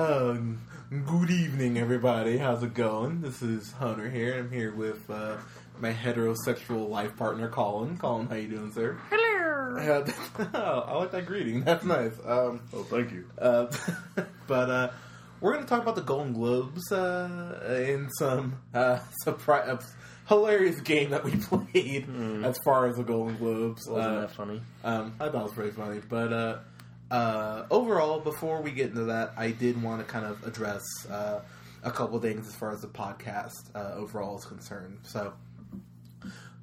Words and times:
Um, 0.00 0.60
good 1.06 1.30
evening, 1.30 1.78
everybody. 1.78 2.36
How's 2.36 2.62
it 2.62 2.74
going? 2.74 3.22
This 3.22 3.40
is 3.40 3.72
Hunter 3.72 4.10
here. 4.10 4.34
I'm 4.38 4.50
here 4.50 4.74
with 4.74 5.08
uh, 5.08 5.38
my 5.80 5.90
heterosexual 5.90 6.90
life 6.90 7.16
partner, 7.16 7.48
Colin. 7.48 7.96
Colin, 7.96 8.26
how 8.26 8.34
you 8.34 8.48
doing, 8.48 8.72
sir? 8.72 8.98
Hello. 9.08 9.76
Uh, 9.78 10.12
oh, 10.54 10.80
I 10.86 10.96
like 10.98 11.12
that 11.12 11.24
greeting. 11.24 11.64
That's 11.64 11.82
nice. 11.82 12.12
Um, 12.26 12.60
Oh, 12.74 12.82
thank 12.82 13.10
you. 13.10 13.24
uh, 13.40 13.68
but 14.46 14.68
uh, 14.70 14.90
we're 15.40 15.54
going 15.54 15.64
to 15.64 15.68
talk 15.70 15.80
about 15.80 15.94
the 15.96 16.02
Golden 16.02 16.34
Globes 16.34 16.92
uh, 16.92 17.82
in 17.88 18.10
some 18.18 18.56
uh, 18.74 18.98
surprise, 19.22 19.66
uh, 19.66 19.82
hilarious 20.28 20.78
game 20.82 21.08
that 21.08 21.24
we 21.24 21.30
played 21.36 22.06
as 22.44 22.58
far 22.66 22.86
as 22.86 22.96
the 22.96 23.02
Golden 23.02 23.38
Globes. 23.38 23.88
Wasn't 23.88 24.14
Uh, 24.14 24.20
that 24.20 24.30
funny? 24.32 24.60
um, 24.84 25.14
I 25.18 25.30
thought 25.30 25.36
it 25.36 25.42
was 25.44 25.52
pretty 25.54 25.70
funny, 25.70 26.02
but 26.06 26.32
uh, 26.34 26.58
uh, 27.10 27.64
overall, 27.70 28.20
before 28.20 28.60
we 28.62 28.70
get 28.70 28.90
into 28.90 29.04
that, 29.04 29.32
I 29.36 29.50
did 29.50 29.80
want 29.82 30.06
to 30.06 30.12
kind 30.12 30.26
of 30.26 30.44
address 30.46 30.82
uh, 31.10 31.40
a 31.82 31.90
couple 31.90 32.18
things 32.20 32.48
as 32.48 32.54
far 32.54 32.72
as 32.72 32.80
the 32.80 32.88
podcast 32.88 33.74
uh, 33.74 33.94
overall 33.94 34.38
is 34.38 34.44
concerned. 34.44 34.98
So, 35.02 35.32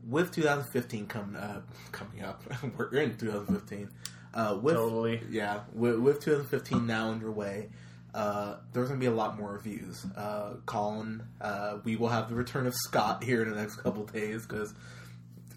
with 0.07 0.31
2015 0.33 1.07
coming 1.07 1.35
up, 1.41 1.67
coming 1.91 2.21
up, 2.23 2.43
we're 2.77 2.99
in 2.99 3.17
2015. 3.17 3.89
Uh, 4.33 4.57
with 4.61 4.75
Totally. 4.75 5.21
yeah, 5.29 5.61
with, 5.73 5.99
with 5.99 6.19
2015 6.21 6.87
now 6.87 7.11
underway, 7.11 7.69
uh, 8.15 8.57
there's 8.73 8.87
gonna 8.89 8.99
be 8.99 9.05
a 9.05 9.11
lot 9.11 9.37
more 9.37 9.53
reviews. 9.53 10.05
Uh, 10.15 10.55
Colin, 10.65 11.23
uh, 11.39 11.77
we 11.83 11.95
will 11.95 12.09
have 12.09 12.29
the 12.29 12.35
return 12.35 12.65
of 12.65 12.73
Scott 12.73 13.23
here 13.23 13.43
in 13.43 13.49
the 13.49 13.55
next 13.55 13.77
couple 13.77 14.03
days 14.05 14.45
because 14.45 14.73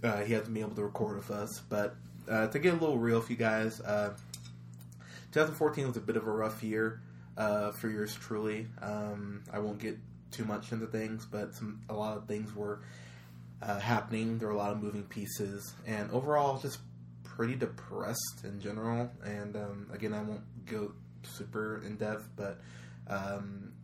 uh, 0.05 0.19
he 0.19 0.35
hasn't 0.35 0.53
been 0.53 0.63
able 0.63 0.77
to 0.77 0.85
record 0.85 1.17
with 1.17 1.31
us. 1.31 1.61
But 1.69 1.97
uh, 2.29 2.49
to 2.49 2.59
get 2.59 2.75
a 2.75 2.77
little 2.77 2.99
real 2.99 3.21
for 3.21 3.33
you 3.33 3.39
guys, 3.39 3.81
uh, 3.81 4.15
2014 5.37 5.89
was 5.89 5.97
a 5.99 6.01
bit 6.01 6.17
of 6.17 6.27
a 6.27 6.31
rough 6.31 6.63
year 6.63 7.03
uh, 7.37 7.71
for 7.73 7.91
yours 7.91 8.15
truly. 8.15 8.67
Um, 8.81 9.43
I 9.53 9.59
won't 9.59 9.79
get 9.79 9.99
too 10.31 10.47
much 10.47 10.73
into 10.73 10.87
things, 10.87 11.27
but 11.27 11.55
some 11.55 11.83
a 11.91 11.93
lot 11.93 12.17
of 12.17 12.27
things 12.27 12.57
were 12.57 12.81
uh, 13.61 13.79
happening. 13.79 14.39
There 14.39 14.49
were 14.49 14.55
a 14.55 14.57
lot 14.57 14.73
of 14.73 14.83
moving 14.83 15.03
pieces, 15.03 15.75
and 15.87 16.11
overall, 16.11 16.59
just 16.59 16.79
pretty 17.23 17.55
depressed 17.55 18.45
in 18.45 18.61
general. 18.63 19.11
And 19.27 19.57
um, 19.57 19.91
again, 19.93 20.15
I 20.15 20.23
won't 20.23 20.65
go 20.65 20.93
super 21.23 21.83
in 21.85 21.97
depth, 21.97 22.31
but 22.35 22.63
um, 23.07 23.75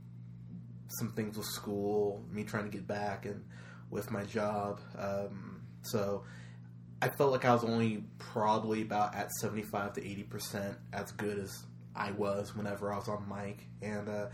some 0.88 1.10
things 1.10 1.36
with 1.36 1.48
school, 1.48 2.24
me 2.30 2.44
trying 2.44 2.64
to 2.64 2.70
get 2.70 2.86
back, 2.86 3.26
and 3.26 3.44
with 3.90 4.10
my 4.10 4.24
job. 4.24 4.80
Um, 4.98 5.60
so 5.82 6.24
I 7.02 7.08
felt 7.08 7.32
like 7.32 7.44
I 7.44 7.52
was 7.52 7.64
only 7.64 8.04
probably 8.20 8.82
about 8.82 9.16
at 9.16 9.32
75 9.32 9.94
to 9.94 10.00
80% 10.00 10.76
as 10.92 11.10
good 11.10 11.36
as 11.36 11.64
I 11.96 12.12
was 12.12 12.54
whenever 12.54 12.92
I 12.92 12.96
was 12.96 13.08
on 13.08 13.26
mic. 13.28 13.58
And 13.82 14.08
uh, 14.08 14.28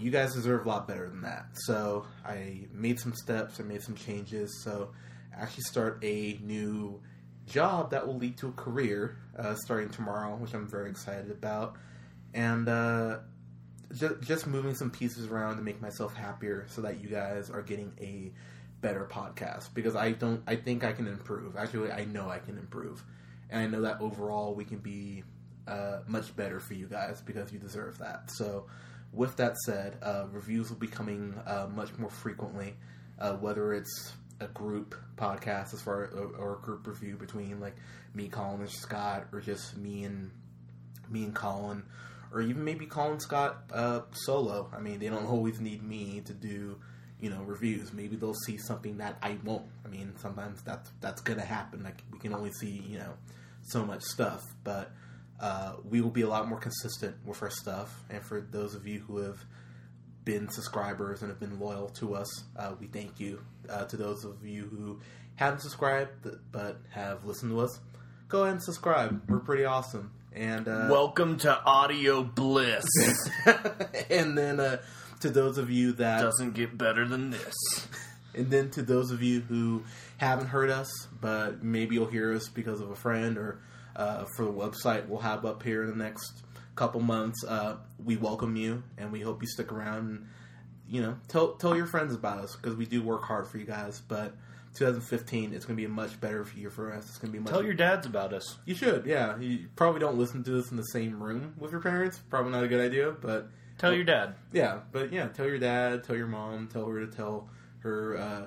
you 0.00 0.10
guys 0.10 0.34
deserve 0.34 0.66
a 0.66 0.68
lot 0.68 0.88
better 0.88 1.08
than 1.08 1.22
that. 1.22 1.46
So 1.54 2.04
I 2.24 2.66
made 2.72 2.98
some 2.98 3.14
steps, 3.14 3.60
I 3.60 3.62
made 3.62 3.82
some 3.82 3.94
changes. 3.94 4.64
So 4.64 4.90
I 5.32 5.42
actually 5.42 5.62
start 5.62 6.00
a 6.02 6.40
new 6.42 7.00
job 7.46 7.92
that 7.92 8.04
will 8.04 8.18
lead 8.18 8.36
to 8.38 8.48
a 8.48 8.52
career 8.52 9.18
uh, 9.38 9.54
starting 9.54 9.88
tomorrow, 9.88 10.34
which 10.34 10.54
I'm 10.54 10.68
very 10.68 10.90
excited 10.90 11.30
about. 11.30 11.76
And 12.34 12.68
uh, 12.68 13.18
just, 13.94 14.20
just 14.22 14.46
moving 14.48 14.74
some 14.74 14.90
pieces 14.90 15.28
around 15.28 15.54
to 15.58 15.62
make 15.62 15.80
myself 15.80 16.16
happier 16.16 16.66
so 16.68 16.80
that 16.80 17.00
you 17.00 17.08
guys 17.08 17.48
are 17.48 17.62
getting 17.62 17.92
a 18.00 18.32
better 18.82 19.08
podcast 19.10 19.72
because 19.72 19.96
I 19.96 20.12
don't 20.12 20.42
I 20.46 20.56
think 20.56 20.84
I 20.84 20.92
can 20.92 21.06
improve. 21.06 21.56
Actually, 21.56 21.90
I 21.92 22.04
know 22.04 22.28
I 22.28 22.38
can 22.38 22.58
improve. 22.58 23.02
And 23.48 23.60
I 23.62 23.66
know 23.66 23.82
that 23.82 24.00
overall 24.00 24.54
we 24.54 24.64
can 24.64 24.78
be 24.78 25.24
uh, 25.66 26.00
much 26.06 26.34
better 26.36 26.60
for 26.60 26.74
you 26.74 26.86
guys 26.86 27.20
because 27.20 27.52
you 27.52 27.58
deserve 27.58 27.98
that. 27.98 28.30
So, 28.30 28.66
with 29.12 29.36
that 29.36 29.56
said, 29.58 29.98
uh, 30.02 30.26
reviews 30.30 30.70
will 30.70 30.78
be 30.78 30.86
coming 30.88 31.34
uh, 31.46 31.68
much 31.72 31.96
more 31.98 32.10
frequently, 32.10 32.74
uh, 33.18 33.34
whether 33.34 33.74
it's 33.74 34.12
a 34.40 34.46
group 34.48 34.94
podcast 35.16 35.74
as 35.74 35.82
far 35.82 36.06
or, 36.38 36.54
a 36.54 36.64
group 36.64 36.86
review 36.86 37.16
between 37.16 37.60
like 37.60 37.76
me, 38.14 38.28
Colin, 38.28 38.60
and 38.60 38.70
Scott, 38.70 39.26
or 39.32 39.40
just 39.40 39.76
me 39.76 40.04
and 40.04 40.30
me 41.10 41.24
and 41.24 41.34
Colin, 41.34 41.84
or 42.32 42.40
even 42.40 42.64
maybe 42.64 42.86
Colin 42.86 43.20
Scott 43.20 43.64
uh, 43.72 44.00
solo. 44.12 44.70
I 44.74 44.80
mean, 44.80 44.98
they 44.98 45.08
don't 45.08 45.26
always 45.30 45.60
need 45.60 45.82
me 45.82 46.22
to 46.24 46.32
do 46.32 46.78
you 47.22 47.30
know 47.30 47.42
reviews. 47.44 47.92
Maybe 47.92 48.16
they'll 48.16 48.34
see 48.34 48.58
something 48.58 48.98
that 48.98 49.16
I 49.22 49.38
won't. 49.44 49.64
I 49.86 49.88
mean, 49.88 50.12
sometimes 50.18 50.60
that's 50.62 50.90
that's 51.00 51.22
gonna 51.22 51.44
happen. 51.44 51.84
Like 51.84 52.02
we 52.12 52.18
can 52.18 52.34
only 52.34 52.50
see 52.52 52.84
you 52.86 52.98
know 52.98 53.14
so 53.62 53.86
much 53.86 54.02
stuff, 54.02 54.42
but 54.64 54.90
uh, 55.40 55.74
we 55.88 56.00
will 56.00 56.10
be 56.10 56.22
a 56.22 56.28
lot 56.28 56.48
more 56.48 56.58
consistent 56.58 57.16
with 57.24 57.40
our 57.40 57.50
stuff. 57.50 57.94
And 58.10 58.22
for 58.22 58.40
those 58.40 58.74
of 58.74 58.86
you 58.86 59.00
who 59.06 59.18
have 59.18 59.38
been 60.24 60.50
subscribers 60.50 61.22
and 61.22 61.30
have 61.30 61.40
been 61.40 61.60
loyal 61.60 61.88
to 61.90 62.14
us, 62.14 62.44
uh, 62.56 62.72
we 62.78 62.88
thank 62.88 63.20
you. 63.20 63.40
Uh, 63.70 63.84
to 63.84 63.96
those 63.96 64.24
of 64.24 64.44
you 64.44 64.64
who 64.64 65.00
haven't 65.36 65.60
subscribed 65.60 66.28
but 66.50 66.78
have 66.90 67.24
listened 67.24 67.52
to 67.52 67.60
us, 67.60 67.78
go 68.28 68.42
ahead 68.42 68.54
and 68.54 68.62
subscribe. 68.62 69.22
We're 69.28 69.38
pretty 69.38 69.64
awesome. 69.64 70.10
And 70.32 70.66
uh, 70.66 70.88
Welcome 70.90 71.36
to 71.38 71.62
Audio 71.64 72.24
Bliss. 72.24 72.84
and 74.10 74.36
then 74.36 74.58
uh, 74.58 74.78
to 75.22 75.30
those 75.30 75.58
of 75.58 75.70
you 75.70 75.92
that 75.92 76.20
Doesn't 76.20 76.54
get 76.54 76.76
better 76.76 77.06
than 77.06 77.30
this. 77.30 77.54
And 78.34 78.50
then 78.50 78.70
to 78.70 78.82
those 78.82 79.10
of 79.10 79.22
you 79.22 79.40
who 79.40 79.82
haven't 80.16 80.46
heard 80.46 80.70
us, 80.70 80.90
but 81.20 81.62
maybe 81.62 81.96
you'll 81.96 82.06
hear 82.06 82.32
us 82.32 82.48
because 82.48 82.80
of 82.80 82.90
a 82.90 82.96
friend 82.96 83.36
or 83.36 83.60
uh, 83.94 84.24
for 84.36 84.46
the 84.46 84.50
website 84.50 85.06
we'll 85.06 85.20
have 85.20 85.44
up 85.44 85.62
here 85.62 85.82
in 85.82 85.90
the 85.90 86.02
next 86.02 86.42
couple 86.74 87.02
months, 87.02 87.44
uh, 87.44 87.76
we 88.02 88.16
welcome 88.16 88.56
you 88.56 88.82
and 88.96 89.12
we 89.12 89.20
hope 89.20 89.42
you 89.42 89.48
stick 89.48 89.70
around 89.70 89.98
and, 89.98 90.26
you 90.88 91.02
know, 91.02 91.18
tell, 91.28 91.56
tell 91.56 91.76
your 91.76 91.84
friends 91.86 92.14
about 92.14 92.38
us 92.38 92.56
because 92.56 92.74
we 92.74 92.86
do 92.86 93.02
work 93.02 93.22
hard 93.22 93.46
for 93.46 93.58
you 93.58 93.66
guys. 93.66 94.00
But 94.00 94.34
2015, 94.76 95.52
it's 95.52 95.66
going 95.66 95.76
to 95.76 95.80
be 95.80 95.84
a 95.84 95.90
much 95.90 96.18
better 96.18 96.46
year 96.56 96.70
for 96.70 96.90
us. 96.90 97.04
It's 97.10 97.18
going 97.18 97.30
to 97.30 97.38
be 97.38 97.42
much. 97.42 97.52
Tell 97.52 97.62
your 97.62 97.74
dads 97.74 98.06
about 98.06 98.32
us. 98.32 98.56
You 98.64 98.74
should, 98.74 99.04
yeah. 99.04 99.38
You 99.38 99.68
probably 99.76 100.00
don't 100.00 100.16
listen 100.16 100.42
to 100.44 100.50
this 100.50 100.70
in 100.70 100.78
the 100.78 100.84
same 100.84 101.22
room 101.22 101.52
with 101.58 101.70
your 101.70 101.82
parents. 101.82 102.18
Probably 102.30 102.52
not 102.52 102.64
a 102.64 102.68
good 102.68 102.80
idea, 102.80 103.10
but 103.10 103.50
Tell 103.82 103.92
your 103.92 104.04
dad. 104.04 104.36
yeah, 104.52 104.78
but 104.92 105.12
yeah, 105.12 105.26
tell 105.28 105.44
your 105.46 105.58
dad, 105.58 106.04
tell 106.04 106.16
your 106.16 106.26
mom, 106.28 106.68
tell 106.68 106.86
her 106.86 107.04
to 107.04 107.12
tell 107.14 107.48
her 107.80 108.16
uh, 108.16 108.46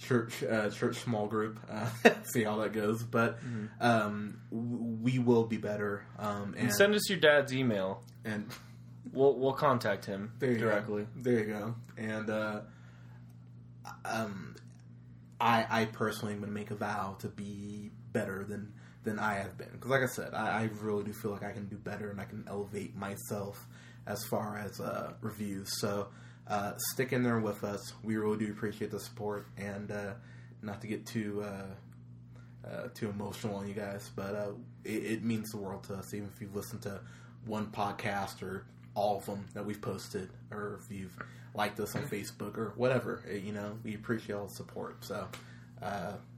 church 0.00 0.42
uh, 0.42 0.68
church 0.70 0.96
small 0.96 1.26
group. 1.28 1.60
Uh, 1.70 1.86
see 2.32 2.42
how 2.42 2.56
that 2.56 2.72
goes. 2.72 3.02
But 3.04 3.38
um, 3.80 4.40
w- 4.50 4.96
we 5.02 5.18
will 5.20 5.44
be 5.44 5.58
better. 5.58 6.04
Um, 6.18 6.54
and 6.56 6.68
And 6.68 6.74
send 6.74 6.94
us 6.94 7.08
your 7.08 7.20
dad's 7.20 7.52
email. 7.54 8.02
and 8.24 8.48
We'll 9.12 9.34
we'll 9.38 9.52
contact 9.52 10.06
him 10.06 10.32
there 10.38 10.56
directly. 10.56 11.02
Go. 11.02 11.08
There 11.16 11.38
you 11.40 11.44
go. 11.52 11.74
And 11.98 12.30
uh, 12.30 12.60
um, 14.04 14.56
I 15.40 15.66
I 15.68 15.84
personally 15.86 16.34
am 16.34 16.40
going 16.40 16.50
to 16.50 16.54
make 16.58 16.70
a 16.70 16.74
vow 16.76 17.16
to 17.20 17.28
be 17.28 17.90
better 18.12 18.44
than 18.44 18.72
than 19.04 19.18
I 19.18 19.34
have 19.34 19.58
been 19.58 19.68
because, 19.72 19.90
like 19.90 20.02
I 20.02 20.06
said, 20.06 20.32
I, 20.34 20.62
I 20.62 20.70
really 20.80 21.04
do 21.04 21.12
feel 21.12 21.32
like 21.32 21.42
I 21.42 21.50
can 21.52 21.66
do 21.66 21.76
better 21.76 22.10
and 22.10 22.20
I 22.20 22.24
can 22.24 22.44
elevate 22.48 22.94
myself 22.96 23.66
as 24.06 24.24
far 24.24 24.56
as 24.56 24.80
uh, 24.80 25.12
reviews. 25.20 25.68
So 25.80 26.08
uh, 26.48 26.72
stick 26.92 27.12
in 27.12 27.22
there 27.22 27.38
with 27.38 27.64
us. 27.64 27.92
We 28.02 28.16
really 28.16 28.38
do 28.38 28.50
appreciate 28.50 28.90
the 28.90 29.00
support 29.00 29.46
and 29.56 29.90
uh, 29.90 30.12
not 30.62 30.80
to 30.82 30.86
get 30.86 31.06
too. 31.06 31.44
Uh, 31.44 31.66
uh, 32.64 32.86
too 32.94 33.10
emotional 33.10 33.56
on 33.56 33.66
you 33.66 33.74
guys, 33.74 34.08
but 34.14 34.36
uh, 34.36 34.52
it, 34.84 35.04
it 35.04 35.24
means 35.24 35.50
the 35.50 35.56
world 35.56 35.82
to 35.82 35.94
us. 35.94 36.14
Even 36.14 36.28
if 36.32 36.40
you've 36.40 36.54
listened 36.54 36.80
to 36.80 37.00
one 37.44 37.66
podcast 37.66 38.40
or 38.40 38.66
all 38.94 39.18
of 39.18 39.26
them 39.26 39.44
that 39.54 39.66
we've 39.66 39.80
posted, 39.80 40.30
or 40.52 40.78
if 40.80 40.96
you've 40.96 41.16
liked 41.56 41.80
us 41.80 41.96
on 41.96 42.02
Facebook 42.04 42.56
or 42.56 42.72
whatever, 42.76 43.20
uh, 43.28 43.34
you 43.34 43.50
know, 43.50 43.76
we 43.82 43.96
appreciate 43.96 44.36
all 44.36 44.46
the 44.46 44.54
support. 44.54 45.04
So, 45.04 45.26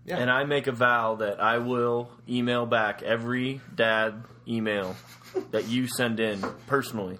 yeah, 0.06 0.16
And 0.16 0.30
I 0.30 0.44
make 0.44 0.66
a 0.66 0.72
vow 0.72 1.16
that 1.16 1.42
I 1.42 1.58
will 1.58 2.10
email 2.26 2.64
back 2.64 3.02
every 3.02 3.60
dad 3.74 4.24
email 4.48 4.96
that 5.50 5.68
you 5.68 5.88
send 5.88 6.20
in 6.20 6.42
personally. 6.66 7.18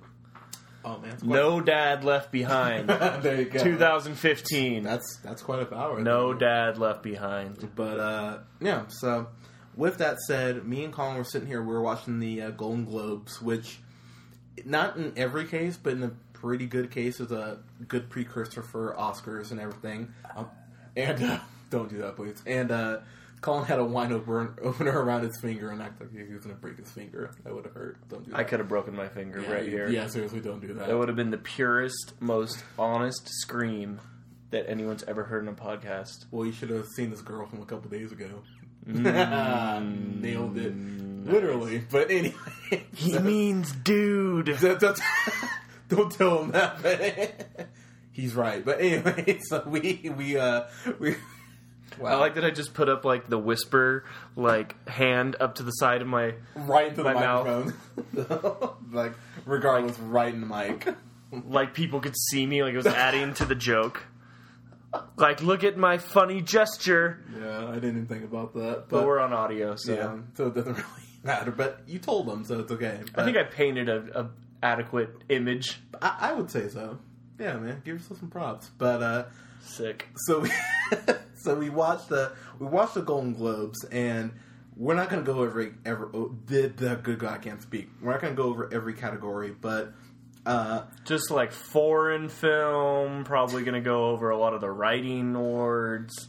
Oh 0.84 0.99
man, 0.99 1.17
No 1.22 1.61
dad 1.61 2.05
left 2.05 2.31
behind. 2.31 2.88
there 3.23 3.41
you 3.41 3.47
go. 3.47 3.62
2015. 3.62 4.82
That's 4.82 5.19
that's 5.23 5.43
quite 5.43 5.61
a 5.61 5.67
power. 5.67 6.00
No 6.00 6.35
dad 6.35 6.79
left 6.79 7.03
behind. 7.03 7.70
But 7.75 7.99
uh, 7.99 8.38
yeah, 8.61 8.85
so 8.88 9.29
with 9.76 9.99
that 9.99 10.19
said, 10.20 10.67
me 10.67 10.85
and 10.85 10.93
Colin 10.93 11.17
were 11.17 11.25
sitting 11.25 11.49
here. 11.49 11.62
We 11.62 11.73
were 11.73 11.82
watching 11.82 12.20
the 12.20 12.43
uh, 12.43 12.50
Golden 12.50 12.85
Globes, 12.85 13.41
which 13.41 13.81
not 14.64 14.97
in 14.97 15.12
every 15.17 15.47
case, 15.47 15.76
but 15.76 15.94
in 15.94 16.03
a 16.03 16.12
pretty 16.32 16.67
good 16.67 16.91
case, 16.91 17.20
is 17.20 17.32
a 17.32 17.58
good 17.88 18.11
precursor 18.11 18.62
for 18.62 18.94
Oscars 18.99 19.50
and 19.50 19.61
everything. 19.61 20.12
Um, 20.37 20.49
and 20.97 21.23
uh, 21.23 21.38
don't 21.70 21.88
do 21.88 21.99
that, 21.99 22.17
please. 22.17 22.43
And 22.47 22.70
uh, 22.70 22.99
Colin 23.44 23.67
had 23.67 23.79
a 23.79 23.85
wine 23.85 24.11
opener, 24.11 24.55
opener 24.62 24.91
around 24.91 25.23
his 25.23 25.38
finger 25.38 25.69
and 25.69 25.82
acted 25.82 26.14
like 26.14 26.26
he 26.26 26.32
was 26.32 26.44
going 26.44 26.56
to 26.56 26.61
break 26.62 26.79
his 26.79 26.91
finger. 26.91 27.31
That 27.44 27.55
would 27.55 27.67
have 27.67 27.75
hurt. 27.75 27.99
Don't 28.08 28.25
do 28.25 28.31
that. 28.31 28.41
I 28.41 28.43
could 28.43 28.58
have 28.58 28.70
broken 28.70 28.96
my 28.96 29.06
finger 29.06 29.43
yeah, 29.43 29.52
right 29.52 29.69
here. 29.69 29.87
Yeah, 29.87 30.06
seriously, 30.06 30.41
don't 30.41 30.61
do 30.61 30.73
that. 30.73 30.88
That 30.88 30.96
would 30.96 31.08
have 31.08 31.17
been 31.17 31.31
the 31.31 31.37
purest, 31.37 32.14
most 32.20 32.64
honest 32.79 33.29
scream 33.29 34.00
that 34.49 34.67
anyone's 34.67 35.02
ever 35.02 35.25
heard 35.25 35.43
in 35.43 35.50
a 35.50 35.52
podcast. 35.52 36.25
Well, 36.31 36.46
you 36.46 36.52
should 36.52 36.70
have 36.70 36.87
seen 36.96 37.11
this 37.11 37.20
girl 37.20 37.46
from 37.46 37.61
a 37.61 37.67
couple 37.67 37.91
days 37.91 38.12
ago. 38.12 38.31
Mm. 38.88 40.20
Nailed 40.23 40.56
it, 40.56 40.75
literally. 41.31 41.85
But 41.91 42.11
anyway, 42.11 42.35
He 42.94 43.19
means 43.19 43.73
dude. 43.73 44.46
don't 45.91 46.11
tell 46.11 46.44
him 46.44 46.52
that. 46.52 46.82
But 46.82 47.69
he's 48.11 48.35
right. 48.35 48.64
But 48.64 48.81
anyway, 48.81 49.38
so 49.43 49.64
we 49.67 50.11
we 50.17 50.38
uh 50.38 50.62
we. 50.99 51.17
I 52.02 52.14
like 52.17 52.35
that 52.35 52.44
I 52.44 52.50
just 52.50 52.75
put 52.75 52.88
up 52.88 53.05
like 53.05 53.29
the 53.29 53.38
whisper 53.38 54.05
like 54.37 54.88
hand 54.88 55.37
up 55.41 55.56
to 55.56 55.62
the 55.62 55.70
side 55.73 56.02
of 56.02 56.08
my 56.08 56.35
right 56.55 56.88
into 56.88 57.02
the 57.02 57.12
my 57.12 57.14
mouth. 57.14 57.75
microphone. 58.14 58.76
like 58.93 59.12
regardless, 59.46 59.99
right 59.99 60.32
in 60.32 60.41
the 60.41 60.46
mic. 60.46 60.88
like 61.46 61.75
people 61.75 62.00
could 62.00 62.17
see 62.31 62.46
me 62.46 62.62
like 62.62 62.75
it 62.75 62.76
was 62.79 62.87
adding 62.87 63.35
to 63.35 63.44
the 63.44 63.55
joke. 63.55 64.02
Like 65.17 65.43
look 65.43 65.64
at 65.64 65.76
my 65.76 65.99
funny 65.99 66.41
gesture. 66.41 67.19
Yeah, 67.37 67.69
I 67.69 67.75
didn't 67.75 67.91
even 67.91 68.06
think 68.06 68.25
about 68.25 68.55
that. 68.55 68.88
But 68.88 68.99
But, 68.99 69.06
we're 69.06 69.19
on 69.20 69.32
audio, 69.32 69.75
so 69.76 69.93
yeah, 69.94 70.17
so 70.35 70.46
it 70.46 70.55
doesn't 70.55 70.73
really 70.76 70.88
matter. 71.25 71.50
But 71.50 71.81
you 71.87 71.99
told 71.99 72.26
them, 72.29 72.44
so 72.44 72.61
it's 72.61 72.70
okay. 72.70 73.00
I 73.17 73.25
think 73.25 73.37
I 73.37 73.43
painted 73.43 73.88
a, 73.88 74.20
a 74.20 74.31
adequate 74.62 75.11
image. 75.29 75.81
I, 76.00 76.17
I 76.20 76.32
would 76.32 76.50
say 76.50 76.69
so. 76.69 76.99
Yeah, 77.41 77.56
man, 77.56 77.82
give 77.85 77.96
yourself 77.96 78.20
some 78.20 78.31
props. 78.31 78.70
But 78.79 79.02
uh, 79.02 79.25
Sick. 79.61 80.06
so 80.26 80.38
we 80.41 80.50
so 81.44 81.55
we 81.55 81.70
watched 81.70 82.08
the 82.08 82.32
we 82.58 82.67
watched 82.67 82.94
the 82.94 83.02
Golden 83.02 83.35
Globes, 83.35 83.85
and 83.85 84.32
we're 84.76 84.94
not 84.94 85.08
going 85.11 85.25
to 85.25 85.32
go 85.32 85.38
over 85.41 85.73
every 85.85 86.08
oh, 86.14 86.35
the 86.46 86.69
the 86.69 86.96
good 86.96 87.19
guy 87.20 87.38
can't 87.38 87.62
speak. 87.62 87.88
We're 88.02 88.12
not 88.12 88.20
going 88.20 88.35
to 88.35 88.43
go 88.43 88.49
over 88.49 88.73
every 88.73 88.94
category, 88.94 89.50
but 89.58 89.93
uh, 90.46 90.82
Just 91.05 91.31
like 91.31 91.52
foreign 91.52 92.29
film, 92.29 93.25
probably 93.25 93.62
going 93.62 93.75
to 93.75 93.81
go 93.81 94.11
over 94.11 94.31
a 94.31 94.37
lot 94.37 94.52
of 94.55 94.61
the 94.61 94.70
writing 94.70 95.35
awards. 95.35 96.29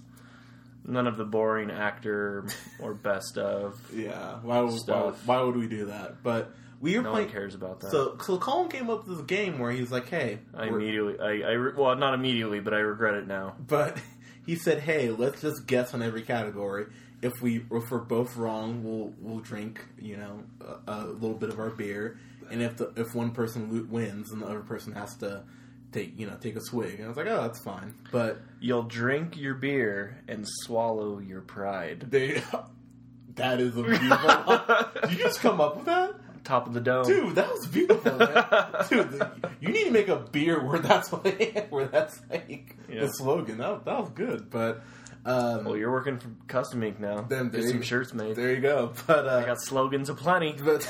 None 0.87 1.07
of 1.07 1.17
the 1.17 1.25
boring 1.25 1.71
actor 1.71 2.47
or 2.79 2.93
best 2.93 3.37
of. 3.39 3.75
yeah, 3.93 4.35
why 4.43 4.59
would, 4.61 4.71
why, 4.71 4.77
Stuff. 4.77 5.25
why 5.27 5.41
would 5.41 5.55
we 5.57 5.67
do 5.67 5.85
that? 5.87 6.21
But 6.21 6.53
we 6.79 6.95
were 6.95 7.01
No 7.03 7.11
playing. 7.11 7.25
one 7.27 7.33
cares 7.33 7.55
about 7.55 7.79
that. 7.79 7.89
So 7.89 8.17
so 8.23 8.37
Colin 8.37 8.69
came 8.69 8.89
up 8.91 9.07
with 9.07 9.17
this 9.17 9.25
game 9.25 9.57
where 9.57 9.71
he's 9.71 9.91
like, 9.91 10.07
"Hey, 10.07 10.39
I 10.53 10.67
immediately, 10.67 11.19
I, 11.19 11.53
I, 11.53 11.71
well, 11.75 11.95
not 11.95 12.13
immediately, 12.13 12.59
but 12.59 12.75
I 12.75 12.77
regret 12.81 13.15
it 13.15 13.25
now. 13.27 13.55
But 13.67 13.97
he 14.45 14.55
said, 14.55 14.79
"Hey, 14.79 15.09
let's 15.09 15.41
just 15.41 15.65
guess 15.67 15.93
on 15.93 16.01
every 16.01 16.21
category. 16.21 16.87
If 17.21 17.41
we 17.41 17.65
if 17.71 17.89
we're 17.91 17.99
both 17.99 18.35
wrong, 18.35 18.83
we'll 18.83 19.13
we'll 19.19 19.39
drink, 19.41 19.83
you 19.99 20.17
know, 20.17 20.43
a, 20.87 20.91
a 20.93 21.05
little 21.05 21.37
bit 21.37 21.49
of 21.49 21.59
our 21.59 21.69
beer. 21.69 22.19
And 22.51 22.61
if 22.61 22.77
the 22.77 22.91
if 22.95 23.15
one 23.15 23.31
person 23.31 23.89
wins, 23.89 24.31
and 24.31 24.41
the 24.41 24.45
other 24.45 24.59
person 24.61 24.93
has 24.93 25.15
to 25.17 25.43
take 25.91 26.19
you 26.19 26.27
know 26.27 26.35
take 26.37 26.55
a 26.55 26.61
swig. 26.61 26.95
And 26.95 27.05
I 27.05 27.07
was 27.07 27.17
like, 27.17 27.27
oh, 27.27 27.41
that's 27.41 27.59
fine. 27.59 27.95
But 28.11 28.39
You'll 28.59 28.83
drink 28.83 29.37
your 29.37 29.53
beer 29.55 30.21
and 30.27 30.45
swallow 30.63 31.19
your 31.19 31.41
pride. 31.41 32.07
they 32.09 32.41
that 33.35 33.59
is 33.59 33.77
a 33.77 33.83
beautiful. 33.83 34.61
Did 35.01 35.11
you 35.11 35.17
just 35.17 35.39
come 35.39 35.59
up 35.61 35.77
with 35.77 35.85
that? 35.85 36.13
Top 36.45 36.67
of 36.67 36.73
the 36.73 36.79
dome. 36.79 37.05
Dude, 37.05 37.35
that 37.35 37.49
was 37.51 37.67
beautiful, 37.67 38.17
man. 38.17 38.29
Dude, 38.89 39.11
the- 39.11 39.31
you 39.59 39.69
need 39.69 39.85
to 39.85 39.91
make 39.91 40.07
a 40.07 40.15
beer 40.17 40.63
where 40.65 40.79
that's 40.79 41.11
like, 41.11 41.67
where 41.71 41.87
that's 41.87 42.21
like 42.29 42.77
Yeah. 42.87 43.01
the 43.01 43.07
slogan. 43.09 43.57
That, 43.57 43.83
that 43.85 43.99
was 43.99 44.09
good, 44.11 44.49
but 44.49 44.83
um, 45.25 45.65
Well, 45.65 45.75
you're 45.75 45.91
working 45.91 46.19
for 46.19 46.29
Custom 46.47 46.83
Ink 46.83 46.99
now. 46.99 47.21
Then 47.21 47.49
Get 47.49 47.63
some 47.67 47.81
shirts 47.81 48.13
made. 48.13 48.35
there 48.37 48.53
you 48.53 48.61
go. 48.61 48.93
But 49.07 49.27
uh, 49.27 49.37
I 49.43 49.45
got 49.45 49.59
slogans 49.59 50.09
aplenty. 50.09 50.55
but 50.63 50.87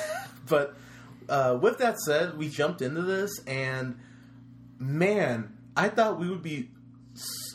but 0.47 0.75
uh, 1.29 1.57
with 1.61 1.77
that 1.79 1.97
said, 1.99 2.37
we 2.37 2.49
jumped 2.49 2.81
into 2.83 3.01
this, 3.01 3.31
and 3.47 3.97
man, 4.77 5.55
I 5.75 5.89
thought 5.89 6.19
we 6.19 6.29
would 6.29 6.43
be 6.43 6.69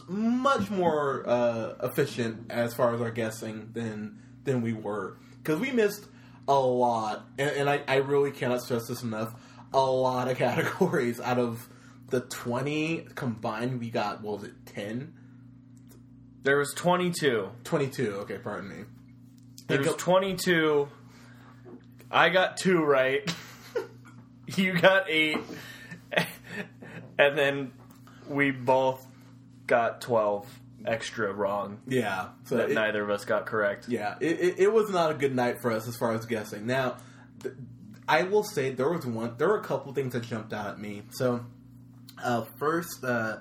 much 0.09 0.71
more 0.71 1.29
uh, 1.29 1.75
efficient 1.83 2.51
as 2.51 2.75
far 2.75 2.95
as 2.95 3.01
our 3.01 3.11
guessing 3.11 3.69
than 3.75 4.19
than 4.45 4.63
we 4.63 4.73
were 4.73 5.19
because 5.43 5.61
we 5.61 5.71
missed 5.71 6.07
a 6.51 6.59
lot, 6.59 7.27
and, 7.39 7.51
and 7.51 7.71
I, 7.71 7.81
I 7.87 7.97
really 7.97 8.33
cannot 8.33 8.61
stress 8.61 8.89
this 8.89 9.03
enough. 9.05 9.33
A 9.73 9.81
lot 9.81 10.29
of 10.29 10.37
categories 10.47 11.21
out 11.21 11.39
of 11.39 11.69
the 12.09 12.21
twenty 12.21 13.07
combined, 13.15 13.79
we 13.79 13.89
got 13.91 14.21
what 14.21 14.41
was 14.41 14.49
it 14.49 14.67
10? 14.67 15.15
There 16.43 16.57
was 16.57 16.73
22. 16.75 17.51
22. 17.65 18.13
Okay, 18.23 18.39
pardon 18.39 18.69
me. 18.69 18.85
There 19.69 19.79
was 19.79 19.95
22. 19.95 20.89
I 22.11 22.31
got 22.31 22.57
two 22.57 22.83
right. 22.83 23.33
you 24.57 24.73
got 24.73 25.09
eight. 25.09 25.39
and 27.19 27.39
then 27.39 27.73
we 28.27 28.51
both 28.51 29.07
got 29.67 30.01
12 30.01 30.49
extra 30.87 31.33
wrong 31.33 31.81
Yeah, 31.87 32.29
so 32.45 32.57
that 32.57 32.71
it- 32.71 32.75
neither 32.75 33.03
of 33.03 33.11
us 33.11 33.25
got 33.25 33.47
correct. 33.47 33.89
Yeah, 33.89 34.17
it, 34.21 34.41
it, 34.41 34.59
it 34.61 34.73
was 34.73 34.91
not 34.91 35.11
a 35.11 35.15
good 35.15 35.35
night 35.35 35.57
for 35.61 35.71
us 35.71 35.87
as 35.89 35.97
far 35.97 36.13
as 36.15 36.25
guessing. 36.27 36.67
Now, 36.67 36.97
th- 37.43 37.55
I 38.09 38.23
will 38.25 38.43
say 38.45 38.71
there 38.71 38.91
was 38.91 39.07
one, 39.07 39.35
there 39.39 39.49
were 39.49 39.59
a 39.59 39.65
couple 39.65 39.93
things 39.93 40.13
that 40.15 40.23
jumped 40.25 40.53
out 40.53 40.67
at 40.67 40.79
me. 40.81 41.03
So, 41.11 41.45
uh, 42.23 42.45
first, 42.59 43.05
uh, 43.05 43.39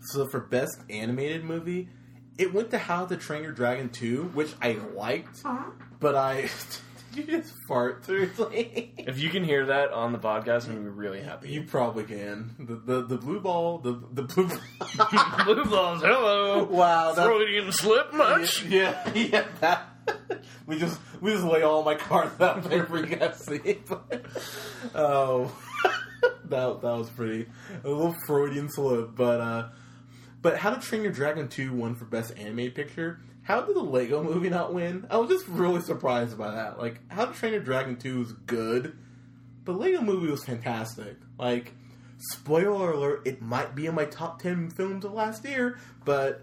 so 0.00 0.26
for 0.28 0.40
best 0.40 0.76
animated 0.90 1.44
movie, 1.44 1.88
it 2.38 2.52
went 2.52 2.70
to 2.70 2.78
How 2.78 3.06
to 3.06 3.16
Train 3.16 3.42
Your 3.42 3.52
Dragon 3.52 3.88
2, 3.90 4.30
which 4.34 4.52
I 4.60 4.72
liked, 4.94 5.42
but 6.00 6.14
I. 6.16 6.48
Did 7.14 7.28
you 7.28 7.38
just 7.38 7.52
fart 7.68 8.04
seriously? 8.06 8.94
If 8.98 9.18
you 9.18 9.30
can 9.30 9.42
hear 9.44 9.66
that 9.66 9.90
on 9.90 10.12
the 10.12 10.18
podcast, 10.18 10.66
I'm 10.66 10.74
gonna 10.76 10.82
be 10.84 10.88
really 10.88 11.20
happy. 11.20 11.50
You 11.50 11.64
probably 11.64 12.04
can. 12.04 12.54
The 12.58 12.76
the, 12.76 13.02
the 13.06 13.16
blue 13.16 13.40
ball, 13.40 13.78
the 13.78 14.00
the 14.12 14.22
blue. 14.22 14.46
Blue 15.44 15.64
balls, 15.64 16.02
hello. 16.02 16.64
wow, 16.64 17.12
that, 17.12 17.26
Freudian 17.26 17.72
slip 17.72 18.12
much? 18.14 18.64
Yeah, 18.64 19.10
yeah, 19.14 19.44
that. 19.60 19.88
We 20.66 20.78
just 20.78 20.98
we 21.20 21.32
just 21.32 21.44
lay 21.44 21.62
all 21.62 21.82
my 21.82 21.96
cards 21.96 22.40
out 22.40 22.62
there 22.64 22.84
for 22.86 22.98
you 22.98 23.16
guys 23.16 23.44
to 23.44 23.58
see. 23.62 23.78
oh, 24.94 25.52
that 26.44 26.80
that 26.80 26.82
was 26.82 27.10
pretty 27.10 27.46
a 27.84 27.88
little 27.88 28.14
Freudian 28.26 28.68
slip, 28.70 29.14
but 29.14 29.40
uh, 29.40 29.68
but 30.40 30.56
How 30.58 30.70
to 30.70 30.80
Train 30.80 31.02
Your 31.02 31.12
Dragon 31.12 31.48
Two 31.48 31.72
won 31.72 31.94
for 31.96 32.04
best 32.04 32.32
animated 32.38 32.74
picture. 32.74 33.20
How 33.42 33.62
did 33.62 33.76
the 33.76 33.80
Lego 33.80 34.22
Movie 34.22 34.50
not 34.50 34.72
win? 34.72 35.06
I 35.10 35.16
was 35.16 35.28
just 35.28 35.48
really 35.48 35.80
surprised 35.80 36.38
by 36.38 36.52
that. 36.52 36.78
Like 36.78 37.00
How 37.10 37.26
to 37.26 37.32
Train 37.32 37.52
Your 37.52 37.62
Dragon 37.62 37.96
Two 37.96 38.22
is 38.22 38.32
good, 38.32 38.96
but 39.64 39.78
Lego 39.78 40.00
Movie 40.00 40.30
was 40.30 40.44
fantastic. 40.44 41.16
Like. 41.38 41.74
Spoiler 42.30 42.92
alert! 42.92 43.26
It 43.26 43.42
might 43.42 43.74
be 43.74 43.86
in 43.86 43.96
my 43.96 44.04
top 44.04 44.40
ten 44.40 44.70
films 44.70 45.04
of 45.04 45.12
last 45.12 45.44
year, 45.44 45.80
but 46.04 46.40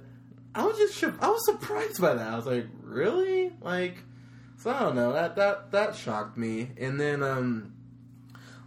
I 0.54 0.66
was 0.66 0.78
just 0.78 1.02
I 1.22 1.30
was 1.30 1.46
surprised 1.46 2.02
by 2.02 2.16
that. 2.16 2.28
I 2.28 2.36
was 2.36 2.46
like, 2.46 2.66
really? 2.84 3.54
Like, 3.62 3.96
so 4.58 4.72
I 4.72 4.80
don't 4.82 4.96
know. 4.98 5.14
That 5.14 5.38
that 5.38 5.72
that 5.72 5.96
shocked 5.96 6.38
me. 6.38 6.72
And 6.78 7.00
then 7.00 7.24
um, 7.24 7.76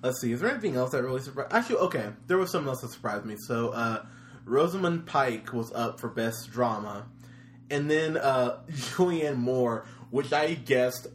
let's 0.02 0.22
see. 0.22 0.32
Is 0.32 0.40
there 0.40 0.50
anything 0.50 0.74
else 0.74 0.92
that 0.92 1.02
really 1.02 1.20
surprised? 1.20 1.52
Actually, 1.52 1.80
okay. 1.80 2.12
There 2.28 2.38
was 2.38 2.50
something 2.50 2.70
else 2.70 2.80
that 2.80 2.92
surprised 2.92 3.26
me. 3.26 3.36
So 3.46 3.68
uh, 3.70 4.06
Rosamund 4.46 5.04
Pike 5.04 5.52
was 5.52 5.70
up 5.72 6.00
for 6.00 6.08
best 6.08 6.50
drama, 6.50 7.04
and 7.70 7.90
then 7.90 8.16
uh, 8.16 8.60
Julianne 8.70 9.36
Moore, 9.36 9.86
which 10.10 10.32
I 10.32 10.54
guessed 10.54 11.08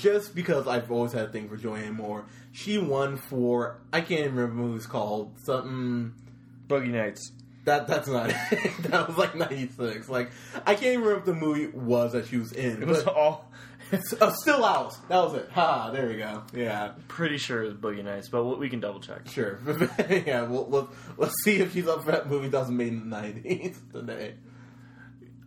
just 0.00 0.34
because 0.34 0.66
I've 0.66 0.90
always 0.90 1.12
had 1.12 1.26
a 1.26 1.28
thing 1.28 1.48
for 1.48 1.56
Julianne 1.56 1.94
Moore. 1.96 2.24
She 2.52 2.78
won 2.78 3.16
for 3.16 3.80
I 3.92 4.00
can't 4.00 4.20
even 4.20 4.34
remember 4.36 4.62
what 4.62 4.68
it 4.70 4.74
was 4.74 4.86
called. 4.86 5.34
Something. 5.44 6.14
Boogie 6.68 6.88
Nights. 6.88 7.32
That 7.64 7.86
that's 7.86 8.08
not 8.08 8.30
it. 8.50 8.82
that 8.84 9.08
was 9.08 9.16
like 9.16 9.34
ninety 9.34 9.68
six. 9.68 10.08
Like 10.08 10.30
I 10.66 10.74
can't 10.74 10.94
even 10.94 11.00
remember 11.02 11.16
what 11.16 11.26
the 11.26 11.34
movie 11.34 11.66
was 11.68 12.12
that 12.12 12.26
she 12.26 12.36
was 12.36 12.52
in. 12.52 12.82
It 12.82 12.88
was 12.88 13.04
all. 13.04 13.50
oh, 14.20 14.32
Still 14.40 14.64
Alice. 14.64 14.96
That 15.08 15.22
was 15.22 15.34
it. 15.34 15.50
Ha! 15.52 15.90
There 15.90 16.08
we 16.08 16.16
go. 16.16 16.42
Yeah, 16.54 16.92
Pretty 17.08 17.36
sure 17.36 17.62
it 17.62 17.66
was 17.66 17.74
Boogie 17.74 18.02
Nights, 18.02 18.28
but 18.30 18.44
we 18.58 18.70
can 18.70 18.80
double 18.80 19.00
check. 19.00 19.28
sure. 19.28 19.58
yeah, 20.08 20.42
we'll, 20.42 20.64
we'll 20.64 20.90
let's 21.18 21.34
see 21.44 21.56
if 21.56 21.74
she's 21.74 21.86
up 21.86 22.02
for 22.04 22.12
that 22.12 22.28
movie 22.28 22.48
that 22.48 22.58
was 22.58 22.70
made 22.70 22.88
in 22.88 23.10
the 23.10 23.16
nineties 23.16 23.78
today. 23.92 24.34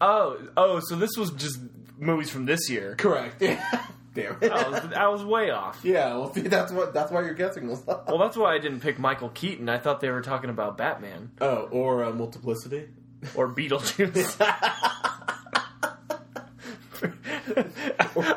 Oh, 0.02 0.38
oh, 0.58 0.80
so 0.82 0.96
this 0.96 1.12
was 1.18 1.32
just 1.32 1.60
movies 1.98 2.30
from 2.30 2.46
this 2.46 2.70
year. 2.70 2.96
Correct. 2.98 3.42
Yeah. 3.42 3.86
Damn 4.14 4.38
it. 4.42 4.50
I 4.52 4.70
was, 4.70 4.94
I 4.94 5.08
was 5.08 5.25
way 5.25 5.50
off. 5.50 5.82
yeah. 5.84 6.16
Well, 6.16 6.34
see, 6.34 6.42
that's 6.42 6.72
what 6.72 6.94
that's 6.94 7.12
why 7.12 7.22
you're 7.22 7.34
guessing 7.34 7.68
was. 7.68 7.84
Well, 7.88 8.18
that's 8.18 8.38
why 8.38 8.56
I 8.56 8.60
didn't 8.60 8.80
pick 8.80 8.98
Michael 8.98 9.30
Keaton. 9.30 9.68
I 9.68 9.78
thought 9.78 10.00
they 10.00 10.10
were 10.10 10.22
talking 10.22 10.50
about 10.50 10.78
Batman 10.78 11.32
oh, 11.42 11.68
or 11.72 12.06
uh, 12.06 12.12
Multiplicity. 12.12 12.88
or 13.36 13.50
Beetlejuice. 13.54 14.38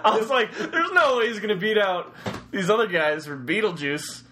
I 0.05 0.17
was 0.19 0.29
like, 0.29 0.57
there's 0.57 0.93
no 0.93 1.19
way 1.19 1.29
he's 1.29 1.38
going 1.38 1.50
to 1.50 1.57
beat 1.57 1.79
out 1.79 2.15
these 2.50 2.71
other 2.71 2.87
guys 2.87 3.27
for 3.27 3.37
Beetlejuice. 3.37 4.23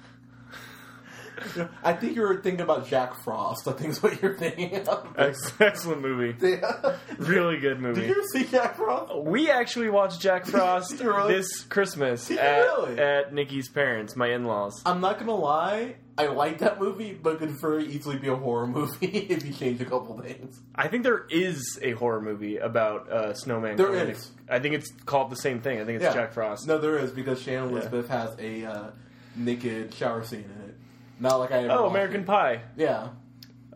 I 1.84 1.92
think 1.92 2.16
you 2.16 2.22
were 2.22 2.40
thinking 2.40 2.60
about 2.62 2.86
Jack 2.88 3.14
Frost. 3.24 3.66
I 3.68 3.72
think 3.72 3.90
is 3.90 4.02
what 4.02 4.20
you're 4.22 4.36
thinking 4.36 4.86
of. 4.88 5.08
Ex- 5.18 5.52
Excellent 5.60 6.00
movie. 6.02 6.36
Yeah. 6.46 6.96
Really 7.18 7.58
good 7.58 7.80
movie. 7.80 8.00
Did 8.02 8.08
you 8.10 8.14
ever 8.18 8.26
see 8.32 8.44
Jack 8.44 8.76
Frost? 8.76 9.14
We 9.18 9.50
actually 9.50 9.90
watched 9.90 10.20
Jack 10.20 10.46
Frost 10.46 11.00
Really? 11.00 11.34
this 11.34 11.62
Christmas 11.64 12.26
Did 12.28 12.34
you 12.34 12.40
at, 12.40 12.60
really? 12.60 12.98
at 12.98 13.34
Nikki's 13.34 13.68
parents, 13.68 14.16
my 14.16 14.28
in-laws. 14.28 14.82
I'm 14.86 15.00
not 15.00 15.18
gonna 15.18 15.34
lie, 15.34 15.96
I 16.18 16.26
like 16.26 16.58
that 16.58 16.80
movie, 16.80 17.12
but 17.12 17.34
it 17.34 17.38
could 17.40 17.50
very 17.60 17.84
easily 17.86 18.16
be 18.18 18.28
a 18.28 18.36
horror 18.36 18.66
movie 18.68 19.06
if 19.06 19.44
you 19.44 19.52
change 19.52 19.80
a 19.80 19.84
couple 19.84 20.18
things. 20.20 20.60
I 20.74 20.88
think 20.88 21.02
there 21.02 21.26
is 21.28 21.78
a 21.82 21.92
horror 21.92 22.20
movie 22.22 22.56
about 22.58 23.10
uh, 23.10 23.34
snowman. 23.34 23.76
There 23.76 23.94
is. 23.94 24.30
I 24.48 24.58
think 24.60 24.74
it's 24.76 24.90
called 25.04 25.30
the 25.30 25.36
same 25.36 25.60
thing. 25.60 25.80
I 25.80 25.84
think 25.84 25.96
it's 25.96 26.04
Yeah. 26.04 26.14
Jack 26.14 26.32
Frost. 26.32 26.66
No, 26.66 26.78
there 26.78 26.98
is 26.98 27.10
because 27.10 27.42
Shannon 27.42 27.70
Elizabeth 27.70 28.08
has 28.08 28.34
a 28.38 28.64
uh, 28.64 28.90
naked 29.34 29.92
shower 29.94 30.24
scene 30.24 30.44
in 30.44 30.65
it. 30.65 30.65
Not 31.20 31.36
like 31.36 31.52
I. 31.52 31.58
Ever 31.64 31.72
Oh, 31.72 31.82
watched 31.84 31.90
American 31.90 32.20
it. 32.22 32.26
Pie. 32.26 32.60
Yeah. 32.76 33.08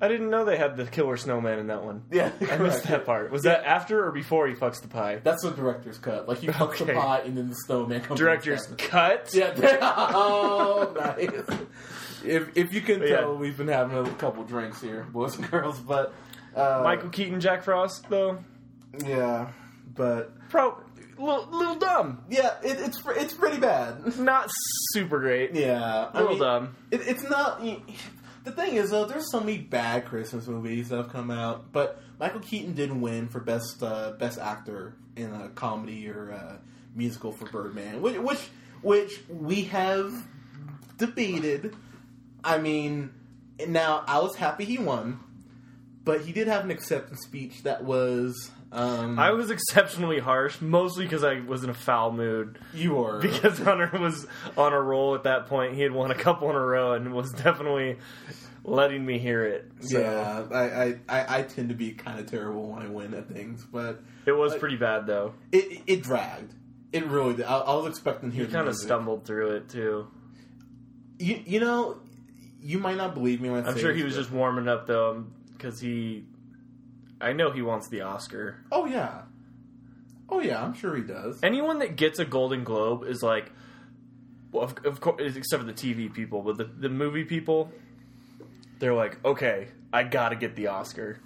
I 0.02 0.09
didn't 0.09 0.30
know 0.30 0.47
they 0.47 0.56
had 0.56 0.78
the 0.78 0.87
killer 0.87 1.18
snowman 1.18 1.59
in 1.59 1.66
that 1.66 1.85
one. 1.85 2.04
Yeah. 2.11 2.30
I 2.50 2.56
missed 2.56 2.85
that 2.85 3.04
part. 3.04 3.30
Was 3.30 3.42
that 3.42 3.64
after 3.64 4.06
or 4.06 4.12
before 4.12 4.49
he 4.49 4.54
fucks 4.54 4.80
the 4.80 4.88
pie? 4.88 5.20
That's 5.23 5.42
the 5.42 5.50
director's 5.50 5.99
cut. 5.99 6.26
Like 6.26 6.42
you 6.42 6.52
fuck 6.52 6.75
the 6.78 6.85
Okay. 6.85 6.94
pie 6.94 7.20
and 7.26 7.37
then 7.37 7.50
the 7.50 7.54
snowman 7.54 8.00
comes. 8.00 8.18
Director's 8.18 8.66
cut. 8.78 9.28
Yeah. 9.35 9.52
oh, 10.14 10.94
nice. 10.99 11.59
If 12.25 12.56
if 12.56 12.73
you 12.73 12.80
can 12.80 13.02
Yeah. 13.02 13.20
tell, 13.20 13.37
we've 13.37 13.56
been 13.59 13.68
having 13.68 13.99
a 13.99 14.11
couple 14.14 14.42
drinks 14.44 14.80
here, 14.80 15.04
boys 15.12 15.37
and 15.38 15.50
girls. 15.50 15.78
But 15.78 16.14
uh, 16.56 16.80
Michael 16.82 17.11
Keaton, 17.11 17.40
Jack 17.40 17.62
Frost, 17.62 18.09
though, 18.09 18.38
yeah, 19.06 19.49
but 19.94 20.32
pro, 20.49 20.78
little, 21.20 21.48
little 21.50 21.76
dumb, 21.76 22.24
yeah, 22.28 22.54
it, 22.62 22.80
it's 22.80 23.00
it's 23.06 23.34
pretty 23.34 23.58
bad. 23.58 24.18
not 24.18 24.50
super 24.92 25.20
great. 25.20 25.54
Yeah, 25.54 26.10
I 26.12 26.18
little 26.18 26.30
mean, 26.30 26.42
dumb. 26.42 26.76
It, 26.90 27.02
it's 27.06 27.22
not. 27.22 27.62
The 28.44 28.52
thing 28.52 28.76
is, 28.76 28.90
though, 28.90 29.04
there's 29.04 29.30
so 29.30 29.40
many 29.40 29.58
bad 29.58 30.06
Christmas 30.06 30.46
movies 30.46 30.88
that 30.88 30.96
have 30.96 31.10
come 31.10 31.30
out, 31.30 31.72
but 31.72 32.02
Michael 32.18 32.40
Keaton 32.40 32.74
did 32.74 32.92
win 32.92 33.28
for 33.28 33.40
best 33.40 33.82
uh, 33.82 34.12
best 34.12 34.38
actor 34.38 34.94
in 35.16 35.32
a 35.32 35.48
comedy 35.50 36.08
or 36.08 36.32
uh, 36.32 36.56
musical 36.94 37.32
for 37.32 37.46
Birdman, 37.46 38.02
which 38.02 38.16
which 38.18 38.48
which 38.82 39.20
we 39.28 39.64
have 39.64 40.12
debated. 40.96 41.76
I 42.42 42.58
mean, 42.58 43.12
now 43.66 44.04
I 44.06 44.20
was 44.20 44.36
happy 44.36 44.64
he 44.64 44.78
won, 44.78 45.20
but 46.04 46.22
he 46.22 46.32
did 46.32 46.48
have 46.48 46.64
an 46.64 46.70
acceptance 46.70 47.20
speech 47.24 47.62
that 47.64 47.84
was. 47.84 48.50
Um, 48.72 49.18
I 49.18 49.32
was 49.32 49.50
exceptionally 49.50 50.20
harsh, 50.20 50.60
mostly 50.60 51.04
because 51.04 51.24
I 51.24 51.40
was 51.40 51.64
in 51.64 51.70
a 51.70 51.74
foul 51.74 52.12
mood. 52.12 52.58
you 52.72 52.94
were 52.94 53.18
Because 53.22 53.58
Hunter 53.58 53.90
was 53.98 54.26
on 54.56 54.72
a 54.72 54.80
roll 54.80 55.14
at 55.16 55.24
that 55.24 55.46
point. 55.46 55.74
He 55.74 55.80
had 55.82 55.92
won 55.92 56.10
a 56.10 56.14
couple 56.14 56.48
in 56.50 56.56
a 56.56 56.60
row 56.64 56.92
and 56.92 57.12
was 57.12 57.32
definitely 57.32 57.98
letting 58.62 59.04
me 59.04 59.18
hear 59.18 59.44
it. 59.44 59.70
So 59.80 59.98
yeah. 60.00 60.44
I, 60.56 60.98
I, 61.08 61.38
I, 61.38 61.42
tend 61.42 61.70
to 61.70 61.74
be 61.74 61.92
kind 61.92 62.20
of 62.20 62.26
terrible 62.26 62.68
when 62.68 62.82
I 62.82 62.86
win 62.88 63.14
at 63.14 63.28
things, 63.28 63.64
but 63.64 64.02
it 64.26 64.32
was 64.32 64.52
Like- 64.52 64.60
pretty 64.60 64.76
bad, 64.76 65.06
though. 65.06 65.34
it 65.50 65.82
it, 65.86 66.02
dragged. 66.02 66.54
It 66.92 67.06
really 67.06 67.34
did. 67.34 67.46
I, 67.46 67.58
I 67.58 67.74
was 67.74 67.86
expecting 67.86 68.30
to 68.30 68.36
hear 68.36 68.46
He 68.46 68.52
kind 68.52 68.68
of 68.68 68.76
stumbled 68.76 69.24
through 69.24 69.56
it, 69.56 69.68
too. 69.68 70.06
You, 71.18 71.42
you 71.44 71.60
know, 71.60 71.98
you 72.60 72.78
might 72.78 72.96
not 72.96 73.14
believe 73.14 73.40
me 73.40 73.50
when 73.50 73.62
I 73.62 73.64
say 73.64 73.70
I'm 73.72 73.78
sure 73.78 73.92
he 73.92 74.02
was 74.04 74.14
but- 74.14 74.20
just 74.20 74.30
warming 74.32 74.68
up, 74.68 74.86
though, 74.86 75.24
because 75.56 75.80
he. 75.80 76.24
I 77.20 77.32
know 77.32 77.50
he 77.50 77.62
wants 77.62 77.88
the 77.88 78.00
Oscar. 78.02 78.56
Oh 78.72 78.86
yeah, 78.86 79.22
oh 80.28 80.40
yeah. 80.40 80.62
I'm 80.62 80.74
sure 80.74 80.96
he 80.96 81.02
does. 81.02 81.38
anyone 81.42 81.78
that 81.80 81.96
gets 81.96 82.18
a 82.18 82.24
Golden 82.24 82.64
Globe 82.64 83.04
is 83.04 83.22
like, 83.22 83.50
well, 84.52 84.64
of, 84.64 84.74
of 84.84 85.00
course, 85.00 85.36
except 85.36 85.62
for 85.62 85.66
the 85.66 85.72
TV 85.74 86.12
people, 86.12 86.42
but 86.42 86.56
the, 86.58 86.64
the 86.64 86.88
movie 86.88 87.24
people, 87.24 87.70
they're 88.78 88.94
like, 88.94 89.22
okay, 89.24 89.68
I 89.92 90.02
gotta 90.04 90.36
get 90.36 90.56
the 90.56 90.68
Oscar. 90.68 91.20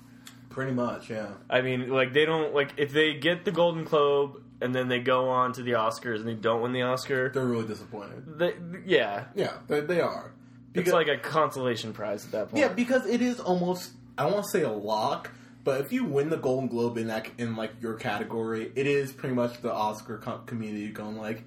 Pretty 0.51 0.73
much, 0.73 1.11
yeah. 1.11 1.31
I 1.51 1.63
mean, 1.63 1.91
like 1.91 2.13
they 2.13 2.25
don't 2.25 2.55
like 2.55 2.73
if 2.77 2.93
they 2.93 3.15
get 3.15 3.45
the 3.45 3.51
Golden 3.51 3.85
Globe 3.85 4.41
and 4.61 4.73
then 4.75 4.89
they 4.89 5.01
go 5.01 5.29
on 5.29 5.53
to 5.55 5.63
the 5.63 5.73
Oscars 5.73 6.17
and 6.17 6.29
they 6.29 6.35
don't 6.35 6.63
win 6.63 6.73
the 6.73 6.83
Oscar. 6.83 7.31
They're 7.31 7.45
really 7.45 7.67
disappointed. 7.67 8.39
They, 8.39 8.55
yeah, 8.87 9.25
Yeah, 9.35 9.55
they, 9.67 9.81
they 9.81 10.01
are. 10.01 10.33
it's 10.73 10.93
like 10.93 11.09
a 11.09 11.19
consolation 11.19 11.93
prize 11.93 12.25
at 12.25 12.31
that 12.33 12.51
point. 12.51 12.61
yeah, 12.61 12.69
because 12.69 13.05
it 13.07 13.21
is 13.21 13.41
almost. 13.41 13.93
I 14.17 14.27
won't 14.27 14.49
say 14.49 14.63
a 14.63 14.71
lock, 14.71 15.33
but 15.65 15.81
if 15.81 15.93
you 15.93 16.05
win 16.05 16.29
the 16.31 16.37
Golden 16.37 16.69
Globe 16.69 16.99
in 16.99 17.09
that 17.09 17.27
in 17.39 17.57
like 17.57 17.73
your 17.81 17.95
category, 17.95 18.71
it 18.77 18.87
is 18.87 19.13
pretty 19.13 19.35
much 19.35 19.61
the 19.63 19.73
Oscar 19.73 20.19
com- 20.19 20.45
community 20.47 20.89
going 20.89 21.17
like, 21.17 21.45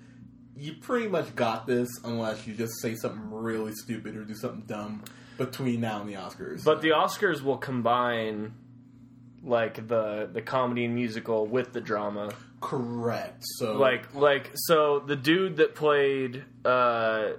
you 0.57 0.74
pretty 0.74 1.07
much 1.07 1.36
got 1.36 1.67
this 1.67 1.88
unless 2.03 2.47
you 2.47 2.53
just 2.55 2.74
say 2.81 2.95
something 2.95 3.31
really 3.31 3.74
stupid 3.74 4.15
or 4.15 4.24
do 4.24 4.33
something 4.33 4.63
dumb 4.65 5.03
between 5.38 5.81
now 5.81 6.01
and 6.01 6.09
the 6.09 6.15
Oscars. 6.15 6.63
But 6.63 6.81
the 6.81 6.89
Oscars 6.89 7.41
will 7.41 7.57
combine 7.57 8.53
like 9.43 9.88
the 9.88 10.27
the 10.31 10.41
comedy 10.41 10.83
and 10.86 10.95
musical 10.95 11.45
with 11.45 11.71
the 11.74 11.79
drama. 11.81 12.31
correct. 12.59 13.43
So 13.59 13.77
like 13.77 14.13
like 14.15 14.50
so 14.55 15.00
the 15.00 15.15
dude 15.15 15.57
that 15.57 15.75
played 15.75 16.43
uh 16.65 17.33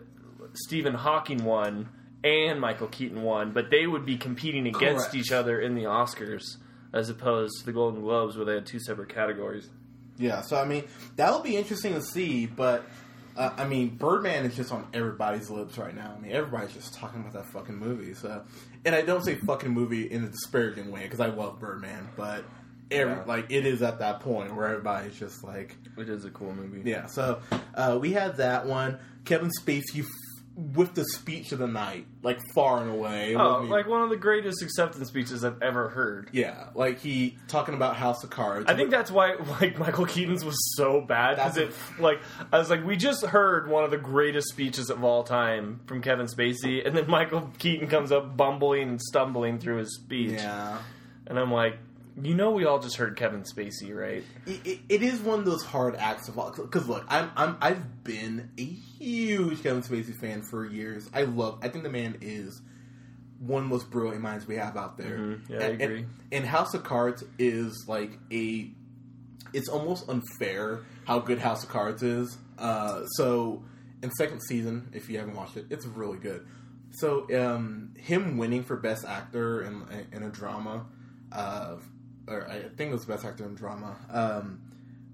Stephen 0.55 0.95
Hawking 0.95 1.45
won 1.45 1.89
and 2.25 2.61
Michael 2.61 2.87
Keaton 2.89 3.23
won, 3.23 3.53
but 3.53 3.71
they 3.71 3.87
would 3.87 4.07
be 4.07 4.17
competing 4.17 4.67
against 4.67 5.11
Correct. 5.11 5.15
each 5.15 5.33
other 5.33 5.61
in 5.61 5.75
the 5.75 5.85
Oscars 5.85 6.57
as 6.93 7.09
opposed 7.11 7.59
to 7.61 7.67
the 7.67 7.73
Golden 7.73 8.01
Globes 8.03 8.37
where 8.37 8.47
they 8.47 8.55
had 8.55 8.67
two 8.67 8.79
separate 8.81 9.09
categories. 9.15 9.69
Yeah, 10.17 10.41
so 10.43 10.57
I 10.61 10.65
mean 10.65 10.85
that'll 11.17 11.41
be 11.43 11.57
interesting 11.57 11.95
to 11.95 12.03
see, 12.03 12.47
but 12.47 12.85
uh, 13.37 13.51
I 13.57 13.67
mean 13.69 13.91
Birdman 13.97 14.45
is 14.47 14.57
just 14.57 14.73
on 14.73 14.87
everybody's 14.93 15.49
lips 15.51 15.79
right 15.79 15.95
now. 15.95 16.15
I 16.17 16.21
mean 16.21 16.33
everybody's 16.33 16.73
just 16.75 16.95
talking 16.95 17.21
about 17.21 17.33
that 17.35 17.47
fucking 17.47 17.77
movie. 17.77 18.15
So, 18.15 18.43
and 18.85 18.95
I 18.95 19.03
don't 19.03 19.25
say 19.25 19.37
fucking 19.37 19.71
movie 19.71 20.11
in 20.11 20.25
a 20.25 20.29
disparaging 20.29 20.91
way 20.91 21.03
because 21.03 21.21
I 21.21 21.27
love 21.27 21.61
Birdman, 21.61 22.09
but 22.17 22.45
every, 22.91 23.13
Yeah. 23.15 23.23
like 23.27 23.47
it 23.51 23.65
is 23.67 23.83
at 23.83 23.99
that 24.01 24.21
point 24.21 24.57
where 24.57 24.67
everybody's 24.67 25.17
just 25.19 25.45
like, 25.45 25.77
It 25.97 26.09
is 26.09 26.25
a 26.25 26.31
cool 26.31 26.53
movie. 26.53 26.89
yeah. 26.89 27.07
So 27.07 27.41
uh, 27.75 27.99
we 28.01 28.13
had 28.13 28.39
that 28.39 28.67
one. 28.67 28.99
Kevin 29.25 29.51
Spacey 29.61 30.01
f- 30.01 30.07
with 30.59 30.95
the 30.95 31.05
speech 31.05 31.53
of 31.53 31.61
the 31.61 31.69
night, 31.69 32.05
like 32.23 32.41
far 32.53 32.83
and 32.83 32.91
away. 32.91 33.37
Oh, 33.37 33.61
like 33.61 33.87
one 33.87 34.03
of 34.03 34.11
the 34.11 34.17
greatest 34.17 34.61
acceptance 34.61 35.07
speeches 35.07 35.45
I've 35.45 35.63
ever 35.63 35.89
heard. 35.89 36.31
yeah, 36.33 36.71
like 36.75 36.99
he 36.99 37.37
talking 37.47 37.75
about 37.75 37.95
House 37.95 38.25
of 38.25 38.31
Cards. 38.31 38.67
I 38.69 38.75
think 38.75 38.91
that's 38.91 39.11
why 39.11 39.35
like 39.61 39.79
Michael 39.79 40.07
Keaton's 40.07 40.45
was 40.45 40.57
so 40.77 41.01
bad 41.01 41.37
because 41.37 41.57
it 41.57 41.73
like 42.01 42.21
I 42.53 42.59
was 42.59 42.71
like 42.71 42.85
we 42.85 42.97
just 42.97 43.25
heard 43.25 43.69
one 43.69 43.85
of 43.85 43.93
the 43.93 43.99
greatest 43.99 44.49
speeches 44.49 44.91
of 44.91 45.05
all 45.05 45.23
time 45.23 45.81
from 45.87 46.03
Kevin 46.03 46.27
Spacey 46.27 46.85
and 46.85 46.97
then 46.97 47.09
Michael 47.09 47.53
Keaton 47.59 47.87
comes 47.87 48.11
up 48.11 48.37
bumbling 48.37 48.89
and 48.89 49.01
stumbling 49.01 49.61
through 49.61 49.77
his 49.77 49.95
speech 49.95 50.33
yeah. 50.33 50.79
and 51.29 51.39
I'm 51.39 51.53
like 51.53 51.79
you 52.23 52.35
know 52.35 52.51
we 52.51 52.65
all 52.65 52.79
just 52.79 52.97
heard 52.97 53.17
Kevin 53.17 53.43
Spacey 53.43 53.95
right 53.95 54.25
it, 54.47 54.61
it- 54.67 54.81
it 54.89 55.03
is 55.03 55.21
one 55.21 55.39
of 55.41 55.45
those 55.45 55.63
hard 55.65 55.95
acts 55.97 56.29
of 56.29 56.39
all. 56.39 56.51
Because 56.53 56.89
look, 56.89 57.05
I'm, 57.09 57.31
I'm 57.37 57.57
I've 57.61 58.05
been 58.05 58.51
a 58.59 58.65
huge 58.65 59.63
Kevin 59.63 59.83
Spacey 59.83 60.15
fan 60.19 60.43
for 60.43 60.65
years. 60.65 61.09
I 61.13 61.23
love. 61.23 61.59
I 61.63 61.69
think 61.69 61.85
the 61.85 61.91
man 61.91 62.19
is 62.21 62.61
one 63.39 63.63
of 63.65 63.69
the 63.69 63.75
most 63.75 63.91
brilliant 63.91 64.23
minds 64.23 64.47
we 64.47 64.57
have 64.57 64.77
out 64.77 64.97
there. 64.99 65.17
Mhm. 65.19 65.49
Yeah, 65.51 65.57
I 65.59 65.61
And- 65.65 65.81
agree. 65.83 65.99
And, 66.01 66.09
and 66.33 66.45
House 66.47 66.75
of 66.75 66.83
Cards 66.85 67.23
is 67.39 67.85
like 67.89 68.19
a. 68.33 68.71
It's 69.53 69.69
almost 69.69 70.09
unfair 70.09 70.81
how 71.07 71.21
good 71.21 71.39
House 71.39 71.63
of 71.65 71.71
Cards 71.71 72.03
is. 72.03 72.37
Uh, 72.59 73.07
so 73.07 73.63
in 74.03 74.11
second 74.13 74.41
season, 74.43 74.91
if 74.93 75.09
you 75.09 75.19
haven't 75.19 75.35
watched 75.37 75.57
it, 75.57 75.67
it's 75.71 75.87
really 75.87 76.19
good. 76.19 76.47
So 76.91 77.27
um, 77.39 77.95
him 77.99 78.37
winning 78.39 78.63
for 78.65 78.77
best 78.77 79.05
actor 79.05 79.63
in 79.63 79.85
in 80.13 80.23
a 80.23 80.31
drama, 80.31 80.87
uh, 81.33 81.77
or 82.29 82.49
I 82.49 82.63
think 82.77 82.91
it 82.91 82.93
was 82.93 83.07
the 83.07 83.13
best 83.13 83.25
actor 83.25 83.45
in 83.45 83.55
drama, 83.55 83.97
um, 84.11 84.61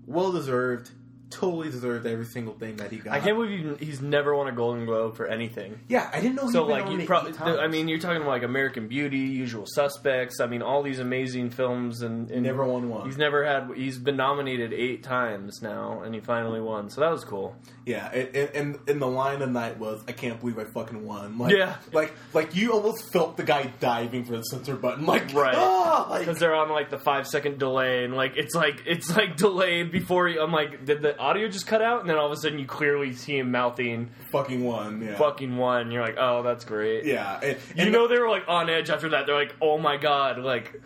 well 0.07 0.33
deserved. 0.33 0.91
Totally 1.35 1.71
deserved 1.71 2.07
every 2.07 2.25
single 2.27 2.55
thing 2.55 2.77
that 2.77 2.91
he 2.91 2.99
got. 2.99 3.13
I 3.15 3.21
can't 3.21 3.37
believe 3.37 3.79
he- 3.79 3.87
he's 3.87 4.01
never 4.01 4.35
won 4.35 4.49
a 4.49 4.53
Golden 4.53 4.87
Globe 4.87 5.17
for 5.17 5.27
anything 5.27 5.81
Yeah, 5.89 6.09
I 6.13 6.21
didn't 6.21 6.37
know. 6.37 6.51
so 6.51 6.65
like 6.65 6.89
you 6.91 7.05
probably. 7.07 7.33
I 7.59 7.69
mean 7.69 7.89
you're 7.89 7.99
talking 7.99 8.19
about 8.19 8.29
like 8.31 8.43
American 8.43 8.89
Beauty 8.89 9.19
Usual 9.19 9.65
Suspects 9.67 10.41
I 10.41 10.47
mean 10.47 10.63
all 10.63 10.83
these 10.83 10.99
amazing 11.01 11.51
films 11.51 12.03
and, 12.03 12.31
and 12.31 12.43
never 12.43 12.65
won 12.65 12.89
one. 12.89 13.07
He's 13.07 13.19
never 13.19 13.45
had. 13.45 13.71
He's 13.77 13.99
been 13.99 14.17
nominated 14.17 14.73
eight 14.73 15.03
times 15.03 15.61
now, 15.63 16.03
and 16.03 16.15
he 16.15 16.21
finally 16.21 16.61
won. 16.61 16.89
So 16.91 17.01
that 17.01 17.11
was 17.11 17.25
cool. 17.25 17.57
Yeah, 17.87 18.11
and, 18.13 18.51
and, 18.55 18.79
and 18.89 19.03
the 19.03 19.07
line 19.07 19.35
of 19.35 19.41
the 19.41 19.47
night 19.47 19.79
was, 19.79 20.03
"I 20.09 20.13
can't 20.13 20.41
believe 20.41 20.59
I 20.59 20.65
fucking 20.65 21.05
won." 21.05 21.37
Like, 21.39 21.53
Yeah. 21.55 21.77
like 21.93 22.13
like 22.33 22.55
you 22.55 22.73
almost 22.73 23.13
felt 23.13 23.37
the 23.37 23.43
guy 23.43 23.71
diving 23.81 24.25
for 24.25 24.33
the 24.37 24.43
censor 24.43 24.77
button, 24.77 25.05
like 25.07 25.33
Right. 25.35 25.55
ah, 25.59 26.07
like, 26.11 26.21
Because 26.21 26.39
they're 26.39 26.55
on 26.55 26.71
like 26.71 26.91
the 26.91 26.99
five 26.99 27.27
second 27.27 27.59
delay, 27.59 28.05
and 28.05 28.15
like 28.15 28.37
it's 28.37 28.55
like 28.55 28.83
it's 28.87 29.15
like 29.15 29.37
delayed 29.37 29.91
before. 29.93 30.29
He, 30.29 30.39
I'm 30.39 30.53
like, 30.53 30.85
did 30.85 31.03
the 31.03 31.21
audio 31.25 31.49
just 31.49 31.67
cut 31.67 31.83
out? 31.83 32.01
And 32.03 32.09
then 32.11 32.17
all 32.19 32.27
of 32.27 32.33
a 32.33 32.37
sudden, 32.37 32.59
you 32.59 32.67
clearly 32.67 33.13
see 33.15 33.39
him 33.39 33.51
mouthing 33.51 34.11
fucking 34.31 34.63
won, 34.65 35.01
Yeah, 35.03 35.17
"fucking 35.17 35.57
won." 35.57 35.83
And 35.83 35.93
you're 35.93 36.03
like, 36.03 36.17
oh, 36.19 36.43
that's 36.43 36.65
great. 36.65 37.05
yeah. 37.05 37.41
And, 37.43 37.59
You 37.77 37.91
know 37.91 38.07
they 38.09 38.19
were 38.19 38.29
like 38.31 38.45
on 38.49 38.69
edge 38.71 38.91
after 38.91 39.09
that. 39.11 39.27
They're 39.27 39.35
like, 39.35 39.55
oh 39.61 39.79
my 39.79 39.97
god, 39.97 40.39
like 40.39 40.81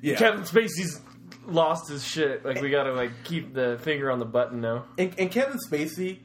yeah. 0.00 0.16
Kevin 0.16 0.42
Spacey's 0.42 1.00
lost 1.46 1.88
his 1.90 2.04
shit. 2.06 2.44
Like 2.44 2.60
we 2.60 2.70
gotta 2.70 2.92
like 2.92 3.10
keep 3.24 3.52
the 3.54 3.78
finger 3.82 4.10
on 4.10 4.18
the 4.18 4.24
button 4.24 4.60
now. 4.60 4.84
And, 4.98 5.14
and 5.18 5.30
Kevin 5.30 5.58
Spacey, 5.70 6.20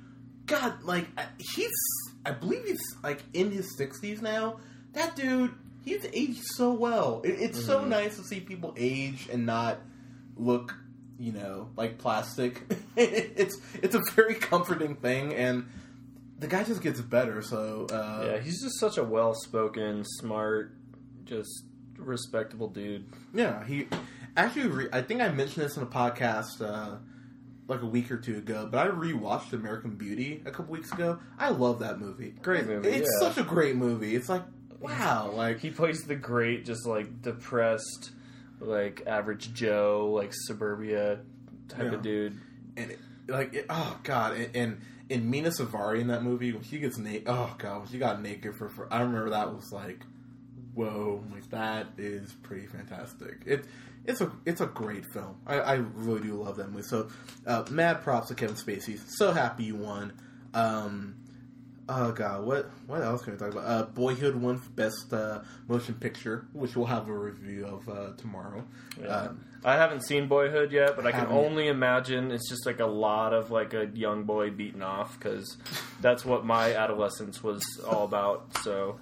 God, 0.46 0.84
like 0.84 1.08
he's, 1.38 1.72
I 2.26 2.32
believe 2.32 2.64
he's 2.66 2.80
like 3.04 3.22
in 3.34 3.52
his 3.52 3.76
sixties 3.78 4.22
now. 4.22 4.60
That 4.94 5.16
dude, 5.16 5.54
he's 5.84 6.06
aged 6.14 6.44
so 6.56 6.72
well. 6.74 7.22
It, 7.24 7.32
it's 7.40 7.64
so 7.66 7.80
Mm-hmm. 7.80 7.90
nice 7.90 8.18
to 8.18 8.24
see 8.24 8.40
people 8.40 8.74
age 8.78 9.28
and 9.32 9.46
not 9.46 9.80
look, 10.36 10.74
you 11.20 11.32
know, 11.34 11.70
like 11.76 11.98
plastic. 12.00 12.64
it's 12.96 13.58
it's 13.76 13.94
a 13.96 14.02
very 14.16 14.36
comforting 14.36 14.96
thing, 14.96 15.34
and 15.36 15.68
the 16.40 16.48
guy 16.48 16.64
just 16.64 16.82
gets 16.82 17.02
better. 17.02 17.42
So 17.42 17.88
uh, 17.92 18.24
Yeah, 18.26 18.38
he's 18.40 18.62
just 18.64 18.80
such 18.80 18.98
a 18.98 19.04
well 19.04 19.34
spoken, 19.36 20.04
smart, 20.06 20.74
just 21.26 21.66
respectable 21.98 22.70
dude. 22.70 23.06
Yeah, 23.34 23.64
he 23.66 23.88
actually. 24.38 24.68
Re- 24.68 24.90
I 24.94 25.02
think 25.02 25.22
I 25.22 25.30
mentioned 25.30 25.66
this 25.66 25.76
in 25.78 25.84
a 25.84 25.88
podcast 25.88 26.62
uh, 26.62 26.96
like 27.68 27.82
a 27.82 27.86
week 27.86 28.10
or 28.10 28.18
two 28.18 28.38
ago, 28.38 28.68
but 28.72 28.80
I 28.88 28.90
rewatched 28.90 29.54
American 29.54 29.96
Beauty 29.96 30.42
a 30.46 30.52
couple 30.52 30.72
weeks 30.74 30.92
ago. 30.92 31.20
I 31.38 31.50
love 31.50 31.80
that 31.80 32.00
movie. 32.00 32.34
Great 32.42 32.66
movie, 32.66 32.88
It's 32.90 33.10
yeah. 33.22 33.28
such 33.30 33.38
a 33.38 33.44
great 33.48 33.76
movie. 33.76 34.16
It's 34.16 34.30
like 34.30 34.44
wow, 34.80 35.30
like 35.36 35.60
He 35.60 35.70
plays 35.72 36.04
the 36.04 36.16
great, 36.16 36.64
just 36.66 36.88
like 36.88 37.22
depressed, 37.22 38.12
like 38.60 39.04
average 39.08 39.54
Joe, 39.54 40.12
like 40.14 40.32
suburbia 40.34 41.20
type 41.68 41.84
Yeah. 41.84 41.94
of 41.94 42.02
dude. 42.02 42.38
and 42.78 42.92
it, 42.92 43.00
like 43.28 43.54
it, 43.54 43.66
oh 43.70 43.98
god, 44.04 44.34
and, 44.38 44.56
and 44.56 44.82
and 45.12 45.30
Mena 45.30 45.50
Suvari 45.50 46.02
in 46.02 46.08
that 46.08 46.24
movie 46.24 46.52
when 46.54 46.64
she 46.64 46.80
gets 46.80 46.98
naked. 46.98 47.28
Oh 47.28 47.56
god, 47.58 47.80
when 47.80 47.88
she 47.90 47.98
got 47.98 48.22
naked 48.22 48.56
for, 48.56 48.70
for 48.70 48.92
I 48.94 49.02
remember 49.02 49.30
that 49.32 49.54
was 49.54 49.72
like 49.72 50.02
whoa, 50.76 51.24
like 51.34 51.50
that 51.50 51.88
is 51.98 52.32
pretty 52.44 52.66
fantastic. 52.68 53.38
It 53.46 53.66
it's 54.06 54.22
a 54.22 54.32
it's 54.46 54.62
a 54.62 54.66
great 54.68 55.06
film. 55.14 55.36
I, 55.46 55.60
I 55.60 55.74
really 55.94 56.22
do 56.22 56.34
love 56.42 56.58
that 56.58 56.70
movie. 56.72 56.84
So 56.84 57.10
uh, 57.46 57.66
mad 57.70 58.02
props 58.02 58.30
to 58.30 58.36
Kevin 58.36 58.56
Spacey. 58.56 58.98
So 59.18 59.32
happy 59.32 59.66
you 59.66 59.76
won. 59.76 60.14
Um, 60.54 61.16
oh 61.90 62.12
god, 62.12 62.46
what 62.46 62.70
what 62.88 63.02
else 63.02 63.24
can 63.24 63.34
we 63.34 63.40
talk 63.40 63.52
about? 63.52 63.66
Uh, 63.66 63.84
Boyhood 63.84 64.36
won 64.36 64.62
best 64.76 65.12
uh, 65.12 65.42
motion 65.68 65.96
picture, 65.96 66.46
which 66.54 66.76
we'll 66.76 66.86
have 66.86 67.10
a 67.10 67.14
review 67.14 67.66
of 67.66 67.90
uh, 67.90 68.14
tomorrow. 68.16 68.64
Uh, 69.06 69.30
I 69.66 69.74
haven't 69.74 70.06
seen 70.06 70.28
Boyhood 70.28 70.72
yet, 70.72 70.96
but 70.96 71.06
I 71.06 71.12
can 71.12 71.28
only 71.28 71.68
imagine 71.68 72.32
it's 72.32 72.48
just 72.48 72.66
like 72.66 72.80
a 72.80 72.86
lot 72.86 73.34
of 73.34 73.52
like 73.52 73.74
a 73.74 73.88
young 73.94 74.24
boy 74.24 74.52
beaten 74.52 74.82
off 74.82 75.20
because 75.20 75.58
that's 76.00 76.24
what 76.24 76.46
my 76.46 76.76
adolescence 76.76 77.44
was 77.44 77.62
all 77.86 78.06
about. 78.06 78.56
So 78.64 79.00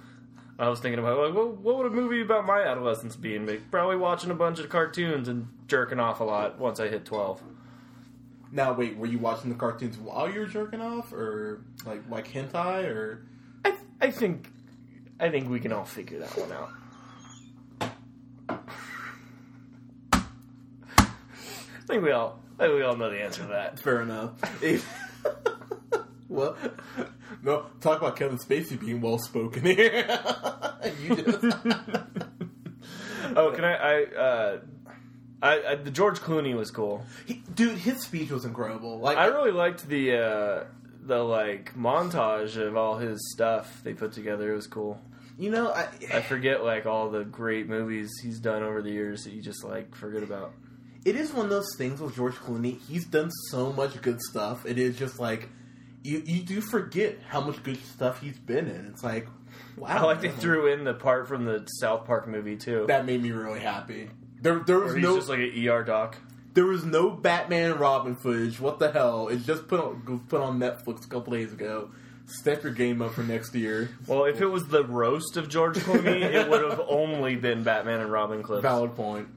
I 0.58 0.70
was 0.70 0.80
thinking 0.80 0.98
about 0.98 1.20
like, 1.20 1.36
what, 1.36 1.58
what 1.58 1.78
would 1.78 1.86
a 1.86 1.90
movie 1.92 2.22
about 2.22 2.46
my 2.48 2.64
adolescence 2.64 3.16
be? 3.16 3.36
And 3.36 3.48
like, 3.48 3.70
probably 3.70 3.98
watching 3.98 4.32
a 4.32 4.36
bunch 4.36 4.58
of 4.60 4.70
cartoons 4.70 5.28
and 5.28 5.48
jerking 5.68 6.00
off 6.00 6.22
a 6.22 6.24
lot 6.24 6.58
once 6.58 6.80
I 6.80 6.88
hit 6.88 7.06
twelve. 7.06 7.44
Now, 8.52 8.74
wait, 8.74 8.96
were 8.98 9.06
you 9.08 9.20
watching 9.20 9.50
the 9.50 9.56
cartoons 9.58 9.98
while 9.98 10.32
you 10.32 10.40
were 10.40 10.46
jerking 10.46 10.82
off, 10.82 11.12
or 11.12 11.62
like 11.86 12.02
like 12.10 12.32
hentai, 12.32 12.86
or 12.88 13.26
I 13.66 13.74
I 14.02 14.12
think 14.12 14.50
I 15.20 15.30
think 15.30 15.50
we 15.50 15.60
can 15.60 15.72
all 15.74 15.86
figure 15.86 16.20
that 16.20 16.30
one 16.38 16.52
out. 16.52 16.70
I 21.00 21.88
think 21.88 22.04
we 22.04 22.12
all 22.12 22.40
I 22.60 22.64
think 22.64 22.76
we 22.76 22.84
all 22.84 22.96
know 22.96 23.10
the 23.10 23.22
answer 23.22 23.42
to 23.44 23.48
that. 23.50 23.80
fair 23.80 24.02
enough? 24.02 24.32
If- 24.64 24.88
well, 26.30 26.56
no, 27.44 27.66
talk 27.82 28.00
about 28.00 28.16
Kevin 28.18 28.38
Spacey 28.38 28.80
being 28.80 29.02
well 29.02 29.18
spoken 29.20 29.64
here. 29.66 29.78
you 31.04 31.16
just 31.16 31.44
Oh, 33.36 33.52
can 33.52 33.66
I? 33.66 33.76
I, 33.76 34.04
uh, 34.16 34.60
I, 35.42 35.64
I 35.64 35.76
the 35.76 35.92
George 35.92 36.20
Clooney 36.20 36.56
was 36.56 36.72
cool. 36.72 37.06
he, 37.26 37.44
dude, 37.54 37.78
his 37.78 38.04
speech 38.04 38.32
was 38.32 38.46
incredible. 38.46 39.00
Like, 39.00 39.18
I 39.18 39.26
really 39.28 39.52
liked 39.52 39.88
the 39.88 40.18
uh, 40.18 40.64
the 41.04 41.20
like 41.24 41.76
montage 41.76 42.58
of 42.58 42.76
all 42.76 42.98
his 42.98 43.20
stuff 43.34 43.82
they 43.84 43.94
put 43.94 44.14
together. 44.14 44.52
It 44.52 44.56
was 44.56 44.68
cool. 44.68 45.00
you 45.38 45.52
know, 45.52 45.72
I, 45.72 45.88
I 46.14 46.22
forget 46.22 46.64
like 46.64 46.86
all 46.86 47.10
the 47.10 47.24
great 47.24 47.70
movies 47.70 48.10
he's 48.24 48.40
done 48.40 48.64
over 48.64 48.82
the 48.82 48.90
years 48.92 49.24
that 49.26 49.34
you 49.34 49.42
just 49.42 49.64
like 49.64 49.94
forget 49.96 50.24
about. 50.24 50.54
it 51.06 51.16
is 51.16 51.32
one 51.32 51.46
of 51.46 51.52
those 51.52 51.76
things 51.78 52.02
with 52.02 52.16
George 52.16 52.34
Clooney. 52.36 52.80
He's 52.90 53.06
done 53.06 53.30
so 53.52 53.72
much 53.72 54.02
good 54.02 54.20
stuff. 54.22 54.66
It 54.66 54.80
is 54.80 54.98
just 54.98 55.20
like 55.20 55.50
you 56.04 56.24
you 56.26 56.42
do 56.42 56.62
forget 56.62 57.20
how 57.30 57.42
much 57.42 57.62
good 57.64 57.84
stuff 57.86 58.22
he's 58.22 58.40
been 58.40 58.68
in. 58.68 58.88
It's 58.88 59.04
like 59.04 59.28
wow, 59.78 59.88
I 59.90 60.02
like 60.02 60.22
they 60.22 60.30
threw 60.30 60.74
in 60.74 60.84
the 60.84 60.94
part 60.96 61.28
from 61.28 61.46
the 61.46 61.66
South 61.80 62.06
Park 62.06 62.28
movie 62.28 62.56
too. 62.58 62.86
that 62.88 63.06
made 63.06 63.22
me 63.22 63.32
really 63.32 63.60
happy. 63.60 64.10
There, 64.42 64.60
there 64.60 64.80
was 64.80 64.96
no 64.96 65.16
just 65.16 65.30
like 65.30 65.40
an 65.40 65.68
ER 65.68 65.84
doc. 65.84 66.18
There 66.54 66.66
was 66.66 66.84
no 66.84 67.12
Batman 67.12 67.72
and 67.72 67.80
Robin 67.80 68.16
footage. 68.16 68.60
What 68.60 68.80
the 68.80 68.92
hell? 68.92 69.28
It's 69.28 69.46
just 69.46 69.68
put 69.68 69.80
on 69.80 70.26
put 70.28 70.42
on 70.42 70.60
Netflix 70.60 71.06
a 71.06 71.08
couple 71.08 71.34
days 71.34 71.54
ago. 71.54 71.92
Step 72.26 72.64
your 72.64 72.74
game 72.74 73.02
up 73.02 73.14
for 73.14 73.24
next 73.24 73.56
year. 73.56 73.90
Well, 74.06 74.26
if 74.26 74.42
it 74.42 74.48
was 74.48 74.68
the 74.68 74.84
roast 74.84 75.38
of 75.38 75.48
George 75.48 75.78
Clooney, 75.78 76.22
it 76.22 76.50
would 76.50 76.62
have 76.62 76.82
only 76.90 77.36
been 77.38 77.64
Batman 77.64 78.02
and 78.02 78.12
Robin 78.12 78.44
clips. 78.44 78.64
Valid 78.64 78.96
point. 78.96 79.30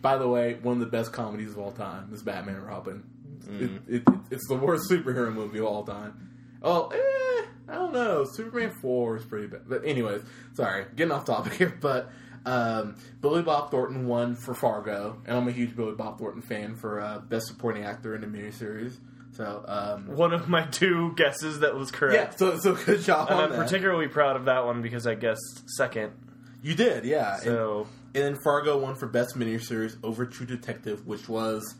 By 0.00 0.16
the 0.18 0.28
way, 0.28 0.54
one 0.62 0.74
of 0.74 0.80
the 0.80 0.86
best 0.86 1.12
comedies 1.12 1.50
of 1.50 1.58
all 1.58 1.72
time 1.72 2.10
is 2.12 2.22
Batman 2.22 2.56
and 2.56 2.66
Robin. 2.66 3.02
Mm. 3.44 3.80
It, 3.88 3.94
it, 3.96 4.02
it's 4.30 4.46
the 4.46 4.54
worst 4.54 4.84
superhero 4.90 5.32
movie 5.32 5.58
of 5.58 5.64
all 5.64 5.82
time. 5.82 6.30
Oh, 6.62 6.88
eh, 6.88 7.46
I 7.68 7.74
don't 7.74 7.92
know. 7.92 8.24
Superman 8.24 8.70
Four 8.80 9.16
is 9.16 9.24
pretty 9.24 9.48
bad. 9.48 9.62
But 9.68 9.84
anyways, 9.84 10.22
sorry, 10.54 10.86
getting 10.94 11.12
off 11.12 11.24
topic 11.24 11.54
here. 11.54 11.76
But 11.80 12.10
um, 12.46 12.96
Billy 13.20 13.42
Bob 13.42 13.70
Thornton 13.70 14.06
won 14.06 14.34
for 14.34 14.54
Fargo, 14.54 15.20
and 15.26 15.36
I'm 15.36 15.48
a 15.48 15.52
huge 15.52 15.76
Billy 15.76 15.94
Bob 15.94 16.18
Thornton 16.18 16.40
fan 16.42 16.74
for 16.76 17.00
uh, 17.00 17.18
best 17.18 17.46
supporting 17.48 17.84
actor 17.84 18.14
in 18.14 18.24
a 18.24 18.26
miniseries. 18.26 18.96
So 19.32 19.64
um, 19.68 20.06
One 20.16 20.32
of 20.32 20.48
my 20.48 20.62
two 20.64 21.12
guesses 21.16 21.60
that 21.60 21.74
was 21.74 21.90
correct. 21.90 22.40
Yeah, 22.40 22.52
so 22.54 22.58
so 22.58 22.74
good 22.74 23.02
job 23.02 23.28
And 23.30 23.38
on 23.38 23.44
I'm 23.44 23.50
that. 23.50 23.58
particularly 23.64 24.08
proud 24.08 24.36
of 24.36 24.46
that 24.46 24.64
one 24.64 24.80
because 24.80 25.06
I 25.06 25.14
guessed 25.14 25.64
second. 25.76 26.12
you 26.62 26.74
did, 26.74 27.04
yeah. 27.04 27.34
And, 27.34 27.42
So 27.42 27.86
and 28.14 28.24
then 28.24 28.36
Fargo 28.42 28.78
won 28.78 28.94
for 28.94 29.06
best 29.06 29.36
miniseries 29.36 29.96
over 30.02 30.24
True 30.24 30.46
Detective, 30.46 31.06
which 31.06 31.28
was, 31.28 31.74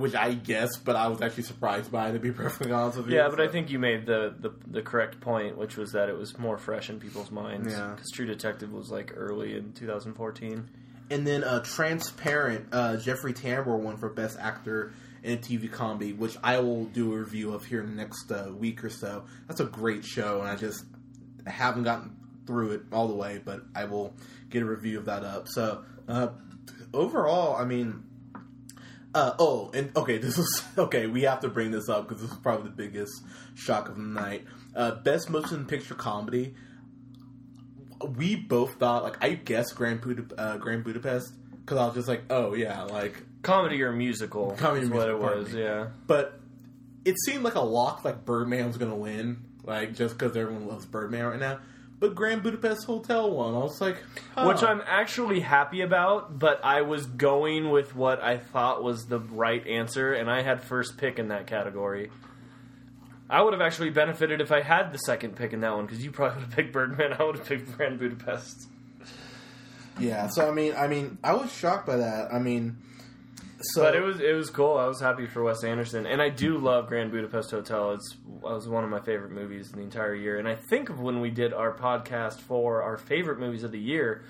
which 0.00 0.14
I 0.14 0.32
guessed, 0.34 0.84
but 0.84 0.96
I 0.96 1.08
was 1.08 1.22
actually 1.22 1.44
surprised 1.44 1.92
by. 1.92 2.10
To 2.10 2.18
be 2.18 2.32
perfectly 2.32 2.72
honest 2.72 2.98
with 2.98 3.08
you, 3.08 3.16
yeah, 3.16 3.28
but 3.28 3.40
I 3.40 3.48
think 3.48 3.70
you 3.70 3.78
made 3.78 4.06
the, 4.06 4.34
the 4.38 4.52
the 4.66 4.82
correct 4.82 5.20
point, 5.20 5.56
which 5.56 5.76
was 5.76 5.92
that 5.92 6.08
it 6.08 6.16
was 6.16 6.38
more 6.38 6.58
fresh 6.58 6.90
in 6.90 6.98
people's 6.98 7.30
minds. 7.30 7.72
Yeah. 7.72 7.92
because 7.94 8.10
True 8.10 8.26
Detective 8.26 8.72
was 8.72 8.90
like 8.90 9.12
early 9.16 9.56
in 9.56 9.72
2014. 9.72 10.68
And 11.10 11.26
then 11.26 11.42
uh, 11.42 11.60
Transparent, 11.64 12.68
uh, 12.72 12.96
Jeffrey 12.96 13.32
Tambor 13.32 13.78
won 13.78 13.96
for 13.96 14.08
best 14.08 14.38
actor 14.38 14.92
in 15.24 15.32
a 15.34 15.36
TV 15.36 15.70
comedy, 15.70 16.12
which 16.12 16.36
I 16.42 16.60
will 16.60 16.84
do 16.84 17.12
a 17.12 17.18
review 17.18 17.52
of 17.52 17.64
here 17.64 17.80
in 17.80 17.90
the 17.90 17.96
next 17.96 18.30
uh, 18.30 18.50
week 18.52 18.84
or 18.84 18.90
so. 18.90 19.24
That's 19.48 19.60
a 19.60 19.64
great 19.64 20.04
show, 20.04 20.40
and 20.40 20.48
I 20.48 20.54
just 20.54 20.84
haven't 21.46 21.82
gotten 21.82 22.16
through 22.46 22.72
it 22.72 22.82
all 22.92 23.08
the 23.08 23.14
way, 23.14 23.40
but 23.44 23.62
I 23.74 23.84
will 23.84 24.14
get 24.48 24.62
a 24.62 24.66
review 24.66 24.98
of 24.98 25.06
that 25.06 25.24
up. 25.24 25.48
So 25.48 25.84
uh, 26.08 26.28
overall, 26.94 27.56
I 27.56 27.64
mean. 27.64 28.04
Uh, 29.14 29.34
oh, 29.38 29.70
and 29.74 29.94
okay, 29.96 30.18
this 30.24 30.38
is 30.38 30.62
okay. 30.78 31.06
We 31.06 31.22
have 31.22 31.40
to 31.40 31.48
bring 31.48 31.70
this 31.70 31.88
up 31.88 32.08
because 32.08 32.22
this 32.22 32.30
is 32.30 32.36
probably 32.38 32.64
the 32.70 32.76
biggest 32.76 33.12
shock 33.54 33.88
of 33.88 33.96
the 33.96 34.02
night. 34.02 34.44
Uh, 34.74 34.92
best 34.92 35.30
motion 35.30 35.66
picture 35.66 35.94
comedy. 35.94 36.54
We 38.16 38.34
both 38.36 38.74
thought, 38.74 39.02
like, 39.02 39.22
I 39.22 39.30
guessed 39.34 39.74
Grand, 39.76 40.00
Buda- 40.00 40.34
uh, 40.40 40.56
Grand 40.56 40.84
Budapest 40.84 41.34
because 41.60 41.76
I 41.76 41.84
was 41.86 41.94
just 41.94 42.08
like, 42.08 42.22
oh 42.30 42.54
yeah, 42.54 42.82
like, 42.84 43.22
Comedy 43.42 43.82
or 43.82 43.92
musical? 43.92 44.52
Comedy 44.52 44.84
is 44.84 44.90
or 44.90 44.94
what 44.94 45.08
it 45.08 45.18
was. 45.18 45.52
Yeah. 45.54 45.88
but 46.06 46.38
it 47.04 47.16
seemed 47.24 47.42
like 47.42 47.54
a 47.54 47.60
lock, 47.60 48.04
like 48.04 48.24
Birdman 48.24 48.66
was 48.66 48.76
gonna 48.78 48.96
win, 48.96 49.42
like 49.64 49.94
just 49.94 50.16
because 50.18 50.36
everyone 50.36 50.66
loves 50.68 50.86
Birdman 50.86 51.24
right 51.24 51.40
now. 51.40 51.58
But 52.00 52.14
Grand 52.14 52.42
Budapest 52.42 52.86
Hotel 52.86 53.30
won. 53.30 53.54
I 53.54 53.58
was 53.58 53.78
like, 53.78 54.02
huh. 54.34 54.46
Which 54.46 54.62
I'm 54.62 54.82
actually 54.86 55.40
happy 55.40 55.82
about, 55.82 56.38
but 56.38 56.64
I 56.64 56.80
was 56.80 57.04
going 57.04 57.70
with 57.70 57.94
what 57.94 58.22
I 58.22 58.38
thought 58.38 58.82
was 58.82 59.04
the 59.04 59.20
right 59.20 59.64
answer, 59.66 60.14
and 60.14 60.30
I 60.30 60.40
had 60.40 60.62
first 60.62 60.96
pick 60.96 61.18
in 61.18 61.28
that 61.28 61.46
category. 61.46 62.10
I 63.28 63.42
would 63.42 63.52
have 63.52 63.60
actually 63.62 63.90
benefited 63.90 64.40
if 64.40 64.50
I 64.50 64.62
had 64.62 64.92
the 64.92 64.98
second 64.98 65.36
pick 65.36 65.52
in 65.52 65.60
that 65.60 65.76
one, 65.76 65.84
because 65.84 66.02
you 66.02 66.10
probably 66.10 66.36
would 66.40 66.44
have 66.46 66.56
picked 66.56 66.72
Birdman. 66.72 67.12
I 67.12 67.22
would 67.22 67.36
have 67.36 67.46
picked 67.46 67.76
Grand 67.76 67.98
Budapest. 67.98 68.66
yeah. 69.98 70.26
So 70.28 70.48
I 70.48 70.52
mean, 70.52 70.74
I 70.74 70.88
mean, 70.88 71.18
I 71.22 71.34
was 71.34 71.52
shocked 71.52 71.86
by 71.86 71.96
that. 71.96 72.32
I 72.32 72.38
mean, 72.38 72.78
so 73.60 73.82
But 73.82 73.94
it 73.96 74.00
was 74.02 74.20
it 74.20 74.32
was 74.34 74.50
cool. 74.50 74.76
I 74.78 74.86
was 74.86 75.00
happy 75.00 75.26
for 75.26 75.42
Wes 75.42 75.62
Anderson, 75.64 76.06
and 76.06 76.20
I 76.22 76.28
do 76.28 76.58
love 76.58 76.86
Grand 76.88 77.10
Budapest 77.10 77.50
Hotel. 77.50 77.92
It's 77.92 78.12
it 78.14 78.42
was 78.42 78.68
one 78.68 78.84
of 78.84 78.90
my 78.90 79.00
favorite 79.00 79.32
movies 79.32 79.70
in 79.70 79.76
the 79.78 79.82
entire 79.84 80.14
year. 80.14 80.38
And 80.38 80.48
I 80.48 80.54
think 80.56 80.88
of 80.88 81.00
when 81.00 81.20
we 81.20 81.30
did 81.30 81.52
our 81.52 81.72
podcast 81.76 82.40
for 82.40 82.82
our 82.82 82.96
favorite 82.96 83.38
movies 83.38 83.62
of 83.64 83.70
the 83.72 83.78
year, 83.78 84.24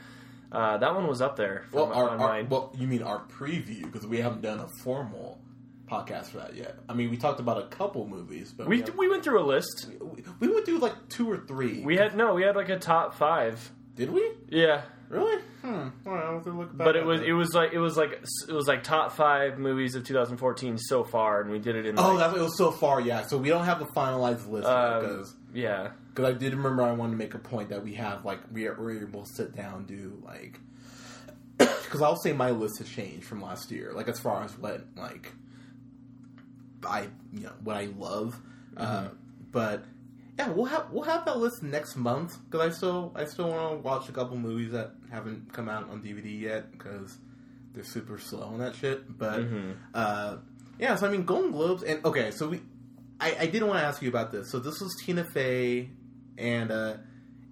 uh, 0.53 0.79
that 0.79 0.95
one 0.95 1.07
was 1.07 1.21
up 1.23 1.37
there. 1.37 1.67
well, 1.73 1.87
my- 1.87 1.95
our, 1.95 2.09
our 2.19 2.45
well, 2.45 2.75
you 2.79 2.87
mean 2.87 3.03
our 3.03 3.21
preview 3.27 3.83
because 3.83 4.07
we 4.07 4.19
haven't 4.19 4.43
done 4.43 4.59
a 4.61 4.69
formal 4.83 5.41
podcast 5.89 6.27
for 6.27 6.39
that 6.39 6.55
yet. 6.57 6.77
I 6.89 6.95
mean, 6.95 7.11
we 7.11 7.17
talked 7.17 7.41
about 7.41 7.59
a 7.59 7.67
couple 7.67 8.07
movies, 8.07 8.53
but 8.57 8.67
we 8.69 8.79
haven't- 8.81 8.97
we 8.99 9.09
went 9.09 9.23
through 9.25 9.41
a 9.41 9.47
list. 9.47 9.89
we, 10.01 10.23
we 10.41 10.49
would 10.49 10.65
do 10.65 10.79
like 10.79 11.09
two 11.09 11.31
or 11.31 11.37
three. 11.39 11.83
We 11.85 11.97
had 11.97 12.17
no, 12.17 12.35
we 12.35 12.43
had 12.43 12.55
like 12.57 12.69
a 12.69 12.79
top 12.79 13.15
five. 13.15 13.71
did 13.97 14.11
we 14.11 14.23
Yeah, 14.49 14.83
really? 15.11 15.43
Hmm. 15.61 15.89
All 16.07 16.15
right, 16.15 16.25
I'll 16.25 16.35
have 16.35 16.45
to 16.45 16.51
look 16.53 16.75
back. 16.75 16.87
but 16.87 16.97
it 16.97 17.05
was 17.05 17.21
that. 17.21 17.29
it 17.29 17.35
was 17.35 17.53
like 17.53 17.73
it 17.75 17.79
was 17.79 17.97
like 17.99 18.23
it 18.49 18.53
was 18.53 18.67
like 18.67 18.83
top 18.83 19.13
five 19.13 19.59
movies 19.59 19.95
of 19.95 20.05
2014 20.05 20.79
so 20.79 21.05
far, 21.05 21.43
and 21.43 21.51
we 21.51 21.59
did 21.59 21.77
it 21.77 21.85
in. 21.85 21.99
Oh, 21.99 22.15
like, 22.15 22.19
that's 22.19 22.37
it 22.39 22.41
was 22.41 22.57
so 22.57 22.71
far. 22.71 23.01
Yeah, 23.01 23.27
so 23.27 23.37
we 23.37 23.49
don't 23.51 23.67
have 23.67 23.83
a 23.83 23.87
finalized 23.87 24.49
list 24.49 24.67
Um, 24.67 25.01
because 25.03 25.35
yeah. 25.53 25.91
because 26.09 26.35
I 26.35 26.39
did 26.39 26.55
remember 26.55 26.83
I 26.83 26.93
wanted 26.93 27.13
to 27.13 27.19
make 27.19 27.35
a 27.35 27.39
point 27.39 27.69
that 27.69 27.85
we 27.85 27.95
have 27.95 28.25
like 28.25 28.39
we 28.51 28.67
are 28.67 28.75
we're 28.81 29.03
able 29.03 29.25
to 29.25 29.33
sit 29.35 29.55
down 29.55 29.85
do 29.85 30.23
like 30.25 30.59
because 31.59 32.01
I'll 32.01 32.17
say 32.17 32.33
my 32.33 32.51
list 32.51 32.79
has 32.79 32.89
changed 32.89 33.27
from 33.27 33.43
last 33.43 33.71
year. 33.71 33.93
Like 33.95 34.09
as 34.09 34.19
far 34.19 34.43
as 34.43 34.57
what 34.57 34.87
like 34.97 35.33
I 36.87 37.09
you 37.35 37.43
know 37.43 37.53
what 37.63 37.77
I 37.77 37.87
love, 37.99 38.41
uh, 38.77 39.09
but 39.51 39.85
yeah, 40.41 40.49
we'll 40.51 40.65
have 40.67 40.87
we'll 40.91 41.05
have 41.05 41.25
that 41.27 41.39
list 41.39 41.63
next 41.63 41.97
month 41.97 42.39
because 42.45 42.67
I 42.67 42.71
still 42.77 43.13
I 43.15 43.25
still 43.27 43.49
want 43.51 43.73
to 43.73 43.77
watch 43.89 44.09
a 44.09 44.13
couple 44.13 44.37
movies 44.37 44.73
that 44.73 44.93
haven't 45.11 45.53
come 45.53 45.69
out 45.69 45.89
on 45.91 46.03
DVD 46.03 46.41
yet 46.41 46.73
because 46.73 47.17
they're 47.73 47.85
super 47.85 48.19
slow 48.19 48.43
on 48.43 48.59
that 48.59 48.75
shit. 48.75 49.17
But 49.19 49.41
Mhm. 49.41 49.77
uh, 49.95 50.37
Yeah, 50.79 50.97
so 50.97 51.07
I 51.07 51.11
mean, 51.11 51.25
Golden 51.25 51.51
Globes, 51.53 51.83
and 51.83 52.03
okay, 52.07 52.31
so 52.31 52.49
we, 52.49 52.61
I, 53.21 53.37
I 53.41 53.47
did 53.47 53.63
want 53.63 53.79
to 53.79 53.85
ask 53.85 54.01
you 54.01 54.09
about 54.09 54.33
this. 54.33 54.51
So 54.51 54.59
this 54.61 54.81
was 54.81 54.97
Tina 55.05 55.25
Fey 55.25 55.91
and 56.39 56.71
uh, 56.73 56.95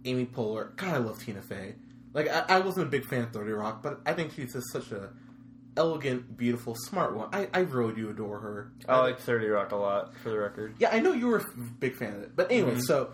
Amy 0.06 0.24
Poehler. 0.24 0.74
God, 0.76 0.94
I 0.94 0.96
love 0.96 1.22
Tina 1.22 1.42
Fey. 1.42 1.74
Like, 2.14 2.28
I, 2.28 2.56
I 2.56 2.60
wasn't 2.60 2.86
a 2.86 2.90
big 2.90 3.04
fan 3.04 3.24
of 3.24 3.32
Thirty 3.32 3.52
Rock, 3.52 3.82
but 3.82 4.00
I 4.06 4.14
think 4.14 4.32
she's 4.32 4.54
just 4.54 4.72
such 4.72 4.90
a 4.92 5.10
elegant, 5.78 6.36
beautiful, 6.36 6.74
smart 6.74 7.14
one. 7.16 7.28
I, 7.32 7.48
I 7.54 7.60
really 7.60 7.94
do 7.94 8.10
adore 8.10 8.40
her. 8.40 8.72
I 8.88 9.00
like 9.00 9.18
Thirty 9.20 9.46
Rock 9.46 9.72
a 9.72 9.76
lot, 9.76 10.14
for 10.18 10.28
the 10.30 10.38
record. 10.38 10.74
Yeah, 10.78 10.90
I 10.92 10.98
know 11.00 11.12
you 11.12 11.28
were 11.28 11.38
a 11.38 11.44
big 11.80 11.94
fan 11.96 12.14
of 12.14 12.22
it, 12.22 12.36
but 12.36 12.50
anyway, 12.52 12.74
Mhm. 12.74 12.82
so 12.82 13.10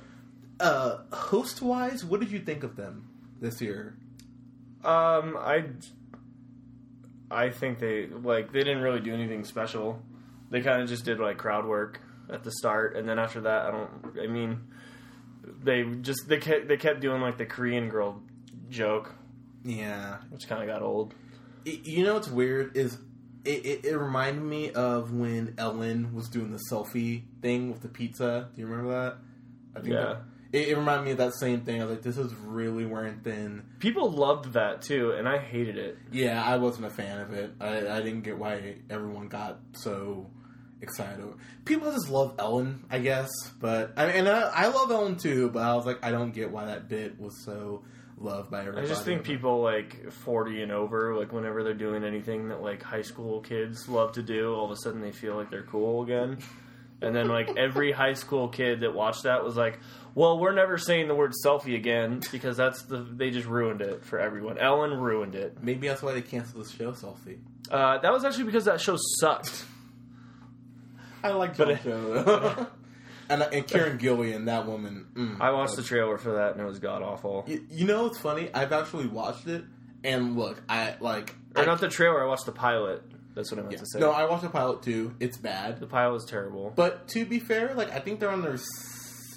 uh, 0.59 0.98
host 1.12 1.62
wise, 1.62 2.05
what 2.05 2.20
did 2.20 2.31
you 2.33 2.40
think 2.40 2.64
of 2.64 2.74
them 2.77 3.09
this 3.40 3.61
year? 3.61 3.96
Um, 4.85 5.37
I, 5.38 5.64
I 7.31 7.50
think 7.50 7.79
they 7.79 8.07
like 8.07 8.53
they 8.53 8.61
didn't 8.61 8.83
really 8.83 9.00
do 9.00 9.12
anything 9.14 9.44
special. 9.44 10.03
They 10.50 10.61
kind 10.61 10.83
of 10.83 10.88
just 10.88 11.05
did 11.05 11.18
like 11.20 11.38
crowd 11.38 11.66
work 11.66 12.00
at 12.33 12.44
the 12.44 12.50
start, 12.53 12.96
and 12.96 13.09
then 13.09 13.18
after 13.18 13.40
that, 13.42 13.66
I 13.66 13.70
don't. 13.70 13.90
I 14.22 14.27
mean, 14.27 14.61
they 15.62 15.85
just 16.00 16.29
they 16.29 16.38
kept 16.38 16.68
they 16.68 16.77
kept 16.77 17.00
doing 17.00 17.20
like 17.20 17.38
the 17.38 17.46
Korean 17.46 17.88
girl 17.88 18.22
joke, 18.70 19.14
Yeah, 19.64 20.18
which 20.31 20.46
kind 20.48 20.62
of 20.62 20.68
got 20.68 20.83
old. 20.83 21.14
You 21.64 22.05
know 22.05 22.14
what's 22.14 22.29
weird 22.29 22.77
is 22.77 22.98
it, 23.44 23.64
it, 23.66 23.85
it 23.85 23.96
reminded 23.98 24.42
me 24.42 24.70
of 24.72 25.12
when 25.12 25.55
Ellen 25.59 26.14
was 26.14 26.29
doing 26.29 26.50
the 26.50 26.61
selfie 26.70 27.22
thing 27.42 27.70
with 27.70 27.83
the 27.83 27.88
pizza. 27.88 28.48
Do 28.55 28.61
you 28.61 28.66
remember 28.66 28.90
that? 28.92 29.16
I 29.79 29.81
think 29.83 29.94
Yeah. 29.94 30.00
that- 30.05 30.22
it, 30.53 30.68
it 30.68 30.77
reminded 30.79 31.05
me 31.05 31.11
of 31.11 31.16
that 31.18 31.35
same 31.35 31.62
thing. 31.62 31.81
I 31.83 31.85
was 31.85 31.94
like, 31.96 32.03
this 32.03 32.16
is 32.16 32.33
really 32.35 32.87
wearing 32.87 33.18
thin. 33.24 33.64
People 33.81 34.09
loved 34.12 34.53
that 34.53 34.83
too, 34.83 35.11
and 35.11 35.29
I 35.29 35.38
hated 35.38 35.77
it. 35.77 35.98
Yeah, 36.12 36.40
I 36.44 36.59
wasn't 36.59 36.87
a 36.87 36.90
fan 36.90 37.20
of 37.20 37.33
it. 37.33 37.50
I, 37.61 37.79
I 37.88 38.00
didn't 38.03 38.20
get 38.20 38.38
why 38.38 38.77
everyone 38.88 39.27
got 39.27 39.59
so 39.72 40.31
excited. 40.81 41.20
Over. 41.24 41.35
People 41.64 41.90
just 41.90 42.09
love 42.09 42.37
Ellen, 42.38 42.85
I 42.88 43.00
guess. 43.00 43.31
But 43.61 43.94
I 43.96 44.05
and 44.07 44.29
I, 44.29 44.42
I 44.42 44.66
love 44.68 44.92
Ellen 44.92 45.16
too. 45.16 45.50
But 45.50 45.64
I 45.64 45.74
was 45.74 45.87
like, 45.87 46.05
I 46.05 46.12
don't 46.12 46.31
get 46.33 46.53
why 46.53 46.66
that 46.66 46.88
bit 46.88 47.18
was 47.18 47.44
so 47.44 47.83
loved 48.24 48.50
by 48.50 48.66
I 48.66 48.84
just 48.87 49.04
think 49.04 49.22
people 49.22 49.62
like 49.62 50.10
40 50.10 50.62
and 50.62 50.72
over, 50.72 51.14
like 51.14 51.32
whenever 51.32 51.62
they're 51.62 51.74
doing 51.74 52.02
anything 52.04 52.48
that 52.48 52.62
like 52.62 52.82
high 52.82 53.02
school 53.02 53.40
kids 53.40 53.88
love 53.88 54.12
to 54.12 54.22
do, 54.22 54.54
all 54.54 54.64
of 54.64 54.70
a 54.70 54.76
sudden 54.76 55.00
they 55.00 55.12
feel 55.12 55.37
like 55.37 55.50
they're 55.50 55.62
cool 55.62 56.02
again. 56.02 56.38
And 57.02 57.14
then 57.14 57.28
like 57.28 57.56
every 57.56 57.92
high 58.02 58.14
school 58.14 58.48
kid 58.48 58.80
that 58.80 58.94
watched 58.94 59.24
that 59.24 59.44
was 59.44 59.56
like, 59.56 59.78
"Well, 60.14 60.38
we're 60.38 60.54
never 60.54 60.78
saying 60.78 61.08
the 61.08 61.14
word 61.14 61.32
selfie 61.44 61.76
again 61.76 62.20
because 62.32 62.56
that's 62.56 62.82
the 62.84 62.98
they 62.98 63.30
just 63.30 63.46
ruined 63.46 63.82
it 63.82 64.04
for 64.04 64.18
everyone." 64.18 64.58
Ellen 64.58 64.92
ruined 64.98 65.34
it. 65.34 65.62
maybe 65.62 65.88
that's 65.88 66.02
why 66.02 66.14
they 66.14 66.22
canceled 66.22 66.64
the 66.64 66.70
show. 66.70 66.92
Selfie. 66.92 67.38
Uh, 67.70 67.98
that 67.98 68.12
was 68.12 68.24
actually 68.24 68.44
because 68.44 68.64
that 68.66 68.80
show 68.80 68.96
sucked. 69.20 69.64
I 71.22 71.30
like 71.32 71.56
that 71.56 71.82
John 71.84 72.16
it- 72.16 72.24
Cho. 72.24 72.66
and 73.28 73.42
and 73.42 73.66
Karen 73.66 73.98
Gillan, 73.98 74.46
that 74.46 74.66
woman. 74.66 75.06
Mm, 75.14 75.40
I 75.40 75.50
watched 75.52 75.76
the 75.76 75.82
trailer 75.82 76.18
for 76.18 76.34
that 76.34 76.52
and 76.52 76.60
it 76.60 76.64
was 76.66 76.78
god 76.78 77.02
awful. 77.02 77.44
You, 77.46 77.64
you 77.70 77.87
know 77.87 78.04
what's 78.04 78.18
funny? 78.18 78.50
I've 78.54 78.72
actually 78.72 79.06
watched 79.06 79.46
it, 79.46 79.64
and 80.02 80.37
look, 80.37 80.62
I 80.68 80.94
like. 81.00 81.34
Or 81.56 81.62
I, 81.62 81.66
not 81.66 81.80
the 81.80 81.88
trailer. 81.88 82.22
I 82.22 82.26
watched 82.26 82.46
the 82.46 82.52
pilot. 82.52 83.02
That's 83.34 83.50
what 83.50 83.58
I 83.58 83.62
meant 83.62 83.72
yeah. 83.72 83.78
to 83.80 83.87
say. 83.87 83.98
No, 83.98 84.10
I 84.12 84.26
watched 84.28 84.42
the 84.44 84.48
pilot 84.50 84.82
too. 84.82 85.14
It's 85.18 85.37
bad, 85.38 85.80
the 85.80 85.87
pilot 85.87 86.12
was 86.12 86.24
terrible. 86.24 86.72
but 86.76 87.08
to 87.08 87.24
be 87.24 87.40
fair, 87.40 87.74
like 87.74 87.90
I 87.92 87.98
think 87.98 88.20
they're 88.20 88.30
on 88.30 88.42
their 88.42 88.58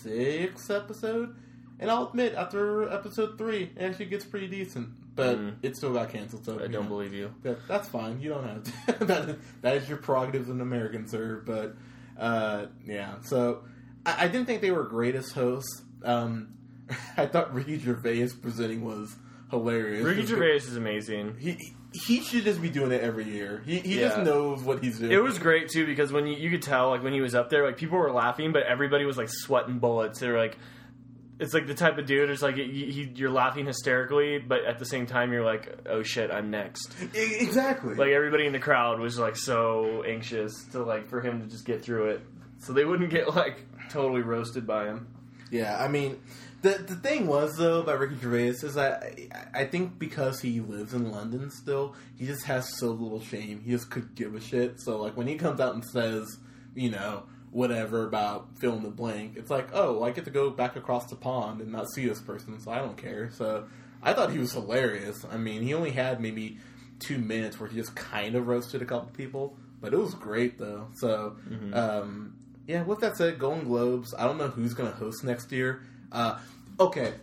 sixth 0.01 0.69
episode, 0.69 1.35
and 1.79 1.89
I'll 1.89 2.07
admit 2.07 2.33
after 2.35 2.89
episode 2.91 3.37
three, 3.37 3.71
it 3.75 3.81
actually 3.81 4.05
gets 4.05 4.25
pretty 4.25 4.47
decent. 4.47 4.89
But 5.15 5.39
Mm. 5.39 5.55
it 5.63 5.75
still 5.75 5.93
got 5.93 6.11
canceled. 6.11 6.45
So 6.45 6.55
I 6.55 6.67
don't 6.67 6.83
know. 6.83 6.83
believe 6.83 7.11
you. 7.11 7.33
That, 7.41 7.67
that's 7.67 7.87
fine. 7.89 8.21
You 8.21 8.29
don't 8.29 8.43
have 8.47 8.63
to. 8.97 9.05
that, 9.05 9.29
is, 9.29 9.35
that 9.61 9.77
is 9.77 9.89
your 9.89 9.97
prerogative 9.97 10.43
as 10.43 10.49
an 10.49 10.61
American, 10.61 11.07
sir. 11.07 11.41
But 11.43 11.75
uh, 12.19 12.67
yeah, 12.85 13.15
so 13.23 13.63
I, 14.07 14.23
I 14.23 14.27
didn't 14.27 14.47
think 14.47 14.61
they 14.61 14.71
were 14.71 14.85
great 14.85 15.15
as 15.15 15.31
hosts. 15.31 15.83
Um, 16.03 16.53
I 17.17 17.25
thought 17.25 17.53
Ricky 17.53 17.77
Gervais 17.77 18.29
presenting 18.41 18.83
was 18.83 19.15
hilarious. 19.51 20.03
Ricky 20.03 20.25
Gervais 20.25 20.57
is 20.57 20.77
amazing. 20.77 21.35
He 21.37 21.73
he 21.93 22.21
should 22.21 22.43
just 22.43 22.61
be 22.61 22.69
doing 22.69 22.91
it 22.91 23.01
every 23.01 23.25
year. 23.25 23.61
He 23.65 23.79
he 23.79 23.95
just 23.95 24.19
knows 24.19 24.61
what 24.61 24.83
he's 24.83 24.99
doing. 24.99 25.11
It 25.11 25.21
was 25.21 25.39
great 25.39 25.69
too 25.69 25.85
because 25.85 26.11
when 26.11 26.27
you, 26.27 26.35
you 26.35 26.49
could 26.49 26.61
tell 26.61 26.89
like 26.89 27.03
when 27.03 27.13
he 27.13 27.21
was 27.21 27.35
up 27.35 27.49
there, 27.49 27.65
like 27.65 27.77
people 27.77 27.97
were 27.97 28.11
laughing, 28.11 28.51
but 28.53 28.63
everybody 28.63 29.05
was 29.05 29.17
like 29.17 29.29
sweating 29.29 29.79
bullets. 29.79 30.19
They're 30.19 30.37
like, 30.37 30.57
it's 31.39 31.53
like 31.53 31.67
the 31.67 31.73
type 31.73 31.97
of 31.97 32.05
dude. 32.05 32.29
It's 32.29 32.41
like 32.41 32.55
he, 32.55 32.91
he, 32.91 33.11
you're 33.15 33.31
laughing 33.31 33.65
hysterically, 33.65 34.37
but 34.39 34.65
at 34.65 34.79
the 34.79 34.85
same 34.85 35.05
time 35.05 35.31
you're 35.31 35.45
like, 35.45 35.79
oh 35.87 36.03
shit, 36.03 36.31
I'm 36.31 36.49
next. 36.49 36.93
Exactly. 37.13 37.95
Like 37.95 38.09
everybody 38.09 38.45
in 38.45 38.53
the 38.53 38.59
crowd 38.59 38.99
was 38.99 39.17
like 39.17 39.37
so 39.37 40.03
anxious 40.03 40.53
to 40.71 40.83
like 40.83 41.07
for 41.07 41.21
him 41.21 41.41
to 41.41 41.47
just 41.47 41.65
get 41.65 41.83
through 41.83 42.09
it, 42.09 42.21
so 42.59 42.73
they 42.73 42.85
wouldn't 42.85 43.09
get 43.09 43.35
like 43.35 43.65
totally 43.89 44.21
roasted 44.21 44.65
by 44.67 44.85
him. 44.85 45.07
Yeah, 45.51 45.81
I 45.81 45.87
mean, 45.87 46.19
the 46.61 46.69
the 46.69 46.95
thing 46.95 47.27
was 47.27 47.55
though 47.57 47.81
about 47.81 47.99
Ricky 47.99 48.15
Gervais 48.21 48.65
is 48.65 48.73
that 48.73 49.03
I, 49.03 49.61
I 49.61 49.65
think 49.65 49.99
because 49.99 50.41
he 50.41 50.59
lives 50.59 50.93
in 50.93 51.11
London 51.11 51.51
still, 51.51 51.95
he 52.17 52.25
just 52.25 52.45
has 52.45 52.77
so 52.77 52.87
little 52.87 53.21
shame. 53.21 53.61
He 53.63 53.71
just 53.71 53.89
could 53.89 54.15
give 54.15 54.35
a 54.35 54.41
shit. 54.41 54.79
So 54.81 55.01
like 55.01 55.15
when 55.15 55.27
he 55.27 55.35
comes 55.35 55.59
out 55.59 55.73
and 55.73 55.85
says, 55.85 56.37
you 56.75 56.89
know, 56.89 57.23
whatever 57.51 58.05
about 58.05 58.57
fill 58.57 58.75
in 58.75 58.83
the 58.83 58.89
blank, 58.89 59.33
it's 59.37 59.49
like, 59.49 59.69
oh, 59.73 60.03
I 60.03 60.11
get 60.11 60.25
to 60.25 60.31
go 60.31 60.49
back 60.49 60.75
across 60.75 61.07
the 61.07 61.15
pond 61.15 61.61
and 61.61 61.71
not 61.71 61.89
see 61.91 62.05
this 62.05 62.21
person, 62.21 62.59
so 62.59 62.71
I 62.71 62.79
don't 62.79 62.97
care. 62.97 63.29
So 63.31 63.67
I 64.01 64.13
thought 64.13 64.31
he 64.31 64.39
was 64.39 64.51
hilarious. 64.51 65.25
I 65.31 65.37
mean, 65.37 65.61
he 65.61 65.73
only 65.73 65.91
had 65.91 66.19
maybe 66.19 66.57
two 66.99 67.19
minutes 67.19 67.59
where 67.59 67.69
he 67.69 67.77
just 67.77 67.95
kind 67.95 68.35
of 68.35 68.47
roasted 68.47 68.81
a 68.81 68.85
couple 68.85 69.11
people, 69.11 69.55
but 69.79 69.93
it 69.93 69.97
was 69.97 70.13
great 70.15 70.57
though. 70.57 70.87
So. 70.95 71.37
Um, 71.73 72.33
yeah, 72.67 72.83
with 72.83 72.99
that 72.99 73.17
said, 73.17 73.39
Golden 73.39 73.63
Globes, 73.63 74.13
I 74.17 74.25
don't 74.25 74.37
know 74.37 74.49
who's 74.49 74.73
going 74.73 74.91
to 74.91 74.97
host 74.97 75.23
next 75.23 75.51
year. 75.51 75.81
Uh, 76.11 76.37
okay, 76.79 77.13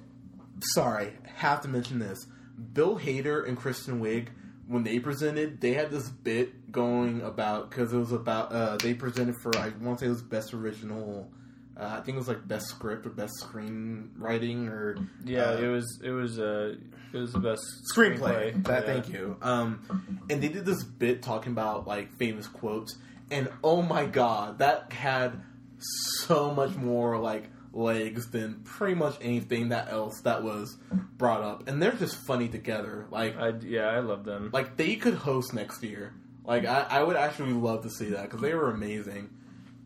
sorry, 0.75 1.13
have 1.37 1.61
to 1.63 1.69
mention 1.69 1.99
this. 1.99 2.27
Bill 2.73 2.99
Hader 2.99 3.47
and 3.47 3.57
Kristen 3.57 4.01
Wiig, 4.01 4.29
when 4.67 4.83
they 4.83 4.99
presented, 4.99 5.61
they 5.61 5.75
had 5.75 5.91
this 5.91 6.09
bit 6.09 6.73
going 6.73 7.21
about, 7.21 7.71
because 7.71 7.93
it 7.93 7.99
was 7.99 8.13
about, 8.13 8.53
uh, 8.53 8.77
they 8.79 8.95
presented 8.95 9.35
for, 9.43 9.57
I 9.57 9.71
want 9.81 9.99
to 9.99 10.05
say 10.05 10.07
it 10.07 10.11
was 10.11 10.23
Best 10.23 10.55
Original, 10.55 11.31
uh, 11.77 11.97
I 11.99 12.01
think 12.03 12.15
it 12.15 12.19
was 12.19 12.29
like 12.29 12.47
Best 12.47 12.69
Script 12.69 13.05
or 13.05 13.11
Best 13.11 13.33
Screenwriting 13.43 14.69
or. 14.69 14.97
Yeah, 15.25 15.51
uh, 15.51 15.59
it 15.59 15.67
was 15.67 16.01
it 16.05 16.11
was 16.11 16.39
uh, 16.39 16.77
it 17.13 17.19
was 17.19 17.33
the 17.33 17.41
best 17.41 17.63
screenplay. 17.93 18.63
That, 18.65 18.87
Yeah. 18.87 18.93
Thank 18.93 19.09
you. 19.13 19.37
Um, 19.43 20.25
and 20.31 20.41
they 20.41 20.49
did 20.49 20.65
this 20.65 20.85
bit 20.85 21.23
talking 21.23 21.51
about 21.51 21.87
like 21.87 22.17
famous 22.17 22.47
quotes, 22.47 22.97
and 23.31 23.49
oh 23.63 23.83
my 23.83 24.07
god, 24.07 24.59
that 24.59 24.93
had 24.93 25.41
so 25.79 26.53
much 26.55 26.75
more 26.77 27.19
like 27.19 27.45
legs 27.73 28.31
than 28.31 28.61
pretty 28.63 28.95
much 28.95 29.17
anything 29.21 29.71
that 29.71 29.91
else 29.91 30.21
that 30.23 30.43
was 30.43 30.77
brought 31.17 31.43
up, 31.43 31.69
and 31.69 31.83
they're 31.83 31.93
just 31.93 32.17
funny 32.27 32.49
together. 32.49 33.07
Like, 33.11 33.37
I 33.37 33.53
yeah, 33.63 33.87
I 33.89 33.99
love 34.01 34.25
them. 34.25 34.51
like 34.53 34.77
they 34.77 34.97
could 34.97 35.15
host 35.15 35.53
next 35.55 35.83
year. 35.83 36.15
Like, 36.45 36.67
I, 36.67 36.87
I 36.91 37.03
would 37.03 37.17
actually 37.17 37.53
love 37.55 37.83
to 37.85 37.91
see 37.91 38.11
that 38.11 38.25
because 38.25 38.41
they 38.43 38.55
were 38.55 38.71
amazing, 38.71 39.31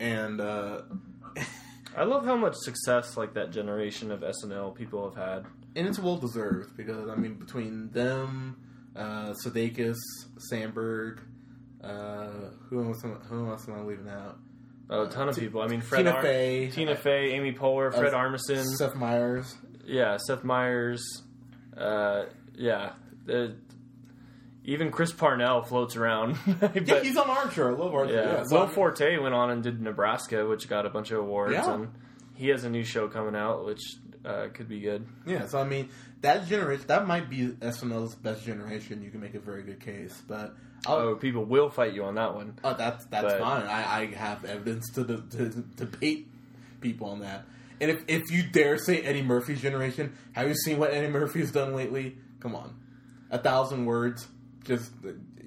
and 0.01 0.41
uh, 0.41 0.83
I 1.97 2.05
love 2.05 2.25
how 2.25 2.37
much 2.37 2.55
success 2.57 3.17
like 3.17 3.35
that 3.35 3.51
generation 3.53 4.11
of 4.11 4.21
SNL 4.21 4.75
people 4.75 5.09
have 5.09 5.17
had. 5.17 5.47
and 5.77 5.87
it's 5.87 5.99
well 5.99 6.17
deserved 6.17 6.77
because 6.77 7.09
I 7.09 7.15
mean 7.15 7.35
between 7.35 7.91
them, 7.91 8.57
uh, 8.97 9.33
Sudeikis, 9.45 9.97
Samberg, 10.53 11.21
uh, 11.83 12.29
who 12.69 12.85
else? 12.85 13.05
Am, 13.05 13.13
who 13.29 13.49
else 13.51 13.69
am 13.69 13.75
I 13.75 13.83
leaving 13.83 14.09
out? 14.09 14.37
Oh, 14.91 15.03
a 15.03 15.09
ton 15.09 15.29
of 15.29 15.35
T- 15.35 15.43
people. 15.43 15.61
I 15.61 15.67
mean, 15.69 15.81
Fred 15.83 15.99
Tina 16.05 16.11
Ar- 16.13 16.23
Fey, 16.23 16.71
Tina 16.73 16.97
Fey, 16.97 17.33
Amy 17.33 17.53
Poehler, 17.53 17.93
Fred 17.95 18.15
uh, 18.15 18.19
Armisen, 18.19 18.65
Seth 18.65 18.95
Meyers. 18.97 19.55
yeah, 19.87 20.17
Seth 20.17 20.45
Meyers, 20.45 21.03
uh, 21.77 22.23
yeah, 22.55 22.93
the, 23.27 23.55
even 24.65 24.91
Chris 24.91 25.13
Parnell 25.13 25.63
floats 25.63 25.95
around. 25.97 26.39
but, 26.61 26.87
Yeah, 26.87 27.01
he's 27.01 27.17
on 27.17 27.29
Archer. 27.29 27.71
I 27.71 27.75
love 27.79 27.95
Archer. 27.95 28.15
yeah, 28.15 28.33
Yeah, 28.39 28.45
Will 28.51 28.67
Forte 28.67 29.19
went 29.19 29.35
on 29.35 29.51
and 29.51 29.63
did 29.63 29.81
Nebraska, 29.81 30.47
which 30.47 30.69
got 30.69 30.87
a 30.87 30.91
bunch 30.91 31.11
of 31.11 31.19
awards, 31.21 31.53
Yeah. 31.53 31.75
and 31.75 31.89
he 32.35 32.49
has 32.49 32.65
a 32.65 32.71
new 32.71 32.85
show 32.85 33.09
coming 33.09 33.37
out, 33.37 33.65
which 33.67 33.81
uh, 34.25 34.49
could 34.53 34.69
be 34.69 34.81
good. 34.81 35.07
Yeah, 35.27 35.47
so 35.47 35.59
I 35.61 35.65
mean 35.65 35.89
that 36.23 36.47
generation 36.49 36.85
that 36.89 37.07
might 37.07 37.29
be 37.31 37.49
SNL's 37.49 38.15
best 38.15 38.45
generation. 38.45 39.03
You 39.03 39.11
can 39.11 39.21
make 39.21 39.35
a 39.35 39.41
very 39.41 39.63
good 39.63 39.81
case, 39.81 40.21
but 40.27 40.55
I'll, 40.87 40.97
Oh, 40.97 41.15
people 41.17 41.45
will 41.45 41.71
fight 41.71 41.93
you 41.93 42.05
on 42.05 42.15
that 42.17 42.35
one. 42.35 42.59
Oh, 42.65 42.75
that's 42.75 43.05
that's 43.07 43.25
But- 43.25 43.41
fine. 43.41 43.67
I, 43.67 44.01
I 44.03 44.07
have 44.15 44.45
evidence 44.45 44.91
to, 44.95 45.05
to, 45.05 45.17
to 45.31 45.49
debate 45.77 46.29
people 46.81 47.09
on 47.09 47.21
that. 47.21 47.45
And 47.81 47.91
if, 47.93 48.03
if 48.09 48.31
you 48.33 48.43
dare 48.43 48.77
say 48.79 49.03
Eddie 49.03 49.23
Murphy's 49.23 49.61
generation, 49.63 50.13
have 50.33 50.49
you 50.49 50.55
seen 50.55 50.79
what 50.79 50.93
Eddie 50.93 51.09
Murphy's 51.09 51.53
done 51.53 51.75
lately? 51.75 52.17
Come 52.41 52.55
on, 52.57 52.75
a 53.31 53.39
thousand 53.39 53.85
words, 53.87 54.27
just 54.65 54.91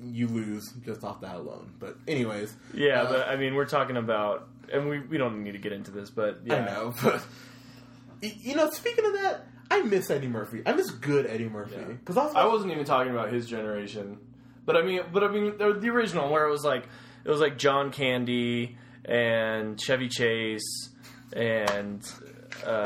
you 0.02 0.28
lose 0.28 0.72
just 0.86 1.04
off 1.04 1.22
that 1.22 1.36
alone. 1.36 1.74
But 1.80 1.98
anyways, 2.08 2.56
Yeah, 2.74 3.02
uh, 3.04 3.10
but 3.12 3.28
I 3.28 3.36
mean, 3.36 3.54
we're 3.56 3.66
talking 3.66 3.98
about, 3.98 4.48
and 4.72 4.88
we 4.90 5.00
we 5.00 5.18
don't 5.18 5.44
need 5.44 5.52
to 5.54 5.58
get 5.58 5.74
into 5.74 5.92
this, 5.92 6.10
but 6.10 6.40
yeah, 6.46 6.56
I 6.56 6.66
know. 6.66 6.94
But 7.04 7.22
you 8.22 8.56
know, 8.56 8.70
speaking 8.70 9.06
of 9.06 9.14
that, 9.14 9.46
I 9.70 9.82
miss 9.84 10.10
Eddie 10.10 10.28
Murphy. 10.28 10.62
I 10.66 10.74
miss 10.74 10.92
good 10.92 11.26
Eddie 11.26 11.50
Murphy 11.50 11.78
because 11.78 12.18
I 12.18 12.26
was 12.26 12.36
I 12.36 12.46
wasn't 12.46 12.72
even 12.72 12.86
talking 12.86 13.12
about 13.12 13.32
his 13.32 13.48
generation, 13.48 14.18
but 14.66 14.76
I 14.76 14.82
mean, 14.82 15.02
but 15.12 15.24
I 15.24 15.30
mean, 15.30 15.58
the, 15.58 15.74
the 15.74 15.90
original 15.90 16.30
where 16.30 16.46
it 16.46 16.52
was 16.52 16.64
like 16.64 16.88
it 17.24 17.30
was 17.30 17.40
like 17.40 17.58
John 17.58 17.92
Candy 17.92 18.78
and 19.06 19.80
Chevy 19.80 20.10
Chase 20.10 20.90
and 21.34 22.08
uh, 22.66 22.86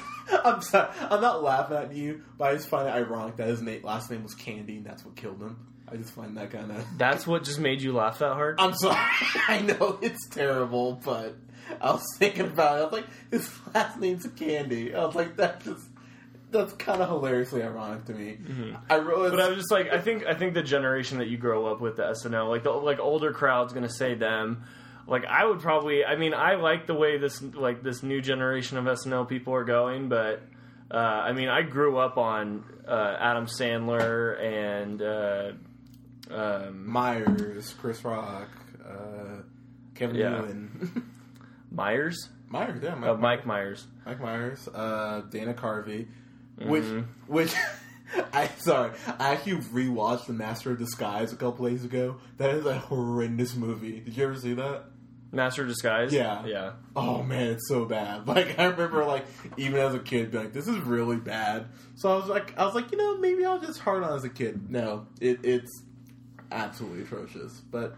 I'm 0.44 0.60
sorry. 0.60 0.90
I'm 1.00 1.20
not 1.20 1.42
laughing 1.42 1.76
at 1.76 1.92
you, 1.94 2.22
but 2.38 2.50
I 2.50 2.54
just 2.54 2.68
find 2.68 2.88
it 2.88 2.92
ironic 2.92 3.36
that 3.36 3.48
his 3.48 3.62
name, 3.62 3.82
last 3.82 4.10
name 4.10 4.22
was 4.22 4.34
Candy, 4.34 4.76
and 4.76 4.86
that's 4.86 5.04
what 5.04 5.16
killed 5.16 5.40
him. 5.40 5.66
I 5.90 5.96
just 5.96 6.12
find 6.12 6.36
that 6.36 6.50
kind 6.50 6.70
of. 6.70 6.84
that's 6.98 7.26
what 7.26 7.44
just 7.44 7.60
made 7.60 7.80
you 7.82 7.92
laugh 7.92 8.18
that 8.18 8.34
hard. 8.34 8.60
I'm 8.60 8.74
sorry. 8.74 8.96
I 9.48 9.60
know 9.60 9.98
it's 10.02 10.26
terrible, 10.28 11.00
but 11.04 11.36
I 11.80 11.92
was 11.92 12.04
thinking 12.18 12.46
about 12.46 12.76
it. 12.76 12.80
I 12.80 12.84
was 12.84 12.92
like, 12.92 13.06
his 13.30 13.50
last 13.74 13.98
name's 13.98 14.26
Candy. 14.36 14.94
I 14.94 15.04
was 15.04 15.14
like, 15.14 15.36
that 15.36 15.64
just 15.64 15.86
that's 16.50 16.72
kind 16.74 17.02
of 17.02 17.08
hilariously 17.08 17.62
ironic 17.62 18.04
to 18.06 18.12
me. 18.12 18.38
I 18.88 18.98
wrote, 18.98 19.30
But 19.30 19.40
I 19.40 19.48
was 19.48 19.58
just 19.58 19.72
like, 19.72 19.90
I 19.90 20.00
think 20.00 20.24
I 20.26 20.34
think 20.34 20.54
the 20.54 20.62
generation 20.62 21.18
that 21.18 21.28
you 21.28 21.38
grow 21.38 21.66
up 21.66 21.80
with 21.80 21.96
the 21.96 22.04
SNL, 22.04 22.48
like 22.48 22.62
the 22.62 22.70
like 22.70 22.98
older 22.98 23.32
crowd's 23.32 23.72
gonna 23.72 23.88
say 23.88 24.14
them. 24.14 24.64
Like 25.08 25.24
I 25.24 25.44
would 25.44 25.60
probably, 25.60 26.04
I 26.04 26.16
mean, 26.16 26.34
I 26.34 26.54
like 26.54 26.86
the 26.86 26.94
way 26.94 27.18
this 27.18 27.40
like 27.42 27.82
this 27.82 28.02
new 28.02 28.20
generation 28.20 28.76
of 28.78 28.84
SNL 28.84 29.28
people 29.28 29.54
are 29.54 29.64
going, 29.64 30.08
but 30.08 30.42
uh, 30.90 30.96
I 30.96 31.32
mean, 31.32 31.48
I 31.48 31.62
grew 31.62 31.98
up 31.98 32.16
on 32.16 32.64
uh, 32.86 33.16
Adam 33.18 33.46
Sandler 33.46 34.40
and 34.40 35.02
uh, 35.02 35.52
um, 36.30 36.86
Myers, 36.88 37.74
Chris 37.80 38.04
Rock, 38.04 38.48
uh, 38.86 39.42
Kevin 39.94 40.16
Yeah. 40.16 40.30
Nealon, 40.30 41.02
Myers, 41.70 42.28
Myers, 42.48 42.80
yeah, 42.82 42.94
Mike, 42.94 43.10
uh, 43.10 43.14
Mike 43.16 43.46
Myers. 43.46 43.86
Mike 44.04 44.20
Myers, 44.20 44.68
uh, 44.68 45.22
Dana 45.30 45.54
Carvey, 45.54 46.06
which 46.58 46.84
Mhm. 46.84 47.04
which 47.26 47.54
I 48.32 48.46
sorry, 48.58 48.92
I 49.18 49.32
actually 49.32 49.56
rewatched 49.62 50.26
The 50.26 50.32
Master 50.32 50.70
of 50.72 50.78
Disguise 50.78 51.32
a 51.32 51.36
couple 51.36 51.66
days 51.66 51.84
ago. 51.84 52.16
That 52.38 52.50
is 52.50 52.64
a 52.66 52.78
horrendous 52.78 53.56
movie. 53.56 54.00
Did 54.00 54.16
you 54.16 54.24
ever 54.24 54.36
see 54.36 54.54
that? 54.54 54.84
Master 55.32 55.62
of 55.62 55.68
Disguise. 55.68 56.12
Yeah. 56.12 56.46
yeah. 56.46 56.72
Oh 56.94 57.22
man, 57.24 57.48
it's 57.48 57.68
so 57.68 57.84
bad. 57.84 58.26
Like 58.28 58.58
I 58.60 58.66
remember, 58.66 59.04
like 59.04 59.26
even 59.56 59.80
as 59.80 59.92
a 59.92 59.98
kid, 59.98 60.30
being 60.30 60.44
like, 60.44 60.52
"This 60.52 60.68
is 60.68 60.78
really 60.78 61.16
bad." 61.16 61.66
So 61.96 62.12
I 62.12 62.16
was 62.16 62.26
like, 62.28 62.56
I 62.56 62.64
was 62.64 62.74
like, 62.76 62.92
you 62.92 62.96
know, 62.98 63.18
maybe 63.18 63.44
I'll 63.44 63.58
just 63.60 63.80
hard 63.80 64.04
on 64.04 64.14
as 64.16 64.22
a 64.24 64.28
kid. 64.30 64.70
No, 64.70 65.08
it, 65.20 65.40
it's 65.42 65.82
absolutely 66.52 67.02
atrocious. 67.02 67.52
But 67.70 67.96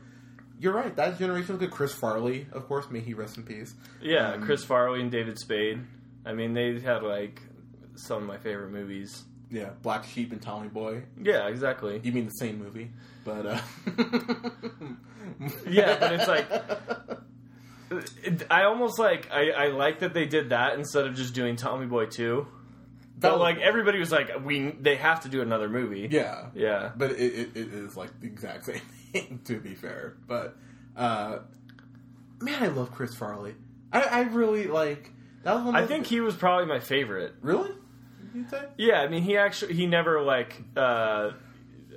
you're 0.61 0.73
right. 0.75 0.95
That 0.97 1.19
generation 1.19 1.55
was 1.55 1.61
good. 1.61 1.71
Chris 1.71 1.93
Farley, 1.95 2.47
of 2.53 2.67
course, 2.67 2.91
may 2.91 3.01
he 3.01 3.15
rest 3.15 3.37
in 3.37 3.43
peace. 3.45 3.75
Yeah, 4.03 4.33
Um, 4.33 4.43
Chris 4.43 4.65
Farley 4.65 5.01
and 5.01 5.11
David 5.11 5.39
Spade. 5.39 5.81
I 6.27 6.33
mean, 6.33 6.53
they 6.55 6.79
had 6.81 7.03
like 7.03 7.41
some 7.95 8.23
of 8.23 8.29
my 8.29 8.39
favorite 8.39 8.71
movies. 8.71 9.25
Yeah, 9.51 9.71
Black 9.83 10.05
Sheep 10.05 10.31
and 10.33 10.43
Tommy 10.43 10.69
Boy. 10.69 11.05
Yeah, 11.23 11.49
exactly. 11.49 12.01
You 12.05 12.13
mean 12.13 12.27
the 12.27 12.33
same 12.33 12.59
movie, 12.59 12.91
but 13.25 13.47
uh 13.47 13.61
Yeah, 15.67 15.97
but 15.99 16.13
it's 16.13 16.29
like 16.29 16.47
I 18.51 18.65
almost 18.65 18.99
like 18.99 19.31
I, 19.33 19.51
I 19.51 19.67
like 19.69 20.01
that 20.01 20.13
they 20.13 20.27
did 20.27 20.51
that 20.51 20.75
instead 20.75 21.07
of 21.07 21.15
just 21.15 21.35
doing 21.35 21.57
Tommy 21.57 21.87
Boy 21.87 22.07
two. 22.07 22.47
But 23.21 23.39
like 23.39 23.59
everybody 23.59 23.99
was 23.99 24.13
like, 24.13 24.45
we 24.45 24.71
they 24.71 24.97
have 24.97 25.21
to 25.23 25.29
do 25.29 25.43
another 25.43 25.69
movie. 25.69 26.09
yeah, 26.11 26.47
yeah. 26.55 26.93
but 26.97 27.13
it, 27.13 27.17
it, 27.17 27.57
it 27.57 27.75
is 27.75 27.97
like 27.97 28.21
the 28.21 28.27
exact 28.27 28.65
same 28.67 28.81
thing. 29.13 29.41
To 29.45 29.61
be 29.61 29.75
fair, 29.75 30.17
but 30.27 30.57
uh 30.97 31.39
man, 32.41 32.63
I 32.63 32.69
love 32.69 32.93
Chris 32.93 33.15
Farley. 33.15 33.55
I, 33.93 34.03
I 34.03 34.21
really 34.23 34.67
like 34.67 35.11
that 35.43 35.55
was 35.55 35.65
one. 35.65 35.77
I 35.77 35.87
think 35.87 36.07
he 36.07 36.21
was 36.21 36.35
probably 36.35 36.67
my 36.67 36.81
favorite. 36.81 37.35
really. 37.41 37.71
Yeah, 38.77 39.01
I 39.01 39.09
mean 39.09 39.23
he 39.23 39.37
actually 39.37 39.75
he 39.75 39.87
never 39.87 40.23
like 40.23 40.63
uh 40.77 41.31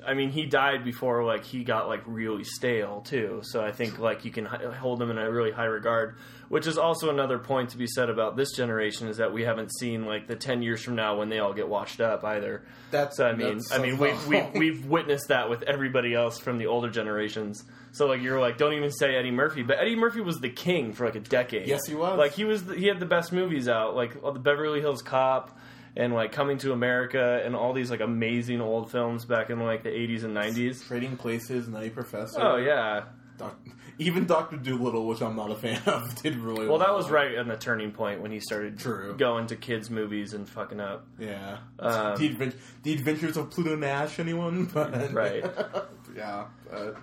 I 0.05 0.13
mean 0.13 0.29
he 0.31 0.45
died 0.45 0.83
before 0.83 1.23
like 1.23 1.43
he 1.43 1.63
got 1.63 1.87
like 1.87 2.01
really 2.05 2.43
stale 2.43 3.01
too. 3.01 3.41
So 3.43 3.63
I 3.63 3.71
think 3.71 3.99
like 3.99 4.25
you 4.25 4.31
can 4.31 4.45
hold 4.45 5.01
him 5.01 5.11
in 5.11 5.17
a 5.17 5.31
really 5.31 5.51
high 5.51 5.65
regard, 5.65 6.15
which 6.49 6.67
is 6.67 6.77
also 6.77 7.09
another 7.09 7.37
point 7.37 7.69
to 7.71 7.77
be 7.77 7.87
said 7.87 8.09
about 8.09 8.35
this 8.35 8.51
generation 8.55 9.07
is 9.07 9.17
that 9.17 9.31
we 9.33 9.43
haven't 9.43 9.71
seen 9.75 10.05
like 10.05 10.27
the 10.27 10.35
10 10.35 10.61
years 10.61 10.81
from 10.81 10.95
now 10.95 11.17
when 11.17 11.29
they 11.29 11.39
all 11.39 11.53
get 11.53 11.67
washed 11.67 12.01
up 12.01 12.23
either. 12.23 12.63
That's 12.89 13.17
So 13.17 13.27
I 13.27 13.33
mean, 13.33 13.57
that's 13.57 13.71
I 13.71 13.77
so 13.77 13.81
mean, 13.83 13.97
we've, 13.97 14.27
we've 14.27 14.53
we've 14.53 14.85
witnessed 14.85 15.27
that 15.29 15.49
with 15.49 15.63
everybody 15.63 16.13
else 16.13 16.39
from 16.39 16.57
the 16.57 16.67
older 16.67 16.89
generations. 16.89 17.63
So 17.93 18.07
like, 18.07 18.21
you're 18.21 18.39
like, 18.39 18.57
don't 18.57 18.73
even 18.73 18.91
say 18.91 19.15
Eddie 19.15 19.31
Murphy, 19.31 19.63
but 19.63 19.77
Eddie 19.79 19.95
Murphy 19.97 20.21
was 20.21 20.39
the 20.39 20.49
king 20.49 20.93
for 20.93 21.05
like 21.05 21.15
a 21.15 21.19
decade. 21.19 21.67
Yes, 21.67 21.81
he 21.87 21.93
was. 21.93 22.17
Like 22.17 22.33
he 22.33 22.45
was, 22.45 22.63
the, 22.63 22.75
he 22.75 22.87
had 22.87 22.99
the 22.99 23.05
best 23.05 23.31
movies 23.33 23.67
out, 23.67 23.95
like 23.95 24.13
the 24.21 24.39
Beverly 24.39 24.79
Hills 24.79 25.01
Cop 25.01 25.57
and 25.95 26.13
like 26.13 26.31
Coming 26.31 26.57
to 26.59 26.71
America 26.73 27.41
and 27.43 27.55
all 27.55 27.73
these 27.73 27.91
like 27.91 27.99
amazing 28.01 28.61
old 28.61 28.91
films 28.91 29.25
back 29.25 29.49
in 29.49 29.59
like 29.59 29.83
the 29.83 29.89
80s 29.89 30.23
and 30.23 30.35
90s. 30.35 30.85
Trading 30.87 31.17
Places, 31.17 31.67
Nutty 31.67 31.89
Professor. 31.89 32.41
Oh 32.41 32.57
yeah. 32.57 33.03
Doc- 33.37 33.59
even 33.97 34.25
Doctor 34.25 34.55
Doolittle, 34.57 35.05
which 35.07 35.21
I'm 35.21 35.35
not 35.35 35.51
a 35.51 35.55
fan 35.55 35.81
of, 35.85 36.15
did 36.23 36.35
really 36.37 36.67
Well, 36.67 36.77
that 36.79 36.93
was 36.93 37.09
right 37.11 37.33
in 37.33 37.47
the 37.47 37.55
turning 37.57 37.91
point 37.91 38.21
when 38.21 38.31
he 38.31 38.39
started 38.39 38.79
True. 38.79 39.15
going 39.17 39.47
to 39.47 39.55
kids 39.55 39.89
movies 39.89 40.33
and 40.33 40.47
fucking 40.49 40.79
up. 40.79 41.05
Yeah. 41.19 41.57
Um, 41.79 42.17
the, 42.17 42.27
advent- 42.29 42.55
the 42.83 42.93
Adventures 42.93 43.37
of 43.37 43.49
Pluto 43.51 43.75
Nash, 43.75 44.19
anyone? 44.19 44.65
But, 44.73 45.11
Right. 45.13 45.43
yeah. 46.15 46.45
But, 46.69 46.97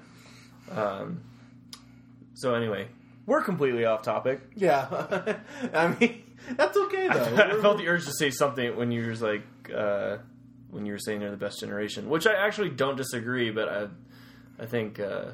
Um, 0.77 1.23
so 2.35 2.55
anyway, 2.55 2.89
we're 3.27 3.43
completely 3.43 3.85
off 3.85 4.03
topic. 4.03 4.41
yeah. 4.55 5.37
I 5.75 5.89
mean, 5.99 6.23
that's 6.57 6.77
okay, 6.77 7.09
though. 7.09 7.37
I, 7.37 7.59
I 7.59 7.61
felt 7.61 7.79
the 7.79 7.89
urge 7.89 8.05
to 8.07 8.13
say 8.13 8.31
something 8.31 8.77
when 8.77 8.91
you 8.91 9.07
were 9.07 9.15
like 9.15 9.43
uh, 9.75 10.19
when 10.71 10.87
you 10.87 10.93
were 10.93 10.99
saying 10.99 11.21
they're 11.21 11.31
the 11.31 11.37
best 11.37 11.61
generation, 11.61 12.09
which 12.09 12.27
I 12.27 12.35
actually 12.35 12.71
don't 12.71 12.97
disagree, 12.97 13.51
but 13.51 13.69
I 13.69 13.89
I 14.63 14.67
think 14.67 15.01
uh, 15.01 15.31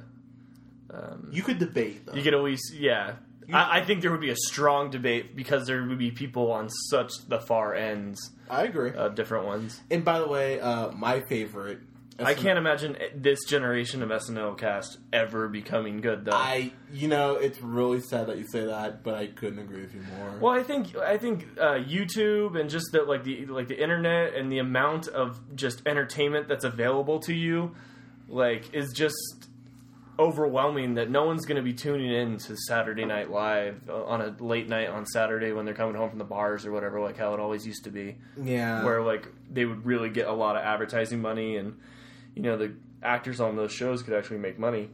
um, 0.90 1.28
you 1.32 1.42
could 1.42 1.58
debate, 1.58 2.06
though. 2.06 2.14
you 2.14 2.22
could 2.22 2.34
always 2.34 2.60
yeah. 2.74 3.16
I, 3.52 3.80
I 3.80 3.84
think 3.84 4.00
there 4.00 4.10
would 4.10 4.22
be 4.22 4.30
a 4.30 4.36
strong 4.36 4.90
debate 4.90 5.36
because 5.36 5.66
there 5.66 5.84
would 5.84 5.98
be 5.98 6.10
people 6.10 6.50
on 6.50 6.70
such 6.70 7.12
the 7.28 7.38
far 7.40 7.74
ends 7.74 8.30
I 8.48 8.62
agree. 8.62 8.92
of 8.92 9.14
different 9.14 9.46
ones. 9.46 9.80
and 9.90 10.04
by 10.04 10.18
the 10.18 10.26
way, 10.26 10.60
uh, 10.60 10.90
my 10.92 11.20
favorite. 11.20 11.80
I 12.18 12.34
can't 12.34 12.58
imagine 12.58 12.96
this 13.14 13.40
generation 13.44 14.02
of 14.02 14.10
SNL 14.10 14.56
cast 14.56 14.98
ever 15.12 15.48
becoming 15.48 16.00
good 16.00 16.24
though. 16.24 16.32
I, 16.32 16.72
you 16.92 17.08
know, 17.08 17.34
it's 17.34 17.60
really 17.60 18.00
sad 18.00 18.28
that 18.28 18.38
you 18.38 18.46
say 18.46 18.66
that, 18.66 19.02
but 19.02 19.14
I 19.14 19.26
couldn't 19.26 19.58
agree 19.58 19.80
with 19.80 19.94
you 19.94 20.02
more. 20.16 20.38
Well, 20.40 20.52
I 20.52 20.62
think 20.62 20.96
I 20.96 21.18
think 21.18 21.46
uh, 21.58 21.74
YouTube 21.74 22.58
and 22.58 22.70
just 22.70 22.92
the 22.92 23.02
like 23.02 23.24
the 23.24 23.46
like 23.46 23.68
the 23.68 23.80
internet 23.80 24.34
and 24.34 24.50
the 24.50 24.58
amount 24.58 25.08
of 25.08 25.40
just 25.56 25.82
entertainment 25.86 26.46
that's 26.46 26.64
available 26.64 27.18
to 27.20 27.34
you, 27.34 27.74
like, 28.28 28.72
is 28.72 28.92
just 28.92 29.48
overwhelming. 30.16 30.94
That 30.94 31.10
no 31.10 31.24
one's 31.24 31.44
going 31.44 31.56
to 31.56 31.62
be 31.62 31.74
tuning 31.74 32.12
in 32.12 32.38
to 32.38 32.56
Saturday 32.56 33.04
Night 33.06 33.30
Live 33.30 33.90
on 33.90 34.20
a 34.20 34.36
late 34.38 34.68
night 34.68 34.88
on 34.88 35.04
Saturday 35.06 35.50
when 35.50 35.64
they're 35.64 35.74
coming 35.74 35.96
home 35.96 36.10
from 36.10 36.18
the 36.20 36.24
bars 36.24 36.64
or 36.64 36.70
whatever, 36.70 37.00
like 37.00 37.16
how 37.16 37.34
it 37.34 37.40
always 37.40 37.66
used 37.66 37.84
to 37.84 37.90
be, 37.90 38.18
yeah. 38.40 38.84
where 38.84 39.02
like 39.02 39.26
they 39.50 39.64
would 39.64 39.84
really 39.84 40.10
get 40.10 40.28
a 40.28 40.32
lot 40.32 40.54
of 40.54 40.62
advertising 40.62 41.20
money 41.20 41.56
and 41.56 41.76
you 42.34 42.42
know 42.42 42.56
the 42.56 42.74
actors 43.02 43.40
on 43.40 43.56
those 43.56 43.72
shows 43.72 44.02
could 44.02 44.14
actually 44.14 44.38
make 44.38 44.58
money. 44.58 44.88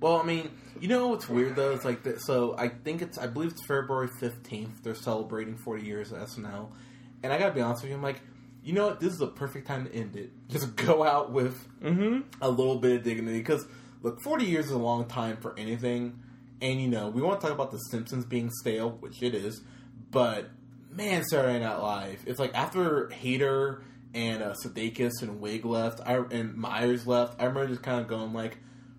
Well, 0.00 0.16
I 0.20 0.22
mean, 0.24 0.50
you 0.80 0.86
know 0.88 1.08
what's 1.08 1.28
weird 1.28 1.56
though? 1.56 1.72
It's 1.72 1.84
like 1.84 2.04
that. 2.04 2.20
So 2.20 2.54
I 2.56 2.68
think 2.68 3.02
it's, 3.02 3.18
I 3.18 3.26
believe 3.26 3.50
it's 3.50 3.64
February 3.66 4.08
fifteenth. 4.20 4.82
They're 4.82 4.94
celebrating 4.94 5.56
forty 5.56 5.84
years 5.84 6.12
of 6.12 6.18
SNL, 6.20 6.70
and 7.22 7.32
I 7.32 7.38
gotta 7.38 7.52
be 7.54 7.60
honest 7.60 7.82
with 7.82 7.90
you. 7.90 7.96
I'm 7.96 8.02
like, 8.02 8.20
you 8.62 8.72
know 8.74 8.86
what? 8.88 9.00
This 9.00 9.12
is 9.12 9.20
a 9.20 9.26
perfect 9.26 9.66
time 9.66 9.86
to 9.86 9.94
end 9.94 10.14
it. 10.16 10.30
Just 10.48 10.76
go 10.86 11.02
out 11.04 11.32
with 11.32 11.56
Mm-hmm. 11.82 12.20
a 12.40 12.48
little 12.50 12.76
bit 12.78 12.96
of 12.98 13.02
dignity 13.02 13.38
because 13.38 13.66
look, 14.02 14.20
forty 14.22 14.44
years 14.44 14.66
is 14.66 14.72
a 14.72 14.78
long 14.78 15.06
time 15.06 15.36
for 15.38 15.58
anything. 15.58 16.20
And 16.60 16.80
you 16.80 16.88
know, 16.88 17.08
we 17.08 17.22
want 17.22 17.40
to 17.40 17.46
talk 17.46 17.54
about 17.54 17.70
the 17.70 17.78
Simpsons 17.78 18.24
being 18.24 18.50
stale, 18.50 18.90
which 18.90 19.22
it 19.22 19.34
is, 19.34 19.62
but 20.10 20.48
man, 20.90 21.22
Saturday 21.24 21.58
Night 21.60 21.76
Live. 21.76 22.22
It's 22.26 22.38
like 22.40 22.52
after 22.54 23.08
Hader 23.22 23.82
and 24.14 24.42
uh, 24.42 24.54
Sudeikis 24.54 25.22
and 25.22 25.40
Wiig 25.40 25.64
left, 25.64 26.00
I 26.04 26.16
and 26.16 26.54
Myers 26.56 27.06
left. 27.06 27.40
I 27.40 27.44
remember 27.44 27.68
just 27.68 27.82
kind 27.82 28.00
of 28.00 28.08
going 28.08 28.32
like, 28.32 28.58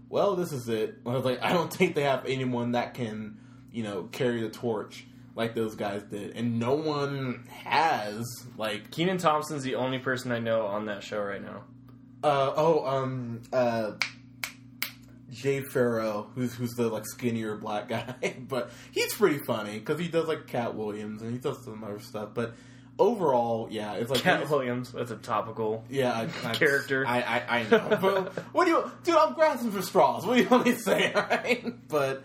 "Well, 0.10 0.36
this 0.36 0.52
is 0.52 0.70
it." 0.70 1.00
I 1.06 1.10
was 1.10 1.26
like, 1.26 1.42
I 1.42 1.54
don't 1.54 1.72
think 1.72 1.96
they 1.96 2.04
have 2.04 2.26
anyone 2.26 2.74
that 2.74 2.94
can, 2.94 3.38
you 3.72 3.84
know, 3.84 4.04
carry 4.12 4.42
the 4.42 4.50
torch 4.50 5.06
like 5.36 5.56
those 5.56 5.76
guys 5.76 6.04
did, 6.04 6.36
and 6.36 6.60
no 6.60 6.76
one 6.76 7.48
has. 7.64 8.26
Like, 8.58 8.92
Kenan 8.92 9.18
Thompson's 9.18 9.64
the 9.64 9.76
only 9.76 10.00
person 10.00 10.32
I 10.32 10.40
know 10.40 10.66
on 10.66 10.86
that 10.86 11.04
show 11.04 11.22
right 11.22 11.42
now. 11.42 11.64
uh, 12.24 12.54
oh, 12.56 12.86
um, 12.86 13.42
uh. 13.52 13.92
Jay 15.32 15.62
Pharoah, 15.62 16.26
who's 16.34 16.56
who's 16.56 16.72
the 16.72 16.90
like 16.90 17.06
skinnier 17.06 17.56
black 17.56 17.88
guy, 17.90 18.16
but 18.48 18.72
he's 18.92 19.14
pretty 19.14 19.38
funny 19.38 19.78
because 19.78 20.00
he 20.00 20.08
does 20.08 20.28
like 20.28 20.48
Katt 20.48 20.76
Williams 20.76 21.22
and 21.22 21.32
he 21.32 21.38
does 21.38 21.64
some 21.64 21.84
other 21.84 22.00
stuff. 22.00 22.30
But 22.34 22.56
overall, 23.00 23.68
yeah, 23.72 23.94
it's 23.94 24.12
like 24.12 24.22
Katt 24.22 24.50
Williams, 24.50 24.92
that's 24.92 25.12
a 25.12 25.16
topical. 25.16 25.84
Yeah, 25.90 26.28
I, 26.44 26.54
Character. 26.54 27.08
I, 27.08 27.22
I, 27.22 27.60
I 27.60 27.64
know. 27.70 27.98
but 28.02 28.34
what 28.54 28.66
do 28.66 28.72
you, 28.72 28.92
dude? 29.04 29.16
I'm 29.16 29.34
grasping 29.34 29.72
for 29.72 29.82
straws. 29.82 30.26
What 30.26 30.36
do 30.36 30.44
you 30.44 30.50
want 30.50 30.66
me 30.66 30.74
to 30.74 30.80
say? 30.80 31.12
All 31.14 31.22
right, 31.30 31.88
but 31.88 32.24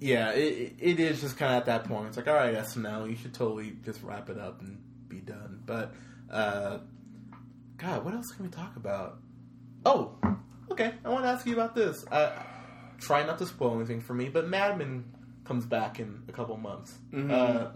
yeah, 0.00 0.30
it, 0.30 0.74
it 0.78 1.00
is 1.00 1.20
just 1.20 1.36
kind 1.36 1.52
of 1.52 1.58
at 1.58 1.66
that 1.66 1.84
point. 1.84 2.08
It's 2.08 2.16
like, 2.16 2.28
all 2.28 2.34
right, 2.34 2.54
SNL, 2.54 3.10
you 3.10 3.16
should 3.16 3.34
totally 3.34 3.76
just 3.84 4.02
wrap 4.02 4.30
it 4.30 4.38
up 4.38 4.60
and 4.60 4.80
be 5.08 5.18
done. 5.18 5.60
But 5.66 5.92
uh, 6.30 6.78
God, 7.76 8.04
what 8.04 8.14
else 8.14 8.30
can 8.32 8.44
we 8.44 8.50
talk 8.50 8.76
about? 8.76 9.18
Oh, 9.84 10.16
okay. 10.70 10.94
I 11.04 11.08
want 11.08 11.24
to 11.24 11.28
ask 11.28 11.44
you 11.46 11.54
about 11.54 11.74
this. 11.74 12.04
Uh, 12.10 12.32
try 13.00 13.24
not 13.24 13.38
to 13.38 13.46
spoil 13.46 13.74
anything 13.76 14.00
for 14.00 14.14
me, 14.14 14.28
but 14.28 14.48
Mad 14.48 14.78
Men 14.78 15.04
comes 15.44 15.66
back 15.66 15.98
in 15.98 16.22
a 16.28 16.32
couple 16.32 16.56
months. 16.56 16.96
Mhm. 17.12 17.30
Uh, 17.30 17.70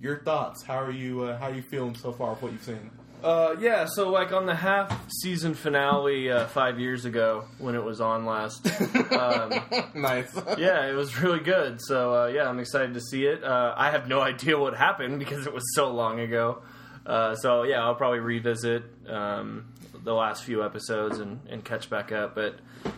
your 0.00 0.18
thoughts? 0.20 0.62
How 0.62 0.80
are 0.80 0.90
you? 0.90 1.22
Uh, 1.22 1.38
how 1.38 1.46
are 1.46 1.54
you 1.54 1.62
feeling 1.62 1.94
so 1.94 2.12
far 2.12 2.30
with 2.30 2.42
what 2.42 2.52
you've 2.52 2.62
seen? 2.62 2.90
Uh, 3.22 3.56
yeah, 3.58 3.86
so 3.86 4.10
like 4.10 4.32
on 4.32 4.46
the 4.46 4.54
half 4.54 5.10
season 5.10 5.54
finale 5.54 6.30
uh, 6.30 6.46
five 6.46 6.78
years 6.78 7.04
ago 7.06 7.44
when 7.58 7.74
it 7.74 7.82
was 7.82 8.00
on 8.00 8.26
last. 8.26 8.66
Um, 9.10 9.52
nice. 9.94 10.30
yeah, 10.58 10.86
it 10.86 10.94
was 10.94 11.20
really 11.20 11.40
good. 11.40 11.80
So 11.80 12.14
uh, 12.14 12.26
yeah, 12.26 12.48
I'm 12.48 12.58
excited 12.58 12.94
to 12.94 13.00
see 13.00 13.24
it. 13.24 13.42
Uh, 13.42 13.74
I 13.76 13.90
have 13.90 14.06
no 14.06 14.20
idea 14.20 14.58
what 14.58 14.76
happened 14.76 15.18
because 15.18 15.46
it 15.46 15.52
was 15.52 15.64
so 15.74 15.90
long 15.90 16.20
ago. 16.20 16.62
Uh, 17.04 17.34
so 17.36 17.62
yeah, 17.62 17.82
I'll 17.82 17.94
probably 17.94 18.20
revisit 18.20 18.84
um, 19.08 19.72
the 20.04 20.12
last 20.12 20.44
few 20.44 20.64
episodes 20.64 21.18
and, 21.18 21.40
and 21.48 21.64
catch 21.64 21.88
back 21.88 22.12
up. 22.12 22.34
But 22.34 22.56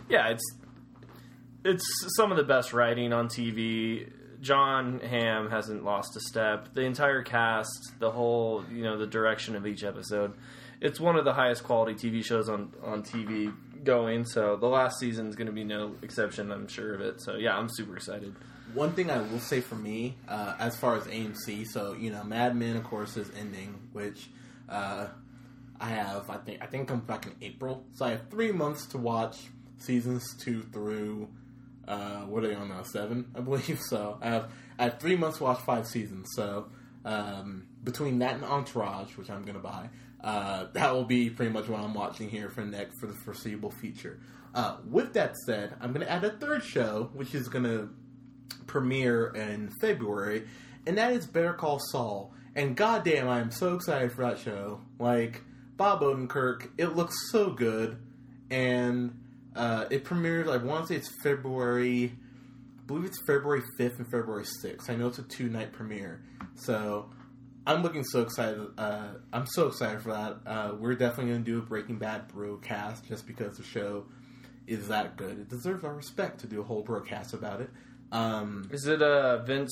yeah, 0.09 0.29
it's 0.29 0.43
it's 1.63 1.85
some 2.15 2.31
of 2.31 2.37
the 2.37 2.43
best 2.43 2.73
writing 2.73 3.13
on 3.13 3.29
TV. 3.29 4.11
Jon 4.41 4.99
Hamm 4.99 5.49
hasn't 5.49 5.83
lost 5.83 6.15
a 6.15 6.19
step. 6.21 6.73
The 6.73 6.81
entire 6.81 7.23
cast, 7.23 7.93
the 7.99 8.11
whole, 8.11 8.63
you 8.71 8.83
know, 8.83 8.97
the 8.97 9.07
direction 9.07 9.55
of 9.55 9.67
each 9.67 9.83
episode. 9.83 10.33
It's 10.81 10.99
one 10.99 11.17
of 11.17 11.25
the 11.25 11.33
highest 11.33 11.63
quality 11.63 11.93
TV 11.93 12.23
shows 12.23 12.47
on 12.47 12.73
on 12.83 13.03
TV 13.03 13.53
going. 13.83 14.25
So 14.25 14.55
the 14.55 14.67
last 14.67 14.99
season 14.99 15.27
is 15.27 15.35
going 15.35 15.47
to 15.47 15.53
be 15.53 15.63
no 15.63 15.95
exception. 16.01 16.51
I'm 16.51 16.67
sure 16.67 16.93
of 16.93 17.01
it. 17.01 17.21
So 17.21 17.35
yeah, 17.35 17.57
I'm 17.57 17.69
super 17.69 17.95
excited. 17.95 18.35
One 18.73 18.93
thing 18.93 19.09
I 19.09 19.19
will 19.19 19.39
say 19.39 19.61
for 19.61 19.75
me, 19.75 20.15
uh, 20.27 20.55
as 20.59 20.77
far 20.77 20.95
as 20.95 21.03
AMC, 21.03 21.67
so 21.67 21.93
you 21.93 22.11
know, 22.11 22.23
Mad 22.23 22.55
Men, 22.55 22.75
of 22.75 22.83
course, 22.83 23.17
is 23.17 23.31
ending, 23.37 23.79
which 23.93 24.29
uh, 24.69 25.07
I 25.79 25.89
have. 25.89 26.29
I 26.29 26.37
think 26.37 26.61
I 26.61 26.67
think 26.67 26.87
comes 26.87 27.03
back 27.03 27.25
in 27.25 27.33
April, 27.41 27.83
so 27.93 28.05
I 28.05 28.11
have 28.11 28.29
three 28.29 28.51
months 28.51 28.85
to 28.87 28.97
watch 28.97 29.37
seasons 29.77 30.35
two 30.37 30.61
through. 30.61 31.27
Uh, 31.89 32.21
what 32.21 32.43
are 32.43 32.47
they 32.47 32.55
on 32.55 32.69
now? 32.69 32.83
Seven, 32.83 33.31
I 33.35 33.41
believe. 33.41 33.79
So 33.89 34.19
I 34.21 34.29
have 34.29 34.51
I 34.77 34.83
have 34.85 34.99
three 34.99 35.15
months 35.15 35.39
to 35.39 35.45
watch 35.45 35.59
five 35.61 35.87
seasons. 35.87 36.29
So 36.35 36.67
um, 37.03 37.67
between 37.83 38.19
that 38.19 38.35
and 38.35 38.43
Entourage, 38.43 39.17
which 39.17 39.29
I'm 39.29 39.43
gonna 39.43 39.59
buy, 39.59 39.89
uh, 40.23 40.67
that 40.73 40.93
will 40.93 41.03
be 41.03 41.31
pretty 41.31 41.51
much 41.51 41.67
what 41.67 41.81
I'm 41.81 41.95
watching 41.95 42.29
here 42.29 42.49
for 42.49 42.61
next 42.61 42.99
for 42.99 43.07
the 43.07 43.13
foreseeable 43.13 43.71
future. 43.71 44.19
Uh, 44.53 44.77
with 44.87 45.13
that 45.13 45.35
said, 45.45 45.75
I'm 45.81 45.91
gonna 45.91 46.05
add 46.05 46.23
a 46.23 46.29
third 46.29 46.63
show, 46.63 47.09
which 47.13 47.33
is 47.33 47.47
gonna 47.47 47.89
premiere 48.67 49.29
in 49.29 49.71
February, 49.81 50.47
and 50.85 50.97
that 50.99 51.11
is 51.13 51.25
Better 51.25 51.53
Call 51.53 51.79
Saul. 51.79 52.33
And 52.55 52.75
goddamn, 52.75 53.27
I 53.27 53.39
am 53.39 53.51
so 53.51 53.73
excited 53.75 54.11
for 54.11 54.23
that 54.23 54.39
show. 54.39 54.81
Like 54.99 55.41
Bob 55.75 56.01
Odenkirk, 56.01 56.69
it 56.77 56.95
looks 56.95 57.15
so 57.31 57.49
good, 57.51 57.97
and 58.51 59.18
uh, 59.59 59.85
it 59.89 60.03
premieres. 60.03 60.47
I 60.49 60.57
want 60.57 60.87
to 60.87 60.93
say 60.93 60.97
it's 60.97 61.11
February. 61.21 62.05
I 62.79 62.81
believe 62.87 63.05
it's 63.05 63.21
February 63.27 63.61
fifth 63.77 63.99
and 63.99 64.09
February 64.09 64.45
sixth. 64.61 64.89
I 64.89 64.95
know 64.95 65.07
it's 65.07 65.19
a 65.19 65.23
two 65.23 65.49
night 65.49 65.71
premiere, 65.73 66.21
so 66.55 67.09
I'm 67.67 67.83
looking 67.83 68.03
so 68.03 68.21
excited. 68.21 68.65
Uh, 68.77 69.09
I'm 69.31 69.45
so 69.45 69.67
excited 69.67 70.01
for 70.01 70.11
that. 70.13 70.37
Uh, 70.45 70.75
we're 70.79 70.95
definitely 70.95 71.33
going 71.33 71.43
to 71.43 71.51
do 71.51 71.59
a 71.59 71.61
Breaking 71.61 71.97
Bad 71.97 72.27
broadcast 72.29 73.05
just 73.07 73.27
because 73.27 73.57
the 73.57 73.63
show 73.63 74.05
is 74.65 74.87
that 74.87 75.17
good. 75.17 75.39
It 75.39 75.49
deserves 75.49 75.83
our 75.83 75.93
respect 75.93 76.39
to 76.41 76.47
do 76.47 76.61
a 76.61 76.63
whole 76.63 76.81
broadcast 76.81 77.33
about 77.33 77.61
it. 77.61 77.69
Um, 78.11 78.69
Is 78.71 78.87
it 78.87 79.01
uh, 79.03 79.43
Vince 79.43 79.71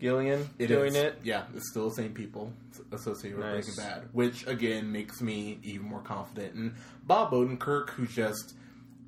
Gilligan 0.00 0.48
it 0.58 0.66
doing 0.66 0.96
is. 0.96 0.96
it? 0.96 1.20
Yeah, 1.22 1.44
it's 1.54 1.70
still 1.70 1.88
the 1.90 1.94
same 1.94 2.12
people 2.12 2.52
associated 2.90 3.38
with 3.38 3.46
Nice. 3.46 3.66
Breaking 3.66 3.84
Bad, 3.84 4.08
which 4.12 4.46
again 4.48 4.90
makes 4.90 5.20
me 5.20 5.60
even 5.62 5.86
more 5.86 6.00
confident. 6.00 6.54
And 6.54 6.74
Bob 7.04 7.30
Odenkirk, 7.32 7.90
who 7.90 8.06
just 8.06 8.54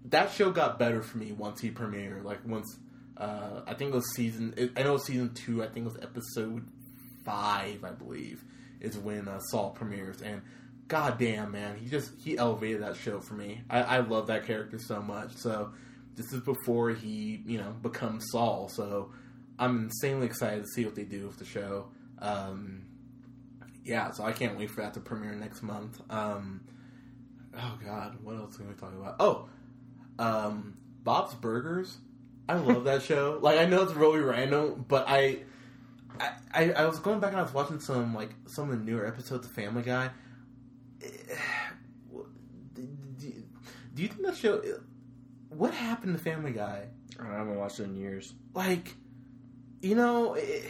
that 0.07 0.33
show 0.33 0.51
got 0.51 0.79
better 0.79 1.03
for 1.03 1.19
me 1.19 1.33
once 1.33 1.61
he 1.61 1.71
premiered. 1.71 2.25
Like 2.25 2.41
once 2.47 2.79
uh, 3.17 3.63
I 3.67 3.75
think 3.75 3.93
it 3.93 3.97
was 3.97 4.15
season. 4.15 4.55
It, 4.57 4.73
I 4.77 4.83
know 4.83 4.91
it 4.91 4.95
was 4.95 5.07
season 5.07 5.35
two. 5.35 5.63
I 5.63 5.67
think 5.67 5.87
it 5.87 5.93
was 5.93 6.03
episode 6.03 6.67
five. 7.25 7.85
I 7.85 7.91
believe 7.91 8.45
is 8.81 8.99
when 8.99 9.29
uh, 9.29 9.39
Saul 9.39 9.71
premieres. 9.71 10.21
And 10.21 10.43
goddamn, 10.89 11.53
man, 11.53 11.77
he 11.79 11.89
just 11.89 12.11
he 12.23 12.37
elevated 12.37 12.83
that 12.83 12.97
show 12.97 13.21
for 13.21 13.35
me. 13.35 13.63
I, 13.71 13.83
I 13.83 13.99
love 14.01 14.27
that 14.29 14.47
character 14.47 14.79
so 14.79 15.01
much. 15.01 15.33
So 15.37 15.73
this 16.17 16.33
is 16.33 16.41
before 16.41 16.91
he 16.91 17.43
you 17.47 17.59
know 17.59 17.75
becomes 17.83 18.25
Saul. 18.31 18.69
So 18.69 19.13
I'm 19.59 19.85
insanely 19.85 20.27
excited 20.27 20.65
to 20.65 20.69
see 20.69 20.85
what 20.85 20.97
they 20.97 21.05
do 21.05 21.27
with 21.27 21.39
the 21.39 21.45
show. 21.45 21.89
Um, 22.19 22.87
yeah, 23.85 24.11
so 24.13 24.25
I 24.25 24.33
can't 24.33 24.59
wait 24.59 24.71
for 24.71 24.81
that 24.81 24.95
to 24.95 25.01
premiere 25.01 25.35
next 25.35 25.63
month. 25.63 26.01
Um, 26.11 26.63
oh 27.57 27.79
God, 27.85 28.17
what 28.23 28.37
else 28.37 28.57
can 28.57 28.69
we 28.69 28.75
talk 28.75 28.95
about? 28.95 29.17
Oh, 29.21 29.49
um, 30.19 30.77
Bob's 31.03 31.35
Burgers. 31.35 31.97
I 32.49 32.55
love 32.57 32.85
that 32.85 33.03
show. 33.03 33.39
Like 33.43 33.59
I 33.59 33.65
know 33.67 33.83
it's 33.83 33.95
really 33.95 34.21
random, 34.21 34.85
but 34.87 35.07
I, 35.09 35.39
I, 36.21 36.31
I, 36.53 36.73
I 36.73 36.87
was 36.87 36.99
going 36.99 37.21
back 37.21 37.31
and 37.31 37.41
I 37.41 37.43
was 37.43 37.55
watching 37.55 37.81
some 37.81 38.15
like 38.15 38.31
some 38.47 38.71
of 38.71 38.79
the 38.79 38.85
newer 38.85 39.07
episodes 39.07 39.47
of 39.47 39.53
Family 39.53 39.83
Guy. 39.83 40.11
Do 43.95 44.03
you 44.03 44.09
think 44.09 44.23
that 44.27 44.37
show? 44.37 44.61
What 45.51 45.73
happened 45.73 46.17
to 46.19 46.23
Family 46.23 46.51
Guy? 46.53 46.87
I 47.21 47.27
haven't 47.27 47.57
watched 47.57 47.79
it 47.79 47.85
in 47.85 47.95
years. 47.97 48.35
like 48.55 48.97
you 49.85 49.95
know 49.95 50.35
it, 50.35 50.65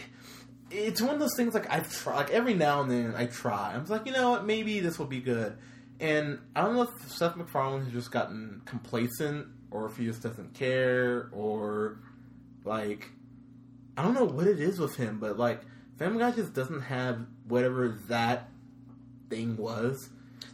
it's 0.70 1.00
one 1.00 1.14
of 1.14 1.20
those 1.20 1.36
things 1.36 1.54
like 1.54 1.70
i've 1.70 1.90
tried 2.02 2.16
like 2.16 2.30
every 2.30 2.52
now 2.54 2.80
and 2.82 2.90
then 2.90 3.14
i 3.16 3.26
try 3.26 3.72
i'm 3.72 3.80
just 3.80 3.90
like 3.90 4.06
you 4.06 4.12
know 4.12 4.30
what 4.30 4.44
maybe 4.44 4.80
this 4.80 4.98
will 4.98 5.06
be 5.06 5.20
good 5.20 5.56
and 6.04 6.38
i 6.54 6.60
don't 6.62 6.74
know 6.74 6.82
if 6.82 7.10
seth 7.10 7.36
macfarlane 7.36 7.82
has 7.84 7.92
just 7.92 8.10
gotten 8.10 8.60
complacent 8.64 9.46
or 9.70 9.86
if 9.86 9.96
he 9.96 10.04
just 10.04 10.22
doesn't 10.22 10.52
care 10.54 11.28
or 11.32 11.98
like 12.64 13.10
i 13.96 14.02
don't 14.02 14.14
know 14.14 14.24
what 14.24 14.46
it 14.46 14.60
is 14.60 14.78
with 14.78 14.96
him 14.96 15.18
but 15.18 15.38
like 15.38 15.60
family 15.98 16.18
guy 16.18 16.30
just 16.30 16.52
doesn't 16.52 16.82
have 16.82 17.20
whatever 17.48 17.88
that 18.08 18.48
thing 19.30 19.56
was. 19.56 20.10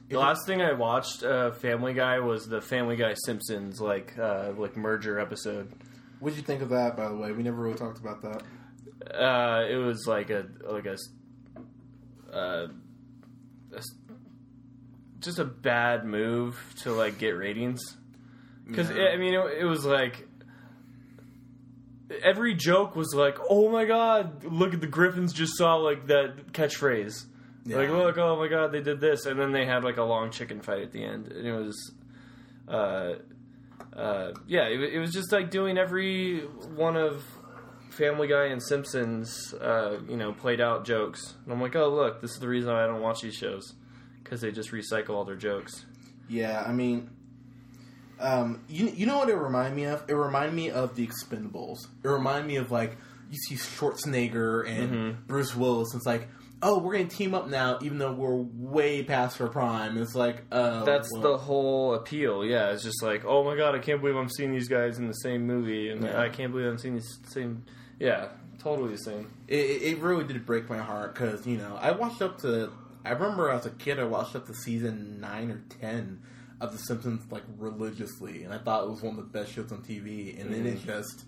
The 0.09 0.19
last 0.19 0.45
thing 0.47 0.61
I 0.61 0.73
watched, 0.73 1.23
uh, 1.23 1.53
Family 1.53 1.95
Guy, 1.95 2.19
was 2.19 2.47
the 2.49 2.61
Family 2.61 2.97
Guy 2.97 3.15
Simpsons 3.25 3.81
like 3.81 4.19
uh, 4.19 4.53
like 4.57 4.77
merger 4.77 5.21
episode. 5.21 5.73
what'd 6.19 6.37
you 6.37 6.43
think 6.45 6.63
of 6.63 6.69
that 6.71 6.97
by 6.97 7.09
the 7.09 7.15
way? 7.15 7.31
We 7.33 7.43
never 7.43 7.63
really 7.63 7.77
talked 7.79 7.99
about 7.99 8.21
that. 8.23 8.43
Uh, 9.15 9.67
it 9.71 9.77
was 9.77 10.07
like 10.07 10.31
a 10.31 10.47
like 10.65 10.87
a, 10.87 10.97
uh, 12.33 12.69
a 13.73 13.77
s- 13.77 13.95
just 15.21 15.39
a 15.39 15.45
bad 15.45 16.05
move 16.05 16.59
to 16.83 16.93
like 16.93 17.19
get 17.19 17.31
ratings 17.31 17.81
because 18.67 18.91
Yeah. 18.91 19.09
I 19.13 19.17
mean 19.17 19.35
it, 19.35 19.59
it 19.61 19.65
was 19.65 19.85
like 19.85 20.27
every 22.23 22.55
joke 22.55 22.97
was 22.97 23.15
like 23.15 23.37
oh 23.49 23.71
my 23.71 23.85
god 23.85 24.45
look 24.45 24.75
at 24.75 24.81
the 24.81 24.87
Griffins 24.87 25.33
just 25.33 25.57
saw 25.57 25.77
like 25.77 26.07
that 26.09 26.53
catchphrase 26.53 27.27
like 27.79 27.91
look 27.91 28.19
oh 28.19 28.37
my 28.37 28.49
god 28.49 28.73
they 28.73 28.81
did 28.81 29.01
this 29.01 29.27
and 29.27 29.39
then 29.39 29.53
they 29.53 29.65
had 29.67 29.85
like 29.85 29.97
a 29.99 30.03
long 30.03 30.31
chicken 30.31 30.61
fight 30.61 30.81
at 30.83 30.93
the 30.93 31.05
end 31.05 31.29
and 31.29 31.47
it 31.47 31.53
was 31.53 31.93
uh 32.69 33.13
uh 33.97 34.33
yeah 34.47 34.65
it, 34.67 34.81
it 34.95 34.99
was 34.99 35.13
just 35.13 35.31
like 35.31 35.51
doing 35.51 35.79
every 35.79 36.41
one 36.75 36.97
of 36.97 37.23
Family 37.91 38.29
Guy 38.29 38.47
and 38.47 38.63
Simpsons, 38.63 39.53
uh, 39.61 39.99
you 40.09 40.17
know, 40.17 40.33
played 40.33 40.61
out 40.61 40.87
jokes. 40.87 41.35
And 41.45 41.53
I'm 41.53 41.61
like, 41.61 41.75
oh, 41.77 41.89
look, 41.89 42.23
this 42.23 42.31
is 42.31 42.39
the 42.39 42.49
reason 42.49 42.71
I 42.71 42.87
don't 42.87 43.03
watch 43.03 43.21
these 43.21 43.35
shows. 43.35 43.75
Because 44.23 44.41
they 44.41 44.53
just 44.53 44.71
recycle 44.73 45.11
all 45.11 45.25
their 45.25 45.37
jokes. 45.37 45.85
Yeah, 46.29 46.63
I 46.67 46.73
mean, 46.73 47.11
um, 48.21 48.63
you 48.69 48.89
you 48.89 49.07
know 49.07 49.19
what 49.19 49.29
it 49.29 49.35
reminded 49.37 49.75
me 49.75 49.85
of? 49.85 50.05
It 50.09 50.15
reminded 50.15 50.55
me 50.55 50.71
of 50.71 50.95
the 50.95 51.07
Expendables. 51.07 51.79
It 52.05 52.09
reminded 52.09 52.47
me 52.47 52.57
of 52.57 52.71
like 52.71 52.97
you 53.31 53.37
see 53.39 53.55
Schwarzenegger 53.57 54.69
and 54.69 54.91
Mm-hmm. 54.91 55.23
Bruce 55.27 55.55
Willis. 55.57 55.93
And 55.93 56.01
it's 56.01 56.07
like, 56.07 56.29
oh, 56.63 56.79
we're 56.79 56.93
gonna 56.93 57.07
team 57.07 57.35
up 57.35 57.49
now, 57.49 57.79
even 57.83 57.99
though 57.99 58.13
we're 58.13 58.37
way 58.37 59.03
past 59.03 59.41
our 59.41 59.49
prime. 59.49 59.97
It's 59.97 60.15
like, 60.15 60.43
uh, 60.53 60.85
That's 60.85 61.09
well, 61.13 61.23
the 61.23 61.39
whole 61.39 61.95
appeal, 61.95 62.45
yeah. 62.45 62.71
It's 62.73 62.83
just 62.83 63.03
like, 63.03 63.25
oh 63.25 63.43
my 63.45 63.57
god, 63.57 63.75
I 63.75 63.79
can't 63.79 64.01
believe 64.01 64.17
I'm 64.17 64.29
seeing 64.29 64.53
these 64.53 64.69
guys 64.69 64.99
in 64.99 65.07
the 65.09 65.15
same 65.15 65.47
movie. 65.47 65.89
And 65.91 66.03
Yeah. 66.05 66.21
I 66.21 66.29
can't 66.29 66.53
believe 66.53 66.67
I'm 66.67 66.79
seeing 66.79 66.95
these 66.95 67.19
same. 67.29 67.65
Yeah, 67.99 68.29
totally 68.59 68.93
the 68.93 68.99
same. 68.99 69.31
it, 69.49 69.59
it 69.59 69.83
it 69.83 69.99
really 69.99 70.25
did 70.25 70.45
break 70.45 70.69
my 70.69 70.79
heart 70.79 71.15
because 71.15 71.47
you 71.47 71.57
know 71.57 71.77
I 71.81 71.91
watched 71.93 72.21
up 72.23 72.39
to. 72.43 72.71
I 73.05 73.11
remember 73.11 73.51
as 73.51 73.67
a 73.67 73.71
kid, 73.71 73.99
I 73.99 74.05
watched 74.05 74.37
up 74.37 74.47
to 74.47 74.55
season 74.55 75.21
nine 75.21 75.51
or 75.51 75.63
ten 75.81 76.21
of 76.61 76.73
The 76.73 76.79
Simpsons 76.79 77.23
like 77.31 77.45
religiously, 77.57 78.45
and 78.45 78.53
I 78.53 78.59
thought 78.59 78.85
it 78.85 78.91
was 78.91 79.03
one 79.03 79.19
of 79.19 79.33
the 79.33 79.39
best 79.39 79.53
shows 79.53 79.73
on 79.73 79.79
TV. 79.83 80.39
And 80.41 80.53
then 80.53 80.67
it 80.67 80.85
just, 80.85 81.25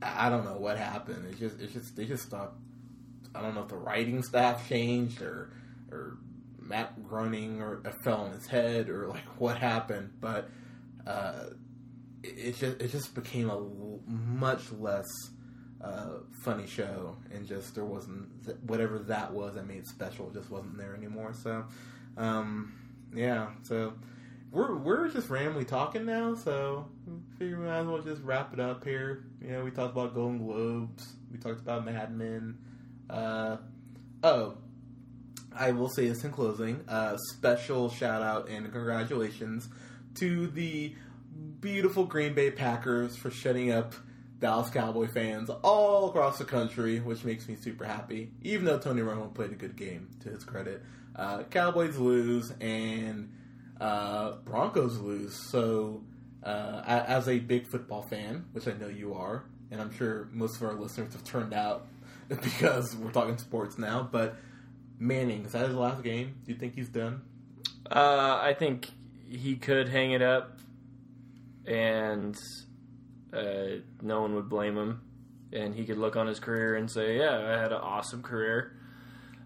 I 0.00 0.26
I 0.26 0.30
don't 0.30 0.44
know 0.44 0.56
what 0.58 0.78
happened. 0.78 1.26
It 1.26 1.38
just, 1.38 1.60
it 1.60 1.72
just, 1.72 1.96
they 1.96 2.04
just 2.04 2.24
stopped. 2.24 2.56
I 3.34 3.40
don't 3.40 3.54
know 3.54 3.62
if 3.62 3.68
the 3.68 3.76
writing 3.76 4.22
staff 4.22 4.68
changed 4.68 5.22
or, 5.22 5.52
or 5.90 6.18
Matt 6.60 7.02
Groening 7.08 7.60
or 7.62 7.80
uh, 7.84 7.90
fell 8.04 8.20
on 8.22 8.32
his 8.32 8.46
head 8.46 8.88
or 8.88 9.08
like 9.08 9.24
what 9.40 9.58
happened, 9.58 10.10
but 10.20 10.48
uh, 11.06 11.46
it, 12.22 12.28
it 12.38 12.56
just, 12.58 12.80
it 12.80 12.92
just 12.92 13.14
became 13.14 13.48
a 13.50 13.54
l- 13.56 14.00
much 14.06 14.70
less 14.72 15.08
uh, 15.82 16.18
funny 16.30 16.66
show, 16.66 17.16
and 17.32 17.46
just 17.46 17.74
there 17.74 17.84
wasn't 17.84 18.44
th- 18.44 18.56
whatever 18.66 18.98
that 19.00 19.32
was 19.32 19.54
that 19.54 19.66
made 19.66 19.78
it 19.78 19.86
special 19.86 20.30
just 20.30 20.50
wasn't 20.50 20.76
there 20.78 20.94
anymore. 20.94 21.32
So, 21.34 21.64
um, 22.16 22.72
yeah, 23.14 23.48
so 23.62 23.94
we're 24.52 24.76
we're 24.76 25.08
just 25.08 25.28
randomly 25.28 25.64
talking 25.64 26.04
now, 26.04 26.34
so 26.34 26.86
figure 27.38 27.58
we 27.58 27.66
might 27.66 27.80
as 27.80 27.86
well 27.86 28.02
just 28.02 28.22
wrap 28.22 28.52
it 28.52 28.60
up 28.60 28.84
here. 28.84 29.24
You 29.40 29.52
know, 29.52 29.64
we 29.64 29.70
talked 29.70 29.92
about 29.92 30.14
Golden 30.14 30.38
Globes, 30.38 31.14
we 31.30 31.38
talked 31.38 31.60
about 31.60 31.84
Mad 31.84 32.16
Men. 32.16 32.58
Uh, 33.10 33.56
oh, 34.22 34.56
I 35.54 35.72
will 35.72 35.88
say 35.88 36.08
this 36.08 36.22
in 36.24 36.30
closing: 36.30 36.84
uh, 36.88 37.16
special 37.16 37.90
shout 37.90 38.22
out 38.22 38.48
and 38.48 38.70
congratulations 38.70 39.68
to 40.16 40.46
the 40.48 40.94
beautiful 41.60 42.04
Green 42.04 42.34
Bay 42.34 42.50
Packers 42.50 43.16
for 43.16 43.30
shutting 43.30 43.72
up 43.72 43.94
Dallas 44.42 44.70
Cowboy 44.70 45.06
fans 45.06 45.50
all 45.62 46.08
across 46.08 46.36
the 46.36 46.44
country, 46.44 46.98
which 46.98 47.22
makes 47.22 47.48
me 47.48 47.54
super 47.54 47.84
happy. 47.84 48.32
Even 48.42 48.66
though 48.66 48.76
Tony 48.76 49.00
Romo 49.00 49.32
played 49.32 49.52
a 49.52 49.54
good 49.54 49.76
game, 49.76 50.10
to 50.24 50.30
his 50.30 50.42
credit, 50.42 50.82
uh, 51.14 51.44
Cowboys 51.44 51.96
lose 51.96 52.52
and 52.60 53.32
uh, 53.80 54.32
Broncos 54.44 54.98
lose. 54.98 55.32
So, 55.50 56.02
uh, 56.42 56.82
as 56.84 57.28
a 57.28 57.38
big 57.38 57.68
football 57.68 58.02
fan, 58.02 58.46
which 58.50 58.66
I 58.66 58.72
know 58.72 58.88
you 58.88 59.14
are, 59.14 59.44
and 59.70 59.80
I'm 59.80 59.94
sure 59.94 60.28
most 60.32 60.56
of 60.56 60.64
our 60.64 60.74
listeners 60.74 61.12
have 61.12 61.22
turned 61.22 61.54
out 61.54 61.86
because 62.28 62.96
we're 62.96 63.12
talking 63.12 63.38
sports 63.38 63.78
now, 63.78 64.08
but 64.10 64.34
Manning, 64.98 65.44
is 65.44 65.52
that 65.52 65.68
his 65.68 65.76
last 65.76 66.02
game? 66.02 66.34
Do 66.44 66.52
you 66.52 66.58
think 66.58 66.74
he's 66.74 66.88
done? 66.88 67.22
Uh, 67.88 68.40
I 68.42 68.56
think 68.58 68.90
he 69.28 69.54
could 69.54 69.88
hang 69.88 70.10
it 70.10 70.22
up, 70.22 70.58
and 71.64 72.36
uh, 73.32 73.80
no 74.02 74.20
one 74.20 74.34
would 74.34 74.48
blame 74.48 74.76
him, 74.76 75.00
and 75.52 75.74
he 75.74 75.84
could 75.84 75.98
look 75.98 76.16
on 76.16 76.26
his 76.26 76.38
career 76.40 76.76
and 76.76 76.90
say, 76.90 77.18
"Yeah, 77.18 77.38
I 77.38 77.58
had 77.60 77.72
an 77.72 77.80
awesome 77.80 78.22
career." 78.22 78.76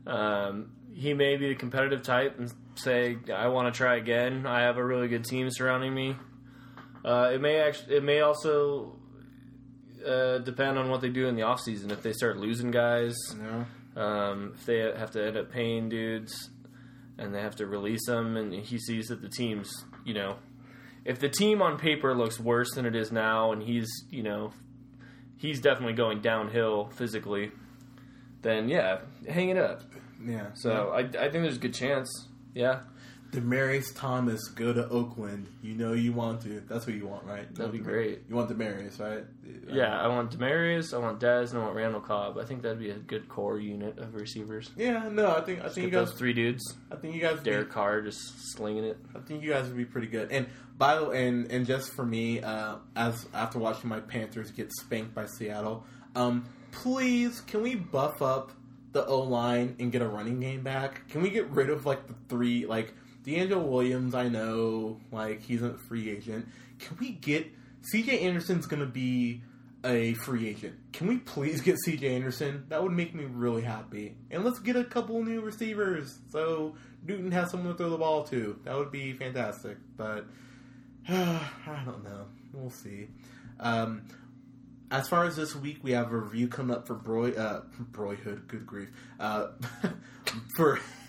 Um, 0.07 0.73
he 0.95 1.13
may 1.15 1.37
be 1.37 1.49
the 1.49 1.55
competitive 1.55 2.03
type 2.03 2.39
and 2.39 2.53
say, 2.77 3.17
"I 3.33 3.49
want 3.49 3.73
to 3.73 3.77
try 3.77 3.97
again. 3.97 4.47
I 4.47 4.63
have 4.63 4.77
a 4.77 4.85
really 4.85 5.09
good 5.09 5.25
team 5.25 5.49
surrounding 5.51 5.95
me." 5.95 6.17
Uh, 7.05 7.31
it 7.35 7.41
may 7.41 7.59
actually, 7.61 7.97
it 7.97 8.03
may 8.03 8.21
also 8.21 8.99
uh, 10.05 10.39
depend 10.39 10.79
on 10.79 10.91
what 10.91 11.01
they 11.01 11.09
do 11.09 11.27
in 11.29 11.37
the 11.37 11.43
off 11.43 11.61
season. 11.61 11.91
If 11.91 12.03
they 12.03 12.13
start 12.13 12.37
losing 12.37 12.71
guys, 12.71 13.15
No. 13.37 13.67
um, 14.01 14.53
if 14.57 14.67
they 14.67 14.79
have 14.79 15.11
to 15.13 15.25
end 15.25 15.37
up 15.37 15.51
paying 15.53 15.89
dudes 15.89 16.51
and 17.19 17.35
they 17.35 17.41
have 17.41 17.57
to 17.57 17.67
release 17.67 18.07
them, 18.07 18.37
and 18.37 18.53
he 18.53 18.79
sees 18.79 19.07
that 19.09 19.23
the 19.23 19.29
team's, 19.29 19.71
you 20.05 20.15
know, 20.15 20.37
if 21.07 21.21
the 21.21 21.29
team 21.29 21.63
on 21.63 21.79
paper 21.79 22.15
looks 22.15 22.41
worse 22.41 22.75
than 22.75 22.85
it 22.85 22.97
is 22.97 23.13
now, 23.13 23.53
and 23.53 23.63
he's, 23.63 23.89
you 24.11 24.23
know, 24.23 24.53
he's 25.37 25.61
definitely 25.61 25.95
going 25.95 26.21
downhill 26.21 26.91
physically, 26.97 27.53
then 28.43 28.69
yeah, 28.69 28.99
hang 29.29 29.51
it 29.51 29.57
up. 29.57 29.83
Yeah. 30.25 30.49
So 30.55 30.91
I, 30.93 31.01
I 31.01 31.31
think 31.31 31.45
there's 31.45 31.57
a 31.57 31.61
good 31.61 31.75
chance. 31.75 32.29
Yeah, 32.55 32.81
Demaryius 33.37 33.95
Thomas 33.95 34.49
go 34.49 34.73
to 34.73 34.89
Oakland. 34.89 35.49
You 35.63 35.75
know 35.75 35.93
you 35.93 36.13
want 36.13 36.41
to. 36.43 36.61
That's 36.69 36.87
what 36.87 36.97
you 36.97 37.07
want, 37.07 37.25
right? 37.25 37.53
That'd 37.55 37.73
be 37.73 37.79
You 37.79 37.85
great. 37.85 38.23
You 38.29 38.35
want 38.37 38.49
Demaryius, 38.51 38.99
right? 38.99 39.25
yeah. 39.69 40.01
I 40.01 40.07
want 40.09 40.31
Demaryius, 40.37 40.95
I 40.95 40.99
want 40.99 41.21
Dez, 41.21 41.51
and 41.51 41.61
I 41.61 41.65
want 41.65 41.77
Randall 41.77 42.01
Cobb. 42.01 42.39
I 42.39 42.45
think 42.45 42.63
that'd 42.63 42.79
be 42.79 42.91
a 42.91 42.95
good 42.99 43.29
core 43.29 43.59
unit 43.61 43.99
of 43.99 44.15
receivers. 44.15 44.71
Yeah, 44.77 45.09
no, 45.11 45.37
I 45.37 45.41
think 45.43 45.61
I 45.61 45.69
think 45.69 45.85
you 45.87 45.91
guys. 45.91 46.09
those 46.11 46.19
three 46.19 46.33
dudes. 46.33 46.63
I 46.91 46.97
think 46.97 47.15
you 47.15 47.21
guys. 47.21 47.35
would 47.35 47.45
be- 47.45 47.51
Derek 47.51 47.71
Carr 47.71 48.01
just 48.03 48.19
slinging 48.55 48.85
it. 48.85 48.99
I 49.15 49.19
think 49.21 49.43
you 49.43 49.51
guys 49.51 49.67
would 49.69 49.77
be 49.77 49.85
pretty 49.85 50.07
good. 50.09 50.33
And 50.33 50.47
by 50.79 50.97
the 50.97 51.05
way, 51.09 51.27
and 51.29 51.51
and 51.53 51.67
just 51.67 51.93
for 51.95 52.05
me, 52.07 52.41
uh, 52.41 52.77
as 52.97 53.27
after 53.35 53.59
watching 53.59 53.89
my 53.91 54.01
Panthers 54.01 54.51
get 54.51 54.73
spanked 54.73 55.15
by 55.15 55.27
Seattle, 55.27 55.85
um, 56.15 56.45
please 56.73 57.41
can 57.43 57.63
we 57.63 57.75
buff 57.75 58.23
up 58.23 58.53
the 58.93 59.05
O 59.07 59.21
line 59.21 59.77
and 59.79 59.93
get 59.93 60.01
a 60.03 60.09
running 60.09 60.41
game 60.41 60.63
back? 60.63 61.07
Can 61.09 61.21
we 61.23 61.29
get 61.31 61.47
rid 61.51 61.69
of 61.71 61.85
like 61.87 62.07
the 62.07 62.15
three 62.29 62.65
like 62.67 62.95
DeAngelo 63.27 63.67
Williams? 63.67 64.15
I 64.15 64.29
know 64.29 65.01
like 65.11 65.43
he's 65.43 65.63
a 65.63 65.75
free 65.89 66.11
agent. 66.11 66.47
Can 66.79 66.97
we 66.99 67.11
get 67.11 67.51
C.J. 67.83 68.21
Anderson's 68.21 68.67
going 68.67 68.81
to 68.81 68.87
be 68.87 69.43
a 69.85 70.15
free 70.15 70.49
agent? 70.49 70.75
Can 70.93 71.09
we 71.09 71.19
please 71.19 71.61
get 71.61 71.79
C.J. 71.79 72.15
Anderson? 72.15 72.65
That 72.69 72.83
would 72.83 72.93
make 72.93 73.15
me 73.15 73.25
really 73.25 73.63
happy. 73.63 74.17
And 74.31 74.45
let's 74.45 74.59
get 74.59 74.77
a 74.77 74.85
couple 74.85 75.23
new 75.25 75.41
receivers 75.41 76.19
so 76.31 76.77
Newton 77.05 77.33
has 77.33 77.51
someone 77.51 77.73
to 77.73 77.79
throw 77.79 77.91
the 77.91 77.99
ball 77.99 78.25
to. 78.25 78.59
That 78.65 78.77
would 78.77 78.93
be 78.93 79.13
fantastic. 79.13 79.79
But 79.97 80.27
I 81.09 81.83
don't 81.85 82.05
know. 82.05 82.27
We'll 82.53 82.71
see. 82.71 83.09
Um, 83.61 84.03
as 84.91 85.09
far 85.09 85.25
as 85.25 85.37
this 85.37 85.55
week, 85.57 85.79
we 85.83 85.93
have 85.93 86.13
a 86.13 86.17
review 86.17 86.49
coming 86.49 86.77
up 86.77 86.87
for 86.87 86.95
Broy, 86.95 87.37
uh, 87.37 87.63
Boyhood. 87.79 88.47
Good 88.47 88.67
grief! 88.67 88.89
Uh, 89.19 89.49
for 90.57 90.79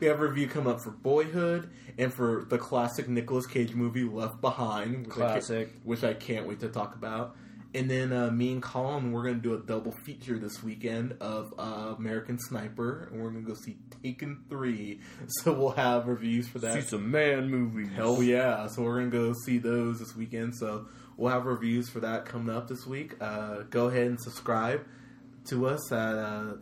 we 0.00 0.06
have 0.06 0.20
a 0.20 0.26
review 0.28 0.46
come 0.48 0.66
up 0.66 0.80
for 0.80 0.90
Boyhood 0.90 1.70
and 1.98 2.12
for 2.12 2.44
the 2.48 2.58
classic 2.58 3.08
Nicolas 3.08 3.46
Cage 3.46 3.74
movie 3.74 4.04
Left 4.04 4.40
Behind, 4.40 5.06
which 5.06 5.16
I 5.16 5.18
can't- 5.18 5.30
Classic. 5.32 5.72
which 5.84 6.04
I 6.04 6.14
can't 6.14 6.46
wait 6.46 6.60
to 6.60 6.68
talk 6.68 6.94
about. 6.94 7.36
And 7.74 7.90
then 7.90 8.14
uh, 8.14 8.30
me 8.30 8.52
and 8.52 8.62
Colin, 8.62 9.12
we're 9.12 9.24
going 9.24 9.34
to 9.34 9.40
do 9.42 9.52
a 9.54 9.58
double 9.58 9.92
feature 9.92 10.38
this 10.38 10.62
weekend 10.62 11.16
of 11.20 11.52
uh, 11.58 11.94
American 11.98 12.38
Sniper, 12.38 13.08
and 13.12 13.20
we're 13.22 13.28
going 13.30 13.44
to 13.44 13.48
go 13.50 13.54
see 13.54 13.76
Taken 14.02 14.42
Three. 14.48 15.00
So 15.28 15.52
we'll 15.52 15.72
have 15.72 16.06
reviews 16.06 16.48
for 16.48 16.60
that. 16.60 16.72
See 16.74 16.80
some 16.80 17.10
man 17.10 17.50
movies. 17.50 17.90
Hell 17.94 18.22
yeah! 18.22 18.68
So 18.68 18.82
we're 18.82 18.98
gonna 19.00 19.10
go 19.10 19.34
see 19.44 19.58
those 19.58 19.98
this 19.98 20.16
weekend. 20.16 20.56
So 20.56 20.86
we'll 21.18 21.30
have 21.30 21.44
reviews 21.44 21.90
for 21.90 22.00
that 22.00 22.24
coming 22.24 22.54
up 22.56 22.68
this 22.68 22.86
week. 22.86 23.14
Uh, 23.20 23.64
go 23.68 23.88
ahead 23.88 24.06
and 24.06 24.18
subscribe 24.20 24.86
to 25.48 25.66
us 25.66 25.92
at 25.92 26.14
uh, 26.16 26.54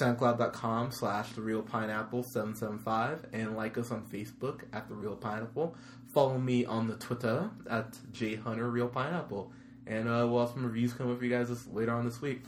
soundcloud.com 0.00 0.92
slash 0.92 1.32
the 1.32 1.40
real 1.40 1.62
pineapple 1.62 2.22
775 2.22 3.26
and 3.32 3.56
like 3.56 3.78
us 3.78 3.90
on 3.90 4.02
facebook 4.06 4.62
at 4.72 4.88
the 4.88 4.94
real 4.94 5.16
pineapple. 5.16 5.76
Follow 6.12 6.38
me 6.38 6.64
on 6.64 6.86
the 6.88 6.94
twitter 6.96 7.50
at 7.70 7.92
jhunter 8.12 8.70
real 8.70 8.88
pineapple. 8.88 9.52
And 9.86 10.08
uh, 10.08 10.26
we'll 10.28 10.40
have 10.40 10.50
some 10.50 10.64
reviews 10.64 10.94
coming 10.94 11.12
up 11.12 11.18
for 11.18 11.24
you 11.24 11.30
guys 11.30 11.66
later 11.68 11.92
on 11.92 12.04
this 12.04 12.20
week. 12.20 12.42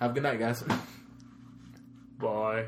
Have 0.00 0.10
a 0.10 0.14
good 0.14 0.22
night 0.24 0.38
guys. 0.38 0.64
Bye. 2.18 2.66